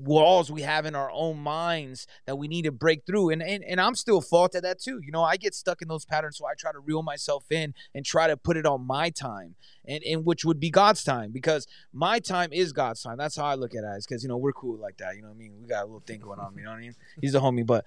[0.00, 3.30] walls we have in our own minds that we need to break through.
[3.30, 5.00] And, and and i'm still fault at that too.
[5.04, 7.74] You know i get stuck in those patterns so i try to reel myself in
[7.94, 9.54] and try to put it on my time
[9.86, 13.16] and, and which would be god's time because my time is god's time.
[13.18, 15.16] That's how i look at it because you know we're cool like that.
[15.16, 15.52] You know what i mean?
[15.60, 16.94] We got a little thing going on you know what i mean?
[17.20, 17.66] He's a homie.
[17.66, 17.84] But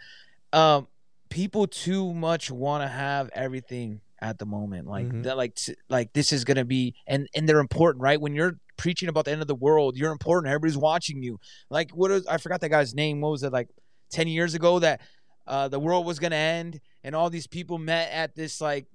[0.51, 0.87] um
[1.29, 4.87] people too much want to have everything at the moment.
[4.87, 5.23] Like Mhm.
[5.23, 8.21] that like t- like this is gonna be and and they're important right?
[8.21, 9.97] When you're preaching about the end of the world.
[9.97, 10.51] You're important.
[10.51, 11.39] Everybody's watching you.
[11.69, 13.21] Like what is i forgot that guy's name.
[13.21, 13.69] What was it like
[14.11, 15.01] 10 years ago that
[15.47, 18.87] uh the world was gonna end and all these people met at this like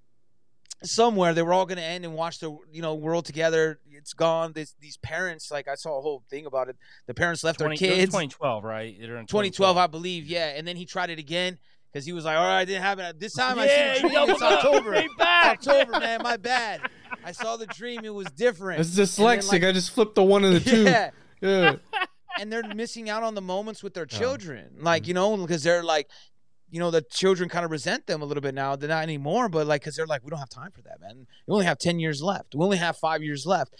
[0.84, 1.34] somewhere.
[1.34, 3.80] They were all gonna end and watch the you know world together.
[3.90, 4.52] It's gone.
[4.52, 6.76] This, these parents like i saw a whole thing about it.
[7.06, 8.06] The parents left 20, their kids.
[8.06, 8.96] 2012, right?
[9.00, 10.26] They're in 2012, I believe.
[10.26, 11.58] Yeah, and then he tried it again
[11.92, 13.58] because he was like, "All right, I didn't have it this time.
[13.58, 14.30] I see the dream.
[14.30, 14.42] It's.
[14.42, 14.94] October.
[14.94, 16.20] It's October, man.
[16.22, 16.82] My bad.
[17.24, 18.04] I saw the dream.
[18.04, 18.80] It was different.
[18.80, 19.52] It's And then, dyslexic.
[19.52, 20.84] like- I just flipped the one and the two.
[20.84, 21.10] yeah,
[21.40, 21.76] Yeah.
[22.38, 24.06] and they're missing out on the moments with their Oh.
[24.18, 25.08] children, like mm.
[25.08, 26.08] you know, because they're like,
[26.70, 28.76] you know, the children kind of resent them a little bit now.
[28.76, 31.26] They're not anymore, but like, because they're like, we don't have time for that, man.
[31.46, 32.54] We only have ten years left.
[32.54, 33.74] We only have five years left.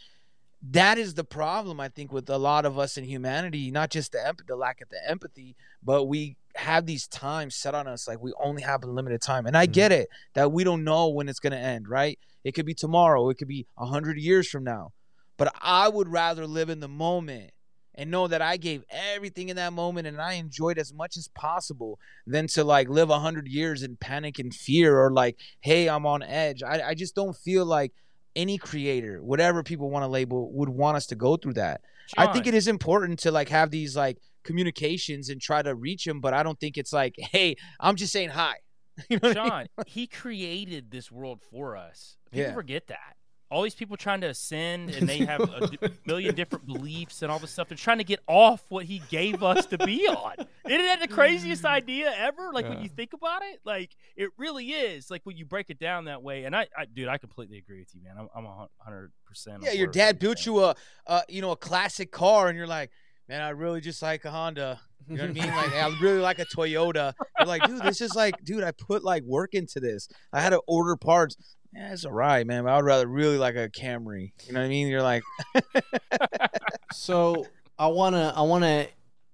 [0.60, 3.70] That is the problem, I think, with a lot of us in humanity.
[3.70, 7.74] Not just the emp- the lack of the empathy, but we have these times set
[7.74, 9.47] on us like we only have a limited time.
[9.47, 9.72] And I Mhm.
[9.72, 12.18] get it that we don't know when it's going to end, right?
[12.43, 14.93] It could be tomorrow, it could be a hundred years from now.
[15.36, 17.52] But I would rather live in the moment
[17.94, 21.28] and know that I gave everything in that moment and I enjoyed as much as
[21.28, 25.89] possible than to like live a hundred years in panic and fear or like, hey,
[25.89, 26.62] I'm on edge.
[26.64, 27.93] I, I just don't feel like
[28.39, 31.81] any creator, whatever people want to label, would want us to go through that.
[32.16, 36.05] I think it is important to like have these like communications and try to reach
[36.05, 38.55] them, but I don't think it's like, hey, I'm just saying hi.
[39.09, 39.51] You know what I mean?
[39.51, 42.16] Sean, he created this world for us.
[42.32, 42.55] People Yeah.
[42.55, 43.15] forget that.
[43.51, 47.33] All these people trying to ascend and they have a d- million different beliefs and
[47.33, 47.69] all this stuff.
[47.69, 50.35] They're trying to get off what he gave us to be on.
[50.66, 51.70] Isn't that the craziest mm.
[51.70, 52.51] idea ever?
[52.53, 55.11] Like when you think about it, like it really is.
[55.11, 56.45] Like when you break it down that way.
[56.45, 58.16] And I, I dude, I completely agree with you, man.
[58.19, 59.62] I'm, I'm hundred percent.
[59.62, 60.75] Yeah, your dad built you a,
[61.07, 62.91] a you know a classic car, and you're like,
[63.29, 64.81] man, I really just like a Honda.
[65.09, 65.47] You know what I mean?
[65.47, 67.15] Like I really like a Toyota.
[67.39, 70.09] You're like, dude, this is like, dude, I put like work into this.
[70.33, 71.37] I had to order parts.
[71.73, 72.65] Yeah, it's all right, man.
[72.65, 74.32] But I would rather really like a Camry.
[74.47, 74.89] You know what I mean?
[74.89, 75.23] You're like,
[76.93, 77.47] So
[77.78, 78.89] I wanna I wanna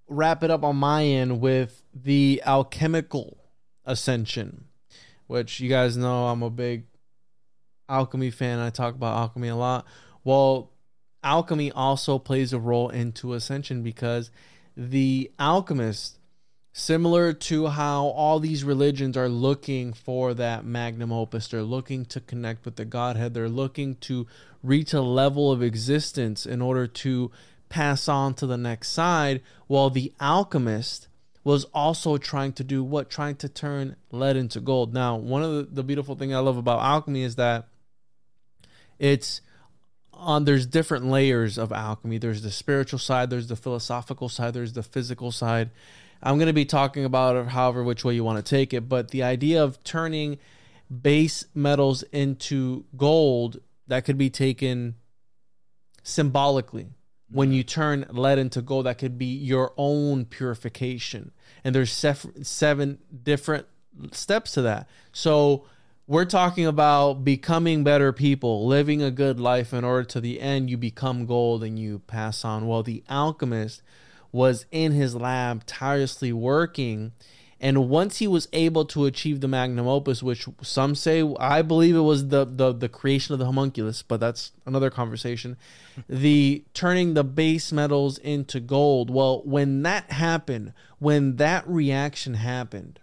[0.09, 3.39] wrap it up on my end with the alchemical
[3.85, 4.65] ascension,
[5.27, 6.85] which you guys know I'm a big
[7.89, 8.59] alchemy fan.
[8.59, 9.87] I talk about alchemy a lot.
[10.25, 10.73] Well,
[11.23, 14.31] alchemy also plays a role into ascension because
[14.77, 16.19] the alchemist
[16.77, 21.47] similar to how all these religions are looking for that magnum opus.
[21.47, 23.33] They're looking to connect with the godhead.
[23.33, 24.27] They're looking to
[24.61, 27.31] reach a level of existence in order to
[27.69, 31.07] pass on to the next side while the alchemist
[31.45, 33.09] was also trying to do what?
[33.09, 34.93] Trying to turn lead into gold.
[34.93, 37.69] Now one of the, the beautiful thing i love about alchemy is that
[38.99, 39.43] it's
[40.13, 42.19] on there's different layers of alchemy.
[42.19, 45.71] There's the spiritual side there's the philosophical side there's the physical side
[46.23, 48.89] i'm going to be talking about it however which way you want to take it
[48.89, 50.39] but the idea of turning
[51.03, 54.97] base metals into gold that could be taken
[56.03, 56.91] symbolically.
[57.31, 61.33] When you turn lead into gold that could be your own purification.
[61.65, 63.67] And there's sef- seven different
[64.13, 64.89] steps to that.
[65.13, 65.65] So
[66.07, 70.71] we're talking about becoming better people living a good life in order to the end
[70.71, 72.69] you become gold and you pass on.
[72.69, 73.83] Well the alchemist
[74.35, 77.13] was in his lab tirelessly working
[77.61, 81.95] And once he was able to achieve the magnum opus, which some say I believe
[81.95, 85.57] it was the the, the creation of the homunculus, but that's another conversation.
[86.09, 89.09] the turning the base metals into gold.
[89.09, 92.99] Well, when that happened, when that reaction happened,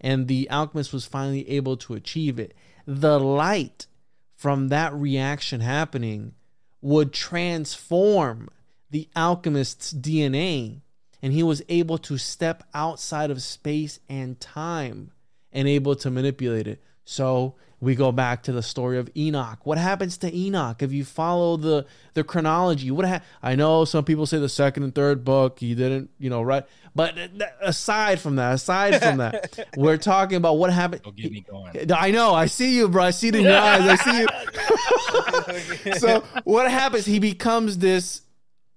[0.00, 2.54] and the alchemist was finally able to achieve it,
[2.86, 3.88] the light
[4.36, 6.34] from that reaction happening
[6.80, 8.48] would transform
[8.90, 10.80] the alchemist's DNA
[11.22, 15.12] and he was able to step outside of space and time
[15.52, 16.82] and able to manipulate it.
[17.04, 19.60] So we go back to the story of Enoch.
[19.64, 22.90] What happens to Enoch if you follow the the chronology?
[22.90, 26.28] What ha- I know some people say the second and third book he didn't, you
[26.28, 26.64] know, right?
[26.94, 27.16] But
[27.60, 31.02] aside from that, aside from that, we're talking about what happened.
[31.02, 31.92] Don't get me going.
[31.92, 32.34] I know.
[32.34, 33.04] I see you, bro.
[33.04, 33.82] I see it in your eyes.
[33.82, 35.92] I see you.
[35.98, 37.06] so what happens?
[37.06, 38.22] He becomes this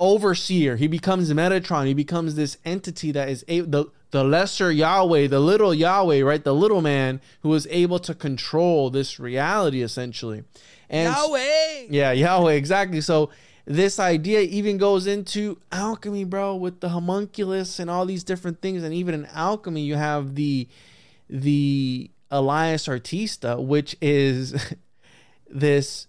[0.02, 0.76] overseer.
[0.76, 1.86] He becomes Metatron.
[1.86, 6.44] He becomes this entity that is a, the the lesser Yahweh, the little Yahweh, right?
[6.44, 10.44] The little man who is able to control this reality essentially.
[10.90, 11.86] And Yahweh.
[11.90, 13.00] yeah, Yahweh, exactly.
[13.00, 13.30] So
[13.64, 18.84] this idea even goes into alchemy, bro, with the homunculus and all these different things.
[18.84, 20.68] And even in alchemy, you have the
[21.30, 24.74] the Elias Artista, which is
[25.50, 26.08] this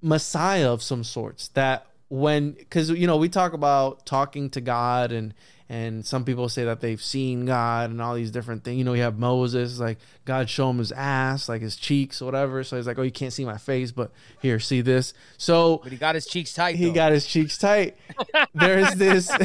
[0.00, 5.12] messiah of some sorts that when because you know we talk about talking to god
[5.12, 5.34] and
[5.70, 8.94] and some people say that they've seen god and all these different things you know
[8.94, 12.76] you have moses like god show him his ass like his cheeks or whatever so
[12.76, 14.10] he's like oh you can't see my face but
[14.40, 16.76] here see this so But he got his cheeks tight.
[16.76, 16.92] he though.
[16.92, 17.98] got his cheeks tight.
[18.54, 19.28] There's this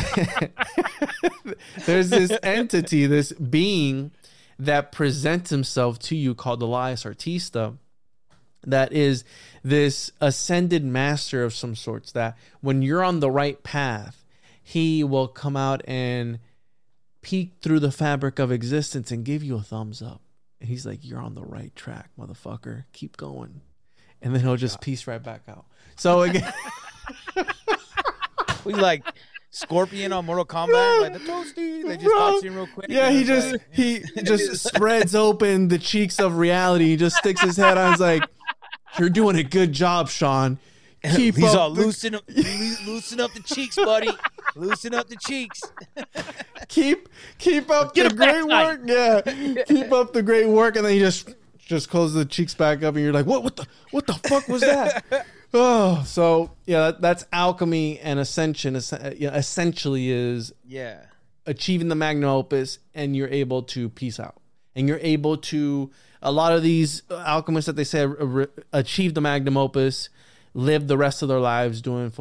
[1.85, 4.11] there's this entity, this being
[4.60, 7.77] that presents himself to you called Elias Artista
[8.65, 9.23] that is
[9.64, 14.23] this ascended master of some sorts that when you're on the right path,
[14.61, 16.40] he will come out and
[17.22, 20.22] peek through the fabric of existence and give you a thumbs up.
[20.60, 22.85] And he's like, You're on the right track, motherfucker.
[22.94, 23.61] Keep going.
[24.22, 25.65] And then he'll just piece right back out.
[25.98, 26.52] So again
[28.65, 29.03] We like
[29.52, 31.85] Scorpion on Mortal Kombat, like the toasty.
[31.85, 32.15] They just Bro.
[32.18, 32.88] pops in real quick.
[32.90, 36.85] Yeah, he just like- he just spreads open the cheeks of reality.
[36.85, 37.91] He just sticks his head on.
[37.91, 38.23] He's like,
[38.99, 40.60] "You're doing a good job, Sean.
[41.15, 41.60] Keep He's up.
[41.60, 44.10] all the, loosen up, loosen up the cheeks, buddy.
[44.56, 45.61] loosen up the cheeks.
[46.70, 47.10] keep
[47.40, 48.82] keep up the great work.
[48.86, 52.84] Yeah, keep up the great work." And then you just just close the cheeks back
[52.84, 53.44] up, and you're like, "What?
[53.44, 53.68] What the?
[53.91, 58.76] What the fuck was that?" Oh, so yeah, that, that's alchemy and ascension.
[58.76, 61.02] es- uh, yeah, Essentially, is Yeah.
[61.45, 64.41] achieving the magnum opus and you're able to peace out
[64.76, 65.91] and you're able to
[66.23, 70.09] a lot of these alchemists that they say uh, achieve the magnum opus
[70.55, 72.11] lived the rest of their lives doing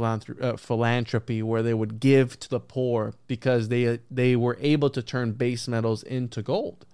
[0.41, 5.03] uh, philanthropy where they would give to the poor because they they were able to
[5.03, 6.85] turn base metals into gold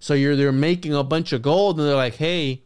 [0.00, 2.62] so you're they're making a bunch of gold and they're like hey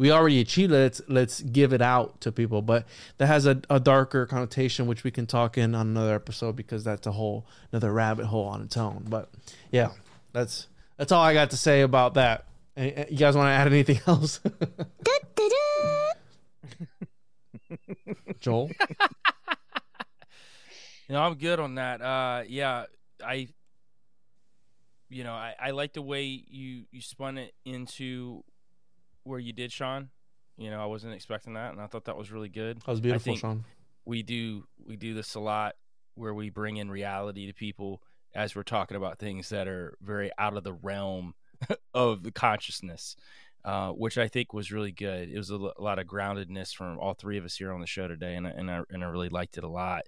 [0.00, 0.76] we already achieved it.
[0.76, 2.62] Let's let's give it out to people.
[2.62, 2.86] But
[3.18, 6.82] that has a, a darker connotation, which we can talk in on another episode because
[6.82, 9.04] that's a whole another rabbit hole on its own.
[9.06, 9.28] But
[9.70, 9.90] yeah,
[10.32, 12.46] that's that's all I got to say about that.
[12.76, 14.40] Eh, eh, You guys want to add anything else?
[18.40, 18.70] Joel,
[21.08, 22.00] You know, I'm good on that.
[22.00, 22.84] Uh, yeah,
[23.24, 23.48] I,
[25.08, 28.44] you know, I, I like the way you you spun it into
[29.24, 30.10] where you did, Sean.
[30.56, 32.78] You know, I wasn't expecting that, and I thought that was really good.
[32.80, 33.64] that was beautiful, think- Sean.
[34.04, 35.74] we do we do this a lot
[36.14, 38.02] where we bring in reality to people
[38.34, 41.34] as we're talking about things that are very out of the realm
[41.94, 43.16] of the consciousness
[43.64, 45.28] uh, which I think was really good.
[45.28, 47.80] It was a, l- a lot of groundedness from all three of us here on
[47.80, 50.04] the show today, and I, and I, and I really liked it a lot.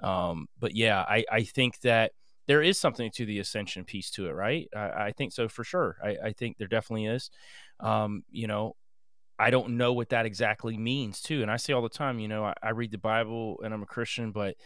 [0.00, 2.12] Um, but yeah, I, I think that
[2.48, 4.68] there is something to the ascension piece to it, right?
[4.74, 5.96] I, I think so for sure.
[6.02, 7.30] I, I think there definitely is.
[7.78, 8.74] Um, you know,
[9.38, 11.42] I don't know what that exactly means too.
[11.42, 13.82] And I say all the time, you know, I, I read the Bible and I'm
[13.82, 14.56] a Christian, but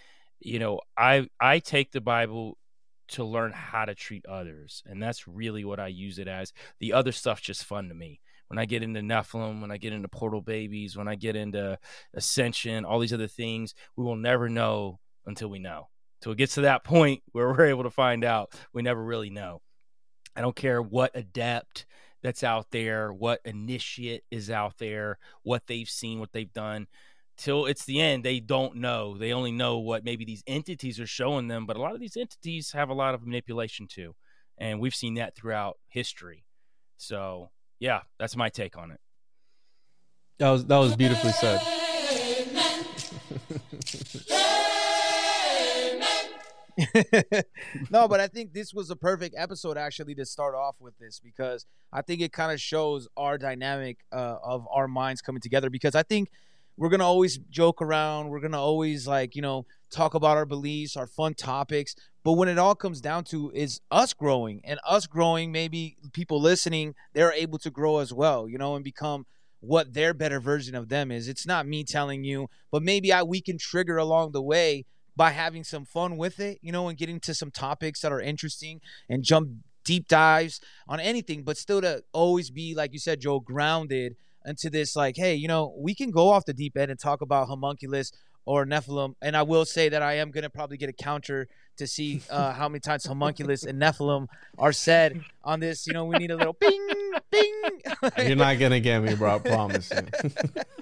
[0.41, 2.57] you know, I I take the Bible
[3.11, 6.53] to learn how to treat others, and that's really what I use it as.
[6.78, 8.20] The other stuff's just fun to me.
[8.49, 11.78] When I get into Nephilim, when I get into portal babies, when I get into
[12.15, 15.89] ascension, all these other things, we will never know until we know.
[16.20, 19.31] Till it gets to that point where we're able to find out, we never really
[19.31, 19.62] know.
[20.35, 21.87] I don't care what adept
[22.23, 26.87] that's out there, what initiate is out there, what they've seen, what they've done.
[27.41, 29.17] Till it's the end, they don't know.
[29.17, 31.65] They only know what maybe these entities are showing them.
[31.65, 34.15] But a lot of these entities have a lot of manipulation too.
[34.59, 36.45] And we've seen that throughout history.
[36.99, 39.01] So, yeah, that's my take on it.
[40.39, 41.62] That was that was beautifully said.
[47.91, 51.21] no, but I think this was a perfect episode actually to start off with this
[51.25, 55.71] because I think it kind of shows our dynamic uh, of our minds coming together.
[55.71, 56.29] Because I think
[56.81, 60.97] we're gonna always joke around, we're gonna always like you know talk about our beliefs,
[60.97, 61.94] our fun topics.
[62.24, 66.40] But when it all comes down to is us growing and us growing, maybe people
[66.40, 69.27] listening they're able to grow as well, you know, and become
[69.61, 71.28] what their better version of them is.
[71.28, 75.32] It's not me telling you, but maybe I we can trigger along the way by
[75.32, 78.81] having some fun with it, you know, and getting to some topics that are interesting
[79.07, 79.51] and jump
[79.85, 84.71] deep dives on anything, but still to always be, like you said, Joe, grounded into
[84.71, 87.49] this, like, hey, you know, we can go off the deep end and talk about
[87.49, 88.12] homunculus
[88.45, 89.15] or Nephilim.
[89.23, 91.47] And I will say that I am going to probably get a counter
[91.81, 95.87] to see uh, how many times homunculus and Nephilim are said on this.
[95.87, 96.87] You know, we need a little bing,
[97.31, 97.62] bing.
[98.27, 99.37] You're not gonna get me, bro.
[99.37, 100.03] I promise you.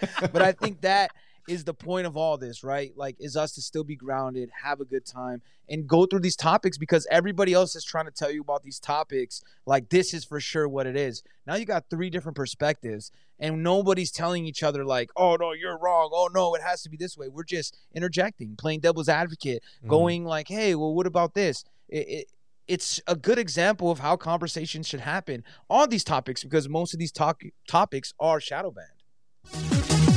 [0.33, 1.13] but I think that
[1.49, 2.93] is the point of all this, right?
[2.97, 6.37] Like, is us to still be grounded, have a good time, and go through these
[6.37, 9.43] topics because everybody else is trying to tell you about these topics.
[9.65, 11.23] Like, this is for sure what it is.
[11.47, 15.79] Now you got three different perspectives, and nobody's telling each other, like, oh, no, you're
[15.79, 16.11] wrong.
[16.13, 17.29] Oh, no, it has to be this way.
[17.29, 19.89] We're just interjecting, playing devil's advocate, mm-hmm.
[19.89, 21.65] going, like, hey, well, what about this?
[21.89, 22.33] It, it,
[22.67, 27.01] it's a good example of how conversations should happen on these topics because most of
[27.01, 30.08] these talk- topics are shadow banned.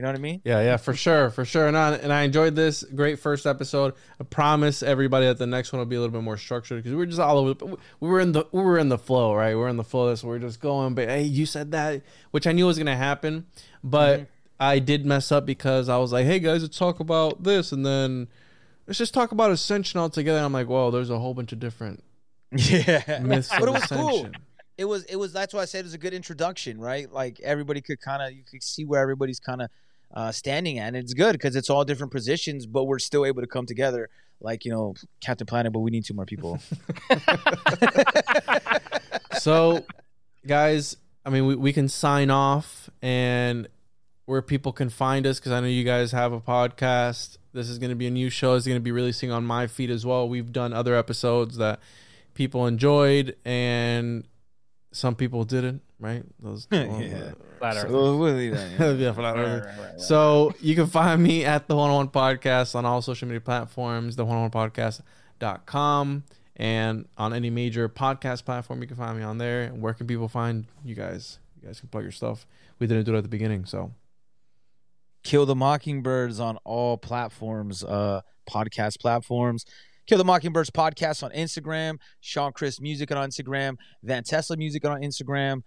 [0.00, 0.40] You know what I mean?
[0.46, 1.68] Yeah, yeah, for sure, for sure.
[1.68, 3.92] And I, and I enjoyed this great first episode.
[4.18, 6.92] I promise everybody that the next one will be a little bit more structured because
[6.92, 7.52] we were just all over.
[7.52, 9.54] but We were in the we were in the flow, right?
[9.54, 10.14] We are in the flow.
[10.14, 10.94] So we are just going.
[10.94, 12.00] But hey, you said that,
[12.30, 13.44] which I knew was gonna happen,
[13.84, 14.24] but mm-hmm.
[14.58, 17.84] I did mess up because I was like, hey guys, let's talk about this, and
[17.84, 18.28] then
[18.86, 20.38] let's just talk about ascension altogether.
[20.38, 22.02] And I'm like, whoa, there's a whole bunch of different
[22.56, 23.18] Yeah.
[23.22, 24.30] myths But it was cool.
[24.78, 27.12] it was it was that's why I said it was a good introduction, right?
[27.12, 29.68] Like everybody could kind of you could see where everybody's kind of
[30.12, 33.42] uh, standing at, and it's good because it's all different positions, but we're still able
[33.42, 34.08] to come together.
[34.40, 36.60] Like you know, Captain Planet, but we need two more people.
[39.38, 39.84] so
[40.46, 43.68] guys i mean we, we can sign off and
[44.26, 47.78] where people can find us because i know you guys have a podcast this is
[47.78, 50.06] going to be a new show it's going to be releasing on my feed as
[50.06, 51.80] well we've done other episodes that
[52.34, 54.24] people enjoyed and
[54.92, 57.32] some people didn't right those Yeah.
[57.58, 57.90] Flat Earth.
[57.90, 58.90] So we'll leave that, yeah.
[58.92, 59.66] Yeah, flat earth.
[59.66, 60.00] right, right, right.
[60.00, 63.40] So you can find me at the Juan on Juan podcast on all social media
[63.40, 66.24] platforms, the Juan on Juan podcast.com,
[66.56, 69.64] and on any major podcast platform, you can find me on there.
[69.64, 71.38] And where can people find you guys?
[71.60, 72.46] You guys can plug your stuff.
[72.78, 73.92] We didn't do it at the beginning, so
[75.22, 79.66] Kill the Mockingbirds on all platforms, uh, podcast platforms.
[80.06, 85.02] Kill the Mockingbirds podcast on Instagram, Sean Chris Music on Instagram, Van Tesla Music on
[85.02, 85.62] Instagram,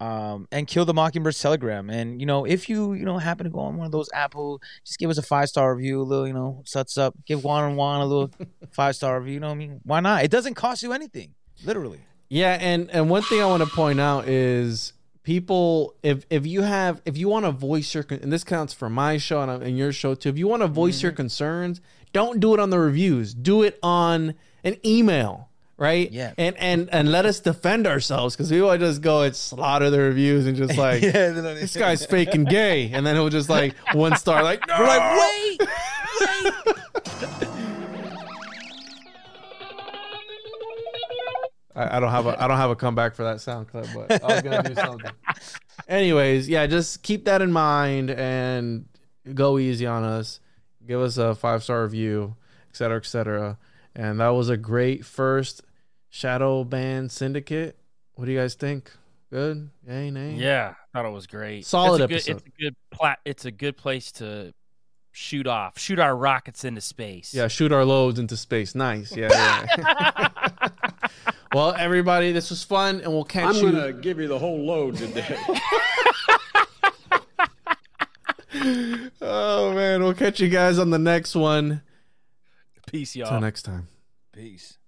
[0.00, 1.90] um, and Kill the Mockingbirds Telegram.
[1.90, 4.60] And you know, if you you know happen to go on one of those Apple,
[4.84, 7.64] just give us a five star review, a little you know, suts up, give Juan
[7.64, 8.30] on Juan a little
[8.70, 9.34] five star review.
[9.34, 9.80] You know what I mean?
[9.84, 10.24] Why not?
[10.24, 11.34] It doesn't cost you anything,
[11.64, 12.00] literally.
[12.28, 14.92] Yeah, and and one thing I want to point out is
[15.22, 18.88] people if if you have if you want to voice your and this counts for
[18.88, 20.28] my show and, and your show too.
[20.28, 21.80] If you want to voice your concerns,
[22.12, 23.34] don't do it on the reviews.
[23.34, 24.34] Do it on
[24.64, 25.47] an email,
[25.78, 26.10] right?
[26.10, 26.34] Yeah.
[26.36, 30.00] And and and let us defend ourselves because we will just go and slaughter the
[30.00, 33.74] reviews and just like yeah, this guy's fake and gay, and then he'll just like
[33.94, 34.74] one star like no!
[34.78, 35.68] We're like, wait, wait.
[41.78, 44.22] I, I don't have a I don't have a comeback for that sound clip, but
[44.22, 45.12] I was gonna do something.
[45.88, 48.86] Anyways, yeah, just keep that in mind and
[49.32, 50.40] go easy on us.
[50.86, 52.34] Give us a five star review,
[52.68, 53.58] et cetera, et cetera.
[53.94, 55.62] And that was a great first
[56.12, 57.78] Shadowban Syndicate.
[58.14, 58.90] What do you guys think?
[59.30, 59.70] Good?
[59.86, 60.32] Yay, nay?
[60.32, 61.66] Yeah, I thought it was great.
[61.66, 62.36] Solid it's a good, episode.
[62.36, 63.18] It's a good plat.
[63.24, 64.54] It's a good place to
[65.12, 67.34] shoot off, shoot our rockets into space.
[67.34, 68.74] Yeah, shoot our loads into space.
[68.74, 69.14] Nice.
[69.14, 69.28] Yeah.
[69.30, 70.68] yeah.
[71.52, 73.68] well, everybody, this was fun, and we'll catch you.
[73.68, 73.80] I'm you.
[73.80, 75.36] gonna give you the whole load today.
[79.20, 81.82] Oh man, we'll catch you guys on the next one.
[82.86, 83.28] Peace, y'all.
[83.28, 83.88] Till next time.
[84.32, 84.78] Peace.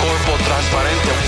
[0.00, 1.27] cuerpo transparente.